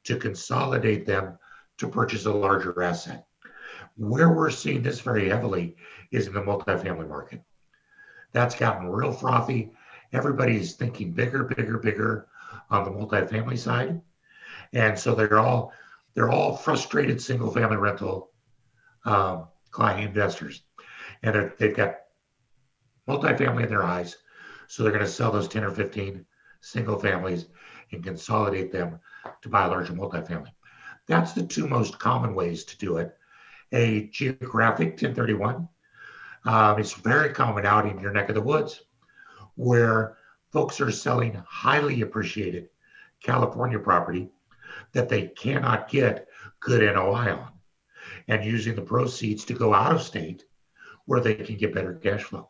to 0.05 0.17
consolidate 0.17 1.05
them 1.05 1.37
to 1.77 1.87
purchase 1.87 2.25
a 2.25 2.33
larger 2.33 2.81
asset. 2.81 3.25
Where 3.95 4.29
we're 4.29 4.49
seeing 4.49 4.81
this 4.81 5.01
very 5.01 5.29
heavily 5.29 5.75
is 6.11 6.27
in 6.27 6.33
the 6.33 6.41
multifamily 6.41 7.07
market. 7.07 7.41
That's 8.31 8.55
gotten 8.55 8.89
real 8.89 9.11
frothy. 9.11 9.71
Everybody 10.11 10.57
is 10.57 10.73
thinking 10.73 11.11
bigger, 11.11 11.43
bigger, 11.43 11.77
bigger 11.77 12.27
on 12.69 12.83
the 12.83 12.91
multifamily 12.91 13.57
side. 13.57 14.01
And 14.73 14.97
so 14.97 15.15
they're 15.15 15.39
all 15.39 15.73
they're 16.13 16.31
all 16.31 16.57
frustrated 16.57 17.21
single 17.21 17.51
family 17.51 17.77
rental 17.77 18.31
um, 19.05 19.47
client 19.71 20.05
investors. 20.05 20.63
And 21.21 21.51
they've 21.57 21.75
got 21.75 21.97
multifamily 23.07 23.63
in 23.63 23.69
their 23.69 23.83
eyes. 23.83 24.17
So 24.67 24.83
they're 24.83 24.91
going 24.91 25.05
to 25.05 25.11
sell 25.11 25.31
those 25.31 25.47
10 25.47 25.63
or 25.63 25.71
15 25.71 26.25
single 26.61 26.99
families 26.99 27.45
and 27.91 28.03
consolidate 28.03 28.71
them 28.71 28.99
to 29.41 29.49
buy 29.49 29.65
a 29.65 29.69
larger 29.69 29.93
multifamily. 29.93 30.51
That's 31.07 31.33
the 31.33 31.43
two 31.43 31.67
most 31.67 31.97
common 31.99 32.35
ways 32.35 32.63
to 32.65 32.77
do 32.77 32.97
it. 32.97 33.15
A 33.71 34.07
geographic 34.07 34.89
1031 34.89 35.67
um, 36.45 36.79
is 36.79 36.93
very 36.93 37.33
common 37.33 37.65
out 37.65 37.85
in 37.85 37.99
your 37.99 38.11
neck 38.11 38.29
of 38.29 38.35
the 38.35 38.41
woods 38.41 38.81
where 39.59 40.15
folks 40.53 40.79
are 40.79 40.89
selling 40.89 41.33
highly 41.45 41.99
appreciated 41.99 42.69
California 43.21 43.77
property 43.77 44.29
that 44.93 45.09
they 45.09 45.27
cannot 45.27 45.89
get 45.89 46.29
good 46.61 46.81
NOI 46.81 47.33
on 47.33 47.51
and 48.29 48.45
using 48.45 48.73
the 48.73 48.81
proceeds 48.81 49.43
to 49.43 49.53
go 49.53 49.73
out 49.73 49.93
of 49.93 50.01
state 50.01 50.45
where 51.07 51.19
they 51.19 51.35
can 51.35 51.57
get 51.57 51.73
better 51.73 51.93
cash 51.95 52.23
flow. 52.23 52.47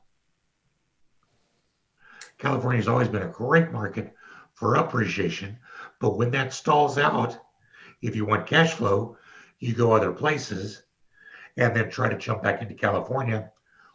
California 2.37 2.77
has 2.77 2.87
always 2.87 3.07
been 3.07 3.23
a 3.23 3.27
great 3.27 3.71
market 3.71 4.13
for 4.53 4.75
appreciation, 4.75 5.57
but 5.99 6.15
when 6.15 6.29
that 6.29 6.53
stalls 6.53 6.99
out, 6.99 7.39
if 8.03 8.15
you 8.15 8.23
want 8.23 8.45
cash 8.45 8.73
flow, 8.73 9.17
you 9.57 9.73
go 9.73 9.93
other 9.93 10.11
places 10.11 10.83
and 11.57 11.75
then 11.75 11.89
try 11.89 12.07
to 12.07 12.19
jump 12.19 12.43
back 12.43 12.61
into 12.61 12.75
California 12.75 13.51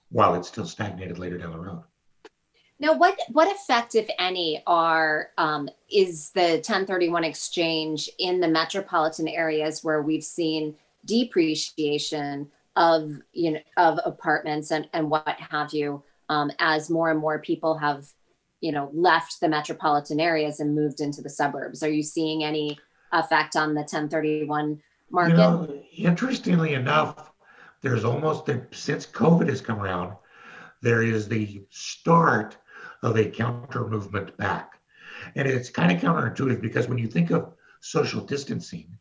while 0.08 0.34
it's 0.34 0.48
still 0.48 0.66
stagnated 0.66 1.20
later 1.20 1.38
down 1.38 1.52
the 1.52 1.60
road. 1.60 1.84
Now, 2.80 2.94
what 2.94 3.18
what 3.30 3.50
effect, 3.54 3.94
if 3.94 4.08
any, 4.18 4.62
are 4.66 5.30
um, 5.38 5.68
is 5.90 6.30
the 6.30 6.54
1031 6.54 7.24
exchange 7.24 8.10
in 8.18 8.40
the 8.40 8.48
metropolitan 8.48 9.28
areas 9.28 9.84
where 9.84 10.02
we've 10.02 10.24
seen 10.24 10.74
depreciation 11.04 12.50
of 12.76 13.12
you 13.32 13.52
know 13.52 13.60
of 13.76 14.00
apartments 14.04 14.72
and 14.72 14.88
and 14.92 15.08
what 15.08 15.36
have 15.38 15.72
you 15.72 16.02
um, 16.28 16.50
as 16.58 16.90
more 16.90 17.10
and 17.10 17.20
more 17.20 17.38
people 17.38 17.78
have 17.78 18.06
you 18.60 18.72
know 18.72 18.90
left 18.92 19.40
the 19.40 19.48
metropolitan 19.48 20.18
areas 20.18 20.58
and 20.58 20.74
moved 20.74 21.00
into 21.00 21.22
the 21.22 21.30
suburbs 21.30 21.84
are 21.84 21.90
you 21.90 22.02
seeing 22.02 22.42
any 22.42 22.76
effect 23.14 23.56
on 23.56 23.74
the 23.74 23.80
1031 23.80 24.80
market? 25.10 25.30
You 25.30 25.36
know, 25.36 25.82
interestingly 25.96 26.74
enough, 26.74 27.32
there's 27.80 28.04
almost 28.04 28.50
since 28.72 29.06
COVID 29.06 29.48
has 29.48 29.60
come 29.60 29.80
around, 29.80 30.16
there 30.82 31.02
is 31.02 31.28
the 31.28 31.64
start 31.70 32.56
of 33.04 33.16
a 33.16 33.30
counter 33.30 33.86
movement 33.86 34.36
back. 34.38 34.80
And 35.36 35.46
it's 35.46 35.70
kind 35.70 35.92
of 35.92 36.02
counterintuitive 36.02 36.60
because 36.60 36.88
when 36.88 36.98
you 36.98 37.06
think 37.06 37.30
of 37.30 37.54
social 37.80 38.22
distancing, 38.22 38.98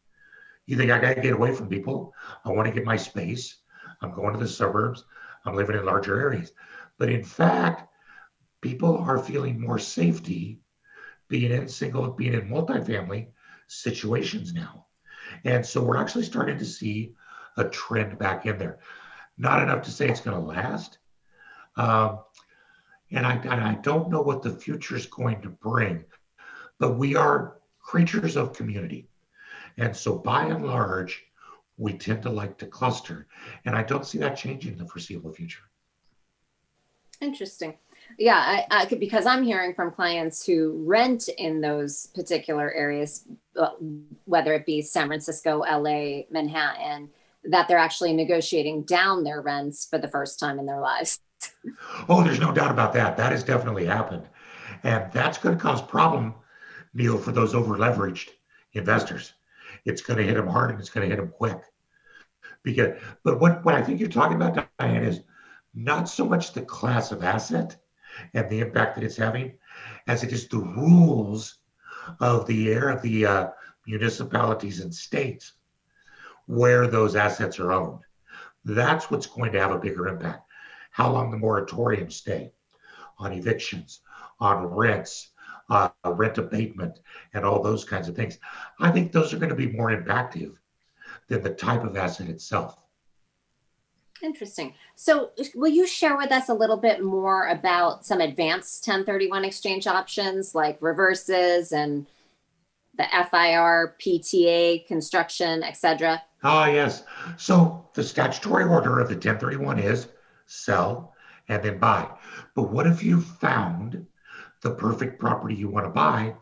you 0.66 0.76
think 0.78 0.92
I 0.92 1.00
got 1.00 1.16
to 1.16 1.22
get 1.22 1.34
away 1.34 1.54
from 1.54 1.70
people. 1.70 2.14
I 2.46 2.52
want 2.52 2.68
to 2.68 2.74
get 2.74 2.84
my 2.84 2.98
space. 2.98 3.58
I'm 4.02 4.14
going 4.14 4.34
to 4.34 4.40
the 4.40 4.48
suburbs. 4.48 5.06
I'm 5.46 5.56
living 5.56 5.78
in 5.78 5.86
larger 5.86 6.20
areas. 6.20 6.52
But 6.98 7.10
in 7.10 7.24
fact, 7.24 7.90
people 8.62 8.98
are 8.98 9.18
feeling 9.18 9.60
more 9.60 9.80
safety 9.80 10.60
being 11.30 11.52
in 11.52 11.68
single, 11.70 12.12
being 12.12 12.34
in 12.34 12.50
multifamily 12.50 13.28
situations 13.68 14.54
now. 14.54 14.86
And 15.46 15.66
so 15.66 15.82
we're 15.82 15.98
actually 15.98 16.26
starting 16.26 16.58
to 16.58 16.66
see 16.66 17.16
a 17.58 17.64
trend 17.64 18.20
back 18.20 18.46
in 18.46 18.58
there. 18.58 18.80
Not 19.38 19.64
enough 19.64 19.84
to 19.84 19.92
say 19.92 20.10
it's 20.10 20.22
going 20.22 20.38
to 20.38 20.46
last. 20.46 20.98
Um, 21.78 22.20
and 23.14 23.26
I, 23.26 23.34
and 23.36 23.62
I 23.62 23.76
don't 23.76 24.10
know 24.10 24.22
what 24.22 24.42
the 24.42 24.52
future 24.52 24.96
is 24.96 25.06
going 25.06 25.42
to 25.42 25.50
bring, 25.50 26.04
but 26.80 26.98
we 26.98 27.16
are 27.16 27.60
creatures 27.80 28.36
of 28.36 28.54
community. 28.54 29.08
And 29.78 29.96
so 29.96 30.18
by 30.18 30.46
and 30.46 30.66
large, 30.66 31.24
we 31.78 31.94
tend 31.94 32.24
to 32.24 32.30
like 32.30 32.58
to 32.60 32.66
cluster. 32.66 33.28
And 33.66 33.76
I 33.76 33.84
don't 33.84 34.06
see 34.06 34.18
that 34.20 34.36
changing 34.36 34.74
in 34.74 34.78
the 34.78 34.88
foreseeable 34.88 35.34
future. 35.34 35.62
Interesting. 37.22 37.78
Yeah, 38.18 38.36
I, 38.36 38.66
I 38.70 38.86
because 38.86 39.26
I'm 39.26 39.44
hearing 39.44 39.74
from 39.74 39.92
clients 39.92 40.46
who 40.46 40.84
rent 40.86 41.30
in 41.30 41.62
those 41.62 42.08
particular 42.08 42.72
areas, 42.72 43.26
uh, 43.58 43.72
whether 44.26 44.54
it 44.54 44.66
be 44.66 44.82
San 44.82 45.08
Francisco, 45.08 45.60
LA, 45.60 46.24
Manhattan, 46.30 47.10
that 47.46 47.68
they're 47.68 47.78
actually 47.78 48.14
negotiating 48.14 48.84
down 48.84 49.24
their 49.24 49.42
rents 49.42 49.88
for 49.90 49.98
the 49.98 50.08
first 50.08 50.40
time 50.40 50.60
in 50.60 50.66
their 50.66 50.82
lives. 50.82 51.20
Oh, 52.10 52.24
there's 52.24 52.40
no 52.40 52.52
doubt 52.52 52.72
about 52.72 52.94
that. 52.94 53.18
That 53.18 53.32
has 53.32 53.44
definitely 53.44 53.86
happened. 53.86 54.28
And 54.84 55.12
that's 55.12 55.38
going 55.38 55.56
to 55.56 55.62
cause 55.62 55.82
problem, 55.82 56.36
Neil, 56.94 57.18
for 57.18 57.32
those 57.32 57.56
over 57.56 57.78
leveraged 57.78 58.30
investors. 58.74 59.34
It's 59.86 60.02
going 60.02 60.18
to 60.18 60.26
hit 60.26 60.36
them 60.36 60.48
hard 60.48 60.72
and 60.72 60.80
it's 60.80 60.90
going 60.90 61.10
to 61.10 61.16
hit 61.16 61.22
them 61.22 61.34
quick. 61.36 61.62
Because, 62.64 62.98
but 63.24 63.40
what, 63.40 63.64
what 63.66 63.76
I 63.76 63.82
think 63.82 64.00
you're 64.00 64.10
talking 64.10 64.36
about, 64.36 64.68
Diane, 64.80 65.04
is 65.04 65.22
not 65.74 66.10
so 66.10 66.26
much 66.26 66.54
the 66.54 66.62
class 66.62 67.12
of 67.12 67.24
asset 67.24 67.76
and 68.34 68.50
the 68.50 68.60
impact 68.60 68.96
that 68.96 69.04
it's 69.04 69.18
having, 69.18 69.54
as 70.08 70.24
it 70.24 70.32
is 70.32 70.48
the 70.48 70.60
rules 70.60 71.60
of 72.20 72.46
the 72.48 72.72
air 72.72 72.90
of 72.90 73.02
the 73.02 73.26
uh, 73.26 73.48
municipalities 73.88 74.82
and 74.82 74.94
states 74.94 75.54
where 76.46 76.88
those 76.88 77.16
assets 77.16 77.60
are 77.60 77.72
owned. 77.72 78.02
That's 78.66 79.10
what's 79.10 79.28
going 79.28 79.52
to 79.54 79.60
have 79.60 79.72
a 79.72 79.80
bigger 79.80 80.08
impact. 80.08 80.48
How 80.94 81.12
long 81.12 81.32
the 81.32 81.38
moratorium 81.38 82.10
stay 82.10 82.54
on 83.18 83.34
evictions, 83.34 84.02
on 84.40 84.66
rents, 84.66 85.32
uh, 85.70 85.90
rent 86.06 86.38
abatement, 86.38 87.00
and 87.34 87.44
all 87.44 87.62
those 87.62 87.84
kinds 87.84 88.08
of 88.08 88.16
things. 88.16 88.38
I 88.80 88.92
think 88.92 89.12
those 89.12 89.34
are 89.34 89.38
going 89.38 89.50
to 89.50 89.56
be 89.56 89.72
more 89.72 89.90
impactful 89.90 90.56
than 91.28 91.42
the 91.42 91.50
type 91.50 91.84
of 91.84 91.98
asset 91.98 92.30
itself. 92.30 92.78
Interesting. 94.22 94.76
So, 94.96 95.32
will 95.56 95.72
you 95.72 95.88
share 95.88 96.16
with 96.16 96.32
us 96.32 96.50
a 96.50 96.54
little 96.54 96.78
bit 96.78 97.04
more 97.04 97.48
about 97.48 98.06
some 98.06 98.22
advanced 98.22 98.88
1031 98.88 99.44
exchange 99.44 99.88
options 99.88 100.54
like 100.54 100.78
reverses 100.80 101.72
and 101.72 102.06
the 102.96 103.04
FIRPTA, 103.04 104.86
construction, 104.88 105.64
etc.? 105.64 106.22
Ah, 106.44 106.68
yes. 106.68 107.04
So, 107.38 107.90
the 107.96 108.04
statutory 108.04 108.66
order 108.66 109.00
of 109.00 109.08
the 109.08 109.16
1031 109.16 109.80
is 109.80 110.08
sell 110.54 111.14
and 111.50 111.64
then 111.64 111.80
buy. 111.80 112.10
But 112.56 112.72
what 112.72 112.88
if 112.88 113.04
you 113.04 113.20
found 113.20 114.06
the 114.62 114.72
perfect 114.72 115.20
property 115.20 115.56
you 115.56 115.68
want 115.68 115.86
to 115.86 115.92
buy 115.92 116.36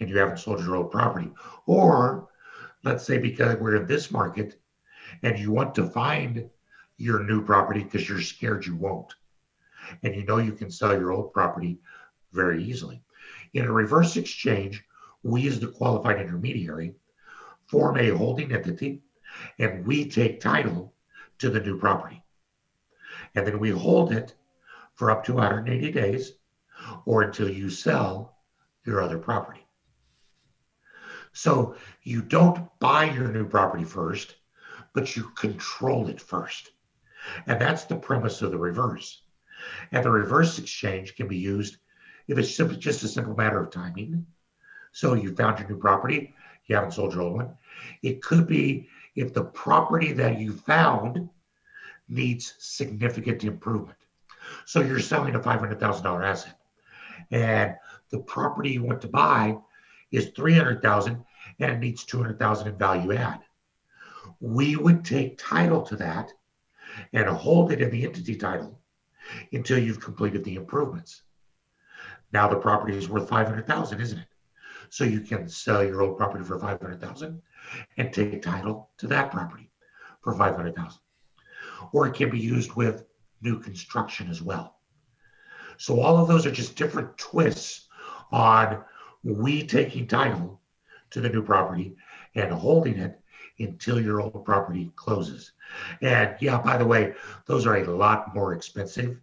and 0.00 0.08
you 0.08 0.18
haven't 0.18 0.38
sold 0.38 0.60
your 0.60 0.76
old 0.76 0.90
property? 0.90 1.30
Or 1.66 2.28
let's 2.84 3.04
say 3.04 3.18
because 3.18 3.56
we're 3.56 3.76
in 3.76 3.86
this 3.86 4.10
market 4.10 4.60
and 5.22 5.38
you 5.38 5.52
want 5.52 5.74
to 5.76 5.88
find 5.88 6.48
your 6.96 7.22
new 7.22 7.44
property 7.44 7.84
because 7.84 8.08
you're 8.08 8.20
scared 8.20 8.66
you 8.66 8.76
won't. 8.76 9.14
And 10.02 10.14
you 10.14 10.24
know 10.24 10.38
you 10.38 10.52
can 10.52 10.70
sell 10.70 10.92
your 10.92 11.12
old 11.12 11.32
property 11.32 11.78
very 12.32 12.64
easily. 12.64 13.02
In 13.54 13.64
a 13.64 13.72
reverse 13.72 14.16
exchange, 14.16 14.84
we 15.22 15.46
as 15.48 15.60
the 15.60 15.68
qualified 15.68 16.20
intermediary 16.20 16.94
form 17.66 17.96
a 17.98 18.08
holding 18.08 18.52
entity 18.52 19.02
and 19.58 19.86
we 19.86 20.08
take 20.08 20.40
title 20.40 20.94
to 21.38 21.50
the 21.50 21.60
new 21.60 21.78
property. 21.78 22.22
And 23.38 23.46
then 23.46 23.60
we 23.60 23.70
hold 23.70 24.10
it 24.12 24.34
for 24.96 25.12
up 25.12 25.22
to 25.24 25.34
180 25.34 25.92
days 25.92 26.32
or 27.04 27.22
until 27.22 27.48
you 27.48 27.70
sell 27.70 28.36
your 28.84 29.00
other 29.00 29.16
property. 29.16 29.64
So 31.32 31.76
you 32.02 32.20
don't 32.20 32.68
buy 32.80 33.04
your 33.04 33.28
new 33.28 33.46
property 33.46 33.84
first, 33.84 34.34
but 34.92 35.14
you 35.14 35.30
control 35.36 36.08
it 36.08 36.20
first. 36.20 36.72
And 37.46 37.60
that's 37.60 37.84
the 37.84 37.94
premise 37.94 38.42
of 38.42 38.50
the 38.50 38.58
reverse. 38.58 39.22
And 39.92 40.04
the 40.04 40.10
reverse 40.10 40.58
exchange 40.58 41.14
can 41.14 41.28
be 41.28 41.38
used 41.38 41.76
if 42.26 42.38
it's 42.38 42.56
simply 42.56 42.76
just 42.76 43.04
a 43.04 43.08
simple 43.08 43.36
matter 43.36 43.62
of 43.62 43.70
timing. 43.70 44.26
So 44.90 45.14
you 45.14 45.32
found 45.36 45.60
your 45.60 45.68
new 45.68 45.78
property, 45.78 46.34
you 46.66 46.74
haven't 46.74 46.90
sold 46.90 47.14
your 47.14 47.22
old 47.22 47.36
one. 47.36 47.56
It 48.02 48.20
could 48.20 48.48
be 48.48 48.88
if 49.14 49.32
the 49.32 49.44
property 49.44 50.10
that 50.14 50.40
you 50.40 50.54
found 50.54 51.30
needs 52.08 52.54
significant 52.58 53.44
improvement. 53.44 53.98
So 54.64 54.80
you're 54.80 55.00
selling 55.00 55.34
a 55.34 55.40
$500,000 55.40 56.24
asset 56.24 56.58
and 57.30 57.74
the 58.10 58.20
property 58.20 58.70
you 58.70 58.82
want 58.82 59.02
to 59.02 59.08
buy 59.08 59.58
is 60.10 60.30
300,000 60.34 61.24
and 61.60 61.72
it 61.72 61.78
needs 61.78 62.04
200,000 62.04 62.68
in 62.68 62.78
value 62.78 63.12
add. 63.14 63.40
We 64.40 64.76
would 64.76 65.04
take 65.04 65.38
title 65.38 65.82
to 65.82 65.96
that 65.96 66.32
and 67.12 67.28
hold 67.28 67.72
it 67.72 67.80
in 67.80 67.90
the 67.90 68.04
entity 68.04 68.36
title 68.36 68.80
until 69.52 69.78
you've 69.78 70.00
completed 70.00 70.44
the 70.44 70.54
improvements. 70.54 71.22
Now 72.32 72.48
the 72.48 72.56
property 72.56 72.96
is 72.96 73.08
worth 73.08 73.28
500,000, 73.28 74.00
isn't 74.00 74.18
it? 74.18 74.26
So 74.90 75.04
you 75.04 75.20
can 75.20 75.48
sell 75.48 75.84
your 75.84 76.02
old 76.02 76.16
property 76.16 76.44
for 76.44 76.58
500,000 76.58 77.42
and 77.98 78.12
take 78.12 78.42
title 78.42 78.90
to 78.98 79.06
that 79.08 79.30
property 79.30 79.70
for 80.22 80.34
500,000. 80.34 81.00
Or 81.92 82.06
it 82.06 82.14
can 82.14 82.30
be 82.30 82.38
used 82.38 82.74
with 82.74 83.04
new 83.40 83.58
construction 83.60 84.28
as 84.28 84.42
well. 84.42 84.76
So 85.76 86.00
all 86.00 86.18
of 86.18 86.28
those 86.28 86.44
are 86.44 86.50
just 86.50 86.76
different 86.76 87.16
twists 87.18 87.86
on 88.32 88.84
we 89.22 89.66
taking 89.66 90.06
title 90.06 90.60
to 91.10 91.20
the 91.20 91.28
new 91.28 91.42
property 91.42 91.96
and 92.34 92.52
holding 92.52 92.98
it 92.98 93.20
until 93.58 94.00
your 94.00 94.20
old 94.20 94.44
property 94.44 94.92
closes. 94.96 95.52
And 96.00 96.36
yeah, 96.40 96.60
by 96.60 96.76
the 96.76 96.86
way, 96.86 97.14
those 97.46 97.66
are 97.66 97.76
a 97.76 97.84
lot 97.84 98.34
more 98.34 98.54
expensive 98.54 99.20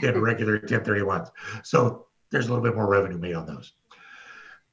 than 0.00 0.20
regular 0.20 0.58
1031s. 0.58 1.30
So 1.62 2.06
there's 2.30 2.46
a 2.46 2.48
little 2.48 2.64
bit 2.64 2.74
more 2.74 2.88
revenue 2.88 3.18
made 3.18 3.34
on 3.34 3.46
those. 3.46 3.72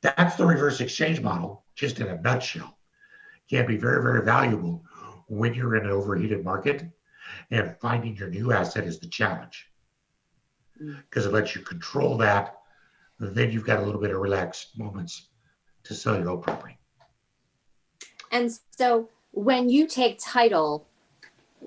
That's 0.01 0.35
the 0.35 0.45
reverse 0.45 0.81
exchange 0.81 1.21
model, 1.21 1.63
just 1.75 1.99
in 1.99 2.07
a 2.07 2.21
nutshell. 2.21 2.77
Can 3.49 3.65
be 3.65 3.77
very, 3.77 4.01
very 4.01 4.23
valuable 4.23 4.83
when 5.27 5.53
you're 5.53 5.75
in 5.75 5.85
an 5.85 5.91
overheated 5.91 6.43
market 6.43 6.85
and 7.51 7.75
finding 7.77 8.15
your 8.15 8.29
new 8.29 8.51
asset 8.51 8.85
is 8.85 8.99
the 8.99 9.07
challenge 9.07 9.69
because 10.77 11.25
mm. 11.25 11.29
it 11.29 11.33
lets 11.33 11.55
you 11.55 11.61
control 11.61 12.17
that. 12.17 12.57
Then 13.19 13.51
you've 13.51 13.65
got 13.65 13.79
a 13.79 13.81
little 13.83 14.01
bit 14.01 14.11
of 14.11 14.19
relaxed 14.19 14.77
moments 14.77 15.29
to 15.83 15.93
sell 15.93 16.17
your 16.17 16.29
old 16.29 16.43
property. 16.43 16.77
And 18.31 18.51
so 18.71 19.09
when 19.31 19.69
you 19.69 19.87
take 19.87 20.19
title, 20.19 20.87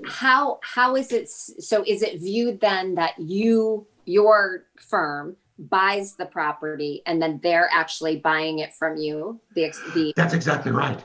how 0.04 0.58
how 0.62 0.96
is 0.96 1.12
it 1.12 1.28
so 1.28 1.82
is 1.86 2.02
it 2.02 2.20
viewed 2.20 2.60
then 2.60 2.94
that 2.94 3.18
you 3.18 3.86
your 4.04 4.64
firm 4.76 5.36
buys 5.58 6.14
the 6.16 6.26
property 6.26 7.02
and 7.06 7.20
then 7.20 7.40
they're 7.42 7.68
actually 7.72 8.16
buying 8.16 8.58
it 8.58 8.74
from 8.74 8.96
you 8.96 9.40
the, 9.54 9.72
the 9.94 10.12
that's 10.14 10.34
exactly 10.34 10.70
right 10.70 11.02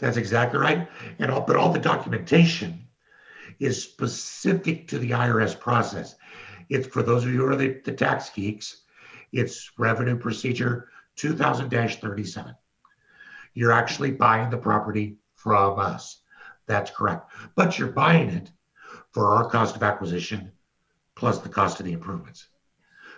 that's 0.00 0.16
exactly 0.16 0.58
right 0.58 0.88
and 1.20 1.30
all 1.30 1.40
but 1.40 1.54
all 1.54 1.72
the 1.72 1.78
documentation 1.78 2.83
is 3.60 3.82
specific 3.82 4.88
to 4.88 4.98
the 4.98 5.10
irs 5.10 5.58
process 5.58 6.16
it's 6.70 6.86
for 6.86 7.02
those 7.02 7.24
of 7.24 7.32
you 7.32 7.38
who 7.38 7.46
are 7.46 7.56
the, 7.56 7.80
the 7.84 7.92
tax 7.92 8.30
geeks 8.30 8.82
it's 9.32 9.70
revenue 9.78 10.16
procedure 10.16 10.88
2000-37 11.16 12.54
you're 13.54 13.72
actually 13.72 14.10
buying 14.10 14.50
the 14.50 14.58
property 14.58 15.16
from 15.34 15.78
us. 15.78 16.20
That's 16.66 16.90
correct. 16.90 17.30
But 17.54 17.78
you're 17.78 17.92
buying 17.92 18.30
it 18.30 18.50
for 19.12 19.28
our 19.28 19.48
cost 19.48 19.76
of 19.76 19.82
acquisition 19.82 20.50
plus 21.14 21.38
the 21.38 21.48
cost 21.48 21.78
of 21.80 21.86
the 21.86 21.92
improvements. 21.92 22.48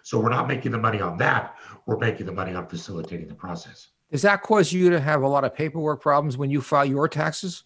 So 0.02 0.20
we're 0.20 0.30
not 0.30 0.46
making 0.46 0.72
the 0.72 0.78
money 0.78 1.00
on 1.00 1.16
that. 1.18 1.56
We're 1.86 1.98
making 1.98 2.26
the 2.26 2.32
money 2.32 2.54
on 2.54 2.68
facilitating 2.68 3.28
the 3.28 3.34
process. 3.34 3.88
Does 4.12 4.22
that 4.22 4.42
cause 4.42 4.72
you 4.72 4.90
to 4.90 5.00
have 5.00 5.22
a 5.22 5.28
lot 5.28 5.44
of 5.44 5.54
paperwork 5.54 6.00
problems 6.00 6.36
when 6.36 6.50
you 6.50 6.60
file 6.60 6.84
your 6.84 7.08
taxes? 7.08 7.64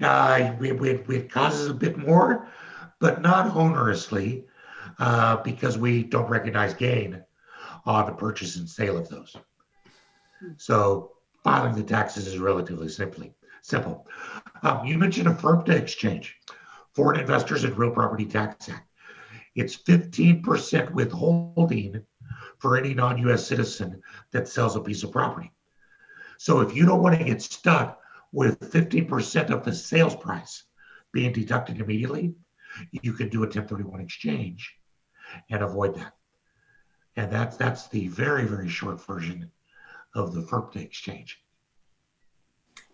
Uh, 0.00 0.54
it, 0.60 0.82
it, 0.82 1.10
it 1.10 1.30
causes 1.30 1.68
a 1.68 1.74
bit 1.74 1.96
more, 1.96 2.48
but 3.00 3.22
not 3.22 3.54
onerously 3.54 4.44
uh, 4.98 5.36
because 5.38 5.78
we 5.78 6.02
don't 6.02 6.28
recognize 6.28 6.74
gain 6.74 7.22
on 7.84 8.06
the 8.06 8.12
purchase 8.12 8.56
and 8.56 8.68
sale 8.68 8.96
of 8.96 9.08
those. 9.08 9.36
So 10.56 11.12
filing 11.44 11.74
the 11.74 11.82
taxes 11.82 12.26
is 12.26 12.38
relatively 12.38 12.88
simply 12.88 13.34
simple. 13.62 14.06
Um, 14.62 14.84
you 14.84 14.98
mentioned 14.98 15.28
a 15.28 15.34
FIRPTA 15.34 15.70
exchange, 15.70 16.36
Foreign 16.94 17.20
Investors 17.20 17.64
and 17.64 17.76
Real 17.76 17.90
Property 17.90 18.26
Tax 18.26 18.68
Act. 18.68 18.88
It's 19.54 19.76
15% 19.76 20.92
withholding 20.92 22.04
for 22.58 22.76
any 22.76 22.94
non-U.S. 22.94 23.46
citizen 23.46 24.02
that 24.30 24.48
sells 24.48 24.76
a 24.76 24.80
piece 24.80 25.02
of 25.02 25.12
property. 25.12 25.52
So 26.38 26.60
if 26.60 26.74
you 26.74 26.86
don't 26.86 27.02
want 27.02 27.18
to 27.18 27.24
get 27.24 27.42
stuck 27.42 28.01
with 28.32 28.58
50% 28.60 29.50
of 29.50 29.64
the 29.64 29.74
sales 29.74 30.16
price 30.16 30.64
being 31.12 31.32
deducted 31.32 31.80
immediately, 31.80 32.34
you 32.90 33.12
can 33.12 33.28
do 33.28 33.38
a 33.38 33.46
1031 33.46 34.00
exchange 34.00 34.74
and 35.50 35.62
avoid 35.62 35.94
that. 35.96 36.14
And 37.16 37.30
that's 37.30 37.58
that's 37.58 37.88
the 37.88 38.08
very 38.08 38.46
very 38.46 38.68
short 38.68 39.04
version 39.04 39.50
of 40.14 40.34
the 40.34 40.40
FIRPTA 40.40 40.76
exchange. 40.76 41.42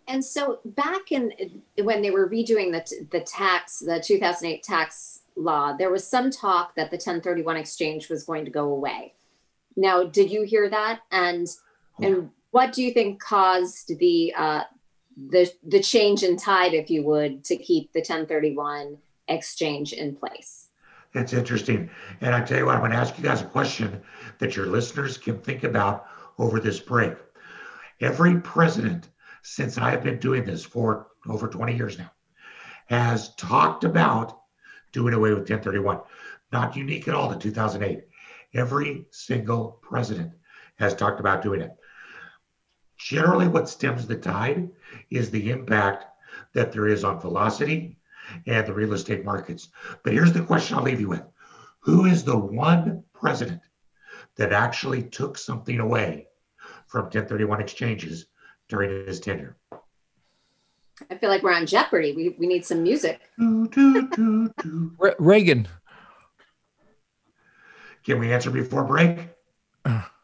And 0.08 0.24
so 0.24 0.58
back 0.64 1.12
in 1.12 1.32
when 1.82 2.02
they 2.02 2.10
were 2.10 2.28
redoing 2.28 2.72
the 2.72 3.06
the 3.10 3.20
tax, 3.20 3.78
the 3.78 4.00
2008 4.00 4.62
tax 4.62 5.20
law, 5.36 5.76
there 5.76 5.90
was 5.90 6.04
some 6.04 6.30
talk 6.30 6.74
that 6.74 6.90
the 6.90 6.96
1031 6.96 7.56
exchange 7.56 8.08
was 8.08 8.24
going 8.24 8.44
to 8.44 8.50
go 8.50 8.72
away. 8.72 9.14
Now, 9.76 10.02
did 10.02 10.30
you 10.30 10.42
hear 10.42 10.68
that? 10.68 11.00
And 11.12 11.46
and 12.02 12.30
what 12.50 12.72
do 12.72 12.82
you 12.82 12.92
think 12.92 13.20
caused 13.20 13.96
the 13.98 14.34
uh, 14.36 14.64
the 15.30 15.50
the 15.66 15.82
change 15.82 16.22
in 16.22 16.36
tide, 16.36 16.74
if 16.74 16.90
you 16.90 17.02
would, 17.04 17.44
to 17.44 17.56
keep 17.56 17.92
the 17.92 18.00
1031 18.00 18.98
exchange 19.26 19.92
in 19.92 20.14
place? 20.14 20.68
It's 21.14 21.32
interesting. 21.32 21.90
And 22.20 22.34
I 22.34 22.42
tell 22.42 22.58
you 22.58 22.66
what, 22.66 22.74
I'm 22.74 22.80
going 22.80 22.92
to 22.92 22.98
ask 22.98 23.16
you 23.16 23.24
guys 23.24 23.40
a 23.40 23.46
question 23.46 24.00
that 24.38 24.56
your 24.56 24.66
listeners 24.66 25.16
can 25.16 25.38
think 25.40 25.64
about 25.64 26.06
over 26.38 26.60
this 26.60 26.78
break. 26.78 27.14
Every 28.00 28.40
president 28.40 29.08
since 29.42 29.78
I 29.78 29.90
have 29.90 30.04
been 30.04 30.18
doing 30.18 30.44
this 30.44 30.64
for 30.64 31.08
over 31.26 31.48
20 31.48 31.74
years 31.74 31.98
now 31.98 32.10
has 32.86 33.34
talked 33.34 33.84
about 33.84 34.38
doing 34.92 35.14
away 35.14 35.30
with 35.30 35.50
1031. 35.50 36.00
Not 36.52 36.76
unique 36.76 37.08
at 37.08 37.14
all 37.14 37.32
to 37.32 37.38
2008. 37.38 38.04
Every 38.54 39.06
single 39.10 39.78
president 39.82 40.32
has 40.78 40.94
talked 40.94 41.20
about 41.20 41.42
doing 41.42 41.60
it. 41.60 41.72
Generally, 42.98 43.48
what 43.48 43.68
stems 43.68 44.06
the 44.06 44.16
tide 44.16 44.68
is 45.10 45.30
the 45.30 45.50
impact 45.50 46.04
that 46.52 46.72
there 46.72 46.88
is 46.88 47.04
on 47.04 47.20
velocity 47.20 47.96
and 48.46 48.66
the 48.66 48.74
real 48.74 48.92
estate 48.92 49.24
markets. 49.24 49.68
But 50.02 50.12
here's 50.12 50.32
the 50.32 50.42
question 50.42 50.76
I'll 50.76 50.82
leave 50.82 51.00
you 51.00 51.08
with 51.08 51.22
Who 51.80 52.04
is 52.06 52.24
the 52.24 52.36
one 52.36 53.04
president 53.14 53.62
that 54.36 54.52
actually 54.52 55.02
took 55.02 55.38
something 55.38 55.78
away 55.78 56.26
from 56.88 57.02
1031 57.04 57.60
exchanges 57.60 58.26
during 58.68 59.06
his 59.06 59.20
tenure? 59.20 59.56
I 61.10 61.16
feel 61.16 61.30
like 61.30 61.44
we're 61.44 61.54
on 61.54 61.66
Jeopardy. 61.66 62.12
We, 62.12 62.30
we 62.30 62.48
need 62.48 62.64
some 62.64 62.82
music. 62.82 63.20
Re- 63.38 65.14
Reagan. 65.18 65.68
Can 68.04 68.18
we 68.18 68.32
answer 68.32 68.50
before 68.50 68.84
break? 68.84 69.18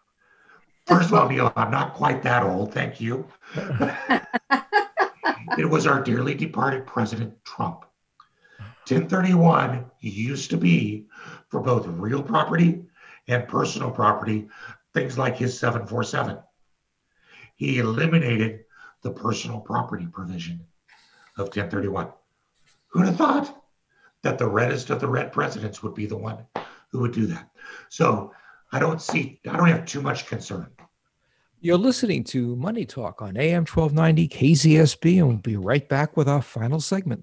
First 0.87 1.09
of 1.09 1.15
all, 1.15 1.29
Neil, 1.29 1.53
I'm 1.57 1.71
not 1.71 1.95
quite 1.95 2.23
that 2.23 2.43
old. 2.43 2.75
Thank 2.75 3.01
you. 3.01 3.27
it 5.59 5.69
was 5.69 5.87
our 5.87 6.03
dearly 6.03 6.35
departed 6.35 6.87
President 6.87 7.33
Trump. 7.45 7.85
1031 8.87 9.91
used 10.01 10.51
to 10.51 10.59
be 10.59 11.07
for 11.49 11.61
both 11.61 11.87
real 11.87 12.23
property 12.23 12.85
and 13.29 13.49
personal 13.49 13.91
property, 13.91 14.47
things 14.93 15.17
like 15.17 15.37
his 15.37 15.59
747. 15.59 16.37
He 17.57 17.79
eliminated 17.79 18.65
the 19.01 19.11
personal 19.11 19.61
property 19.61 20.07
provision 20.07 20.67
of 21.39 21.47
1031. 21.47 22.09
Who'd 22.89 23.07
have 23.07 23.17
thought 23.17 23.65
that 24.23 24.39
the 24.39 24.49
reddest 24.49 24.91
of 24.91 25.01
the 25.01 25.09
red 25.09 25.33
presidents 25.33 25.83
would 25.83 25.95
be 25.95 26.07
the 26.07 26.17
one 26.17 26.45
who 26.91 27.01
would 27.01 27.13
do 27.13 27.27
that? 27.27 27.49
So 27.89 28.33
I 28.75 28.81
don't 28.81 29.01
see, 29.01 29.39
I 29.49 29.57
don't 29.57 29.69
have 29.69 29.87
too 29.87 30.03
much 30.03 30.27
concern. 30.27 30.67
You're 31.61 31.79
listening 31.79 32.25
to 32.25 32.57
Money 32.57 32.85
Talk 32.85 33.23
on 33.23 33.37
AM 33.37 33.67
1290 33.67 34.27
KZSB, 34.29 35.19
and 35.19 35.29
we'll 35.29 35.37
be 35.37 35.57
right 35.57 35.89
back 35.89 36.17
with 36.17 36.29
our 36.29 36.43
final 36.43 36.81
segment. 36.81 37.23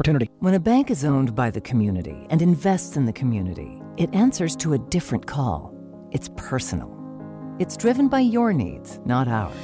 opportunity. 0.00 0.30
When 0.38 0.54
a 0.54 0.60
bank 0.60 0.90
is 0.90 1.04
owned 1.04 1.34
by 1.34 1.50
the 1.50 1.60
community 1.60 2.26
and 2.30 2.40
invests 2.40 2.96
in 2.96 3.04
the 3.04 3.12
community, 3.12 3.82
it 3.98 4.08
answers 4.14 4.56
to 4.56 4.72
a 4.72 4.78
different 4.78 5.26
call. 5.26 5.74
It's 6.10 6.30
personal. 6.38 6.90
It's 7.58 7.76
driven 7.76 8.08
by 8.08 8.20
your 8.20 8.54
needs, 8.54 8.98
not 9.04 9.28
ours. 9.28 9.54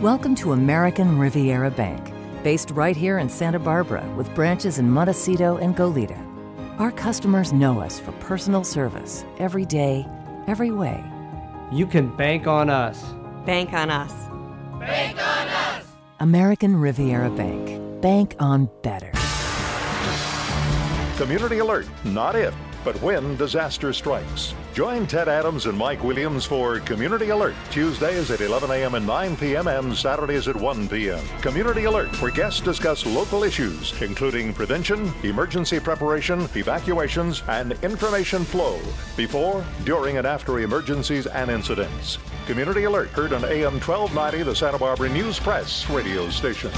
Welcome 0.00 0.36
to 0.36 0.52
American 0.52 1.18
Riviera 1.18 1.72
Bank, 1.72 2.12
based 2.44 2.70
right 2.70 2.96
here 2.96 3.18
in 3.18 3.28
Santa 3.28 3.58
Barbara 3.58 4.08
with 4.16 4.32
branches 4.36 4.78
in 4.78 4.88
Montecito 4.88 5.56
and 5.56 5.76
Goleta. 5.76 6.20
Our 6.78 6.92
customers 6.92 7.52
know 7.52 7.80
us 7.80 7.98
for 7.98 8.12
personal 8.12 8.62
service 8.62 9.24
every 9.40 9.66
day, 9.66 10.06
every 10.46 10.70
way. 10.70 11.02
You 11.72 11.88
can 11.88 12.14
bank 12.16 12.46
on 12.46 12.70
us. 12.70 13.02
Bank 13.44 13.72
on 13.72 13.90
us. 13.90 14.12
Bank 14.78 15.18
on 15.18 15.48
us. 15.48 15.84
American 16.20 16.76
Riviera 16.76 17.30
Bank. 17.30 18.00
Bank 18.00 18.34
on 18.40 18.68
better. 18.82 19.11
Community 21.16 21.58
alert, 21.58 21.86
not 22.04 22.34
if, 22.34 22.54
but 22.84 23.00
when 23.02 23.36
disaster 23.36 23.92
strikes. 23.92 24.54
Join 24.72 25.06
Ted 25.06 25.28
Adams 25.28 25.66
and 25.66 25.76
Mike 25.76 26.02
Williams 26.02 26.46
for 26.46 26.80
Community 26.80 27.28
Alert, 27.28 27.54
Tuesdays 27.70 28.30
at 28.30 28.40
11 28.40 28.70
a.m. 28.70 28.94
and 28.94 29.06
9 29.06 29.36
p.m. 29.36 29.66
and 29.68 29.94
Saturdays 29.94 30.48
at 30.48 30.56
1 30.56 30.88
p.m. 30.88 31.22
Community 31.42 31.84
Alert, 31.84 32.08
where 32.22 32.30
guests 32.30 32.62
discuss 32.62 33.04
local 33.04 33.44
issues, 33.44 33.92
including 34.00 34.54
prevention, 34.54 35.12
emergency 35.22 35.78
preparation, 35.78 36.48
evacuations, 36.54 37.42
and 37.48 37.72
information 37.84 38.42
flow 38.42 38.80
before, 39.14 39.62
during, 39.84 40.16
and 40.16 40.26
after 40.26 40.60
emergencies 40.60 41.26
and 41.26 41.50
incidents. 41.50 42.18
Community 42.46 42.84
Alert, 42.84 43.10
heard 43.10 43.34
on 43.34 43.44
AM 43.44 43.74
1290, 43.74 44.44
the 44.44 44.56
Santa 44.56 44.78
Barbara 44.78 45.10
News 45.10 45.38
Press 45.38 45.88
radio 45.90 46.30
station. 46.30 46.70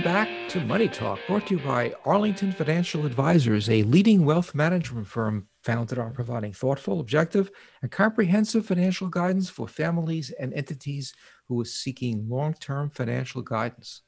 Welcome 0.00 0.24
back 0.24 0.48
to 0.48 0.60
Money 0.64 0.88
Talk, 0.88 1.18
brought 1.26 1.48
to 1.48 1.56
you 1.56 1.62
by 1.62 1.92
Arlington 2.06 2.52
Financial 2.52 3.04
Advisors, 3.04 3.68
a 3.68 3.82
leading 3.82 4.24
wealth 4.24 4.54
management 4.54 5.06
firm 5.06 5.46
founded 5.62 5.98
on 5.98 6.14
providing 6.14 6.54
thoughtful, 6.54 7.00
objective, 7.00 7.50
and 7.82 7.90
comprehensive 7.90 8.64
financial 8.64 9.08
guidance 9.08 9.50
for 9.50 9.68
families 9.68 10.30
and 10.30 10.54
entities 10.54 11.12
who 11.48 11.60
are 11.60 11.66
seeking 11.66 12.26
long 12.30 12.54
term 12.54 12.88
financial 12.88 13.42
guidance. 13.42 14.00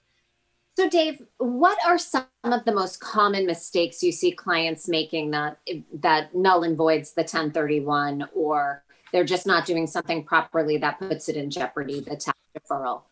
So, 0.78 0.88
Dave, 0.88 1.20
what 1.36 1.76
are 1.86 1.98
some 1.98 2.24
of 2.42 2.64
the 2.64 2.72
most 2.72 2.98
common 2.98 3.44
mistakes 3.44 4.02
you 4.02 4.12
see 4.12 4.32
clients 4.32 4.88
making 4.88 5.32
that 5.32 5.58
that 5.92 6.34
null 6.34 6.62
and 6.62 6.74
voids 6.74 7.12
the 7.12 7.20
1031, 7.20 8.30
or 8.34 8.82
they're 9.12 9.24
just 9.24 9.46
not 9.46 9.66
doing 9.66 9.86
something 9.86 10.24
properly 10.24 10.78
that 10.78 10.98
puts 11.00 11.28
it 11.28 11.36
in 11.36 11.50
jeopardy, 11.50 12.00
the 12.00 12.16
tax 12.16 12.38
deferral? 12.56 13.02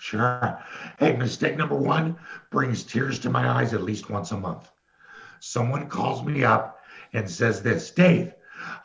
Sure. 0.00 0.58
Hey, 0.98 1.14
mistake 1.14 1.58
number 1.58 1.76
one 1.76 2.16
brings 2.50 2.84
tears 2.84 3.18
to 3.18 3.28
my 3.28 3.46
eyes 3.46 3.74
at 3.74 3.82
least 3.82 4.08
once 4.08 4.32
a 4.32 4.40
month. 4.40 4.72
Someone 5.40 5.90
calls 5.90 6.24
me 6.24 6.42
up 6.42 6.80
and 7.12 7.30
says 7.30 7.62
this 7.62 7.90
Dave, 7.90 8.32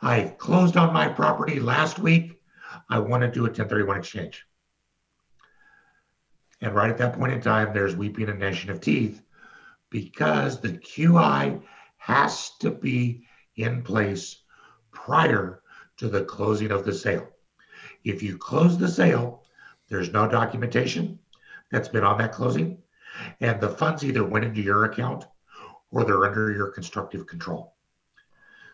I 0.02 0.34
closed 0.36 0.76
on 0.76 0.92
my 0.92 1.08
property 1.08 1.58
last 1.58 1.98
week. 1.98 2.38
I 2.90 2.98
want 2.98 3.22
to 3.22 3.30
do 3.30 3.40
a 3.40 3.48
1031 3.48 3.96
exchange. 3.96 4.44
And 6.60 6.74
right 6.74 6.90
at 6.90 6.98
that 6.98 7.14
point 7.14 7.32
in 7.32 7.40
time, 7.40 7.72
there's 7.72 7.96
weeping 7.96 8.28
and 8.28 8.38
gnashing 8.38 8.68
of 8.68 8.82
teeth 8.82 9.22
because 9.88 10.60
the 10.60 10.72
QI 10.72 11.62
has 11.96 12.50
to 12.58 12.70
be 12.70 13.24
in 13.56 13.82
place 13.82 14.42
prior 14.92 15.62
to 15.96 16.10
the 16.10 16.26
closing 16.26 16.70
of 16.70 16.84
the 16.84 16.92
sale. 16.92 17.26
If 18.04 18.22
you 18.22 18.36
close 18.36 18.76
the 18.76 18.88
sale, 18.88 19.45
there's 19.88 20.12
no 20.12 20.28
documentation 20.28 21.18
that's 21.70 21.88
been 21.88 22.04
on 22.04 22.18
that 22.18 22.32
closing, 22.32 22.78
and 23.40 23.60
the 23.60 23.68
funds 23.68 24.04
either 24.04 24.24
went 24.24 24.44
into 24.44 24.60
your 24.60 24.84
account 24.84 25.24
or 25.90 26.04
they're 26.04 26.26
under 26.26 26.52
your 26.52 26.68
constructive 26.68 27.26
control. 27.26 27.74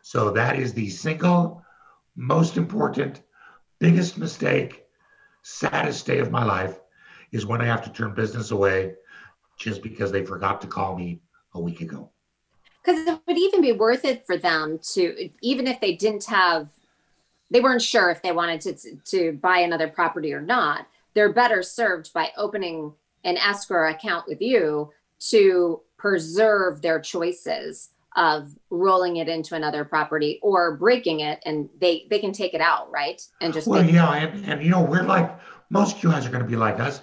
So 0.02 0.30
that 0.30 0.58
is 0.58 0.72
the 0.72 0.88
single 0.90 1.64
most 2.16 2.56
important, 2.56 3.22
biggest 3.78 4.18
mistake, 4.18 4.86
saddest 5.42 6.06
day 6.06 6.18
of 6.18 6.30
my 6.30 6.44
life 6.44 6.78
is 7.30 7.46
when 7.46 7.60
I 7.60 7.66
have 7.66 7.84
to 7.84 7.92
turn 7.92 8.14
business 8.14 8.50
away 8.50 8.94
just 9.56 9.82
because 9.82 10.12
they 10.12 10.24
forgot 10.24 10.60
to 10.60 10.66
call 10.66 10.96
me 10.96 11.20
a 11.54 11.60
week 11.60 11.80
ago. 11.80 12.10
Because 12.84 13.06
it 13.06 13.20
would 13.26 13.38
even 13.38 13.60
be 13.60 13.72
worth 13.72 14.04
it 14.04 14.26
for 14.26 14.36
them 14.36 14.78
to, 14.94 15.30
even 15.40 15.66
if 15.66 15.80
they 15.80 15.94
didn't 15.94 16.24
have, 16.24 16.68
they 17.50 17.60
weren't 17.60 17.82
sure 17.82 18.10
if 18.10 18.22
they 18.22 18.32
wanted 18.32 18.60
to 18.62 18.96
to 19.04 19.32
buy 19.40 19.58
another 19.58 19.86
property 19.86 20.32
or 20.32 20.40
not. 20.40 20.86
They're 21.14 21.32
better 21.32 21.62
served 21.62 22.12
by 22.12 22.30
opening 22.36 22.94
an 23.24 23.36
escrow 23.36 23.90
account 23.90 24.26
with 24.26 24.40
you 24.40 24.90
to 25.30 25.80
preserve 25.96 26.82
their 26.82 27.00
choices 27.00 27.90
of 28.16 28.54
rolling 28.70 29.16
it 29.16 29.28
into 29.28 29.54
another 29.54 29.84
property 29.84 30.38
or 30.42 30.76
breaking 30.76 31.20
it 31.20 31.40
and 31.46 31.70
they 31.80 32.06
they 32.10 32.18
can 32.18 32.32
take 32.32 32.52
it 32.52 32.60
out 32.60 32.90
right 32.90 33.22
and 33.40 33.54
just 33.54 33.66
well 33.66 33.82
yeah 33.82 34.12
and, 34.12 34.44
and 34.44 34.62
you 34.62 34.68
know 34.68 34.82
we're 34.82 35.02
like 35.02 35.34
most 35.70 35.96
QIs 35.96 36.26
are 36.26 36.28
going 36.28 36.42
to 36.42 36.48
be 36.48 36.56
like 36.56 36.78
us 36.78 37.00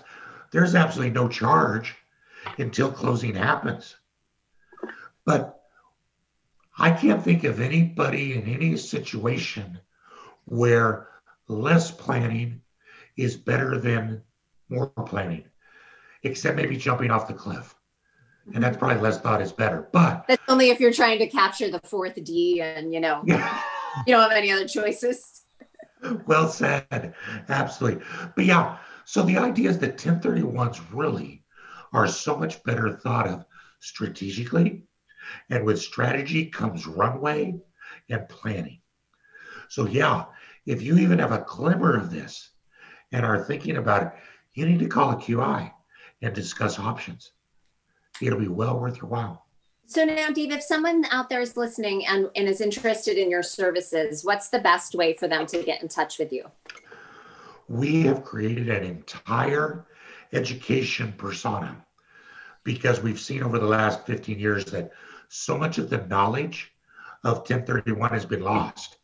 there's 0.51 0.75
absolutely 0.75 1.13
no 1.13 1.27
charge 1.27 1.95
until 2.57 2.91
closing 2.91 3.35
happens. 3.35 3.95
But 5.25 5.61
I 6.77 6.91
can't 6.91 7.23
think 7.23 7.43
of 7.43 7.59
anybody 7.59 8.33
in 8.33 8.43
any 8.47 8.77
situation 8.77 9.79
where 10.45 11.07
less 11.47 11.91
planning 11.91 12.61
is 13.19 13.35
better 13.35 13.77
than 13.77 14.21
more 14.69 14.87
planning, 14.87 15.43
except 16.23 16.55
maybe 16.55 16.77
jumping 16.77 17.11
off 17.11 17.27
the 17.27 17.33
cliff. 17.33 17.75
And 18.53 18.63
that's 18.63 18.77
probably 18.77 19.01
less 19.01 19.19
thought 19.19 19.41
is 19.41 19.51
better. 19.51 19.89
But 19.91 20.25
that's 20.27 20.41
only 20.47 20.69
if 20.69 20.79
you're 20.79 20.93
trying 20.93 21.19
to 21.19 21.27
capture 21.27 21.69
the 21.69 21.81
fourth 21.83 22.17
D 22.23 22.61
and 22.61 22.93
you 22.93 22.99
know 22.99 23.21
yeah. 23.25 23.61
you 24.07 24.13
don't 24.13 24.21
have 24.21 24.37
any 24.37 24.51
other 24.51 24.67
choices. 24.67 25.43
well 26.25 26.47
said. 26.47 27.13
Absolutely. 27.49 28.03
But 28.35 28.45
yeah, 28.45 28.77
so 29.05 29.23
the 29.23 29.37
idea 29.37 29.69
is 29.69 29.79
that 29.79 29.97
1031s 29.97 30.81
really 30.91 31.43
are 31.93 32.07
so 32.07 32.37
much 32.37 32.63
better 32.63 32.93
thought 32.93 33.27
of 33.27 33.45
strategically. 33.81 34.83
And 35.49 35.65
with 35.65 35.81
strategy 35.81 36.45
comes 36.45 36.87
runway 36.87 37.59
and 38.09 38.29
planning. 38.29 38.81
So, 39.67 39.87
yeah, 39.87 40.25
if 40.65 40.81
you 40.81 40.97
even 40.97 41.19
have 41.19 41.31
a 41.31 41.45
glimmer 41.47 41.95
of 41.95 42.11
this 42.11 42.48
and 43.11 43.25
are 43.25 43.43
thinking 43.43 43.77
about 43.77 44.03
it, 44.03 44.11
you 44.53 44.65
need 44.65 44.79
to 44.79 44.87
call 44.87 45.11
a 45.11 45.15
QI 45.15 45.71
and 46.21 46.33
discuss 46.33 46.79
options. 46.79 47.31
It'll 48.21 48.39
be 48.39 48.47
well 48.47 48.79
worth 48.79 48.97
your 48.97 49.07
while. 49.07 49.45
So 49.85 50.05
now, 50.05 50.29
Dave, 50.29 50.51
if 50.51 50.61
someone 50.61 51.05
out 51.11 51.29
there 51.29 51.41
is 51.41 51.57
listening 51.57 52.05
and, 52.05 52.29
and 52.35 52.47
is 52.47 52.61
interested 52.61 53.17
in 53.17 53.31
your 53.31 53.41
services, 53.41 54.23
what's 54.23 54.49
the 54.49 54.59
best 54.59 54.93
way 54.93 55.13
for 55.13 55.27
them 55.27 55.47
to 55.47 55.63
get 55.63 55.81
in 55.81 55.87
touch 55.87 56.19
with 56.19 56.31
you? 56.31 56.45
we 57.69 58.01
have 58.01 58.23
created 58.23 58.67
an 58.67 58.83
entire 58.83 59.85
education 60.33 61.13
persona 61.17 61.77
because 62.63 62.99
we've 62.99 63.19
seen 63.19 63.43
over 63.43 63.59
the 63.59 63.65
last 63.65 64.05
15 64.05 64.39
years 64.39 64.65
that 64.65 64.91
so 65.29 65.57
much 65.57 65.77
of 65.77 65.89
the 65.89 66.05
knowledge 66.07 66.71
of 67.23 67.37
1031 67.37 68.09
has 68.09 68.25
been 68.25 68.41
lost 68.41 68.97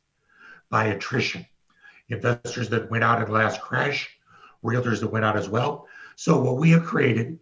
by 0.70 0.86
attrition. 0.86 1.46
Investors 2.10 2.70
that 2.70 2.90
went 2.90 3.04
out 3.04 3.22
in 3.22 3.26
the 3.26 3.34
last 3.34 3.62
crash, 3.62 4.10
realtors 4.64 5.00
that 5.00 5.12
went 5.12 5.26
out 5.26 5.38
as 5.38 5.50
well. 5.50 5.88
So, 6.16 6.40
what 6.42 6.58
we 6.58 6.72
have 6.72 6.84
created 6.84 7.40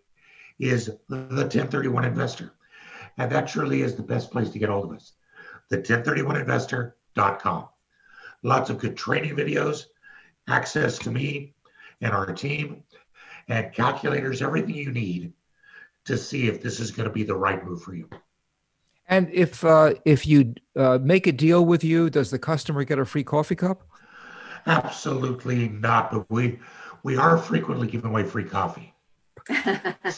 is 0.60 0.86
the 1.10 1.18
1031 1.18 2.06
investor. 2.06 2.54
And 3.18 3.32
that 3.32 3.48
truly 3.48 3.82
is 3.82 3.96
the 3.96 4.04
best 4.04 4.32
place 4.32 4.50
to 4.50 4.60
get 4.60 4.70
hold 4.70 4.86
of 4.86 4.96
us. 4.96 5.14
The 5.70 5.78
1031investor.com. 5.78 7.68
Lots 8.44 8.70
of 8.70 8.80
good 8.80 8.98
training 8.98 9.36
videos, 9.36 9.86
access 10.48 10.98
to 11.00 11.12
me 11.12 11.54
and 12.02 12.12
our 12.12 12.34
team, 12.34 12.84
and 13.48 13.74
calculators, 13.74 14.42
everything 14.42 14.76
you 14.76 14.92
need 14.92 15.34
to 16.06 16.18
see 16.18 16.48
if 16.48 16.62
this 16.62 16.80
is 16.80 16.92
going 16.92 17.08
to 17.08 17.14
be 17.14 17.24
the 17.24 17.36
right 17.36 17.64
move 17.64 17.82
for 17.82 17.96
you. 17.96 18.10
And 19.08 19.30
if 19.32 19.64
uh, 19.64 19.96
if 20.06 20.26
you 20.26 20.56
uh, 20.76 20.98
make 21.02 21.28
a 21.28 21.32
deal 21.32 21.66
with 21.66 21.84
you, 21.84 22.10
does 22.10 22.32
the 22.32 22.40
customer 22.40 22.84
get 22.84 23.00
a 23.00 23.06
free 23.06 23.24
coffee 23.24 23.56
cup? 23.56 23.88
Absolutely 24.66 25.70
not. 25.70 26.12
But 26.12 26.30
we 26.30 26.60
we 27.04 27.18
are 27.18 27.38
frequently 27.38 27.88
giving 27.88 28.10
away 28.10 28.24
free 28.24 28.46
coffee. 28.46 28.94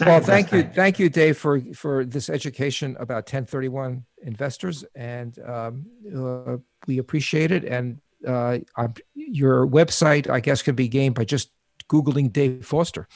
well, 0.01 0.19
thank 0.19 0.51
you, 0.51 0.63
thank 0.63 0.99
you, 0.99 1.09
Dave, 1.09 1.37
for 1.37 1.59
for 1.73 2.05
this 2.05 2.29
education 2.29 2.95
about 2.99 3.23
1031 3.23 4.05
investors, 4.21 4.85
and 4.93 5.39
um, 5.39 5.85
uh, 6.15 6.57
we 6.85 6.99
appreciate 6.99 7.51
it. 7.51 7.63
And 7.63 8.01
uh, 8.27 8.59
your 9.15 9.67
website, 9.67 10.29
I 10.29 10.39
guess, 10.39 10.61
can 10.61 10.75
be 10.75 10.87
gained 10.87 11.15
by 11.15 11.25
just 11.25 11.49
Googling 11.89 12.31
Dave 12.31 12.65
Foster. 12.65 13.07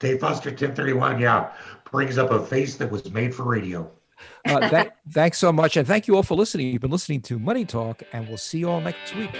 Dave 0.00 0.20
Foster 0.20 0.50
1031, 0.50 1.18
yeah, 1.20 1.52
brings 1.90 2.18
up 2.18 2.30
a 2.30 2.44
face 2.44 2.76
that 2.76 2.90
was 2.90 3.10
made 3.10 3.34
for 3.34 3.44
radio. 3.44 3.90
uh, 4.46 4.68
that, 4.68 4.96
thanks 5.10 5.38
so 5.38 5.52
much. 5.52 5.76
And 5.76 5.86
thank 5.86 6.08
you 6.08 6.16
all 6.16 6.22
for 6.22 6.34
listening. 6.34 6.68
You've 6.68 6.82
been 6.82 6.90
listening 6.90 7.22
to 7.22 7.38
Money 7.38 7.64
Talk, 7.64 8.02
and 8.12 8.28
we'll 8.28 8.36
see 8.36 8.58
you 8.58 8.68
all 8.68 8.80
next 8.80 9.14
week. 9.14 9.30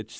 it's 0.00 0.18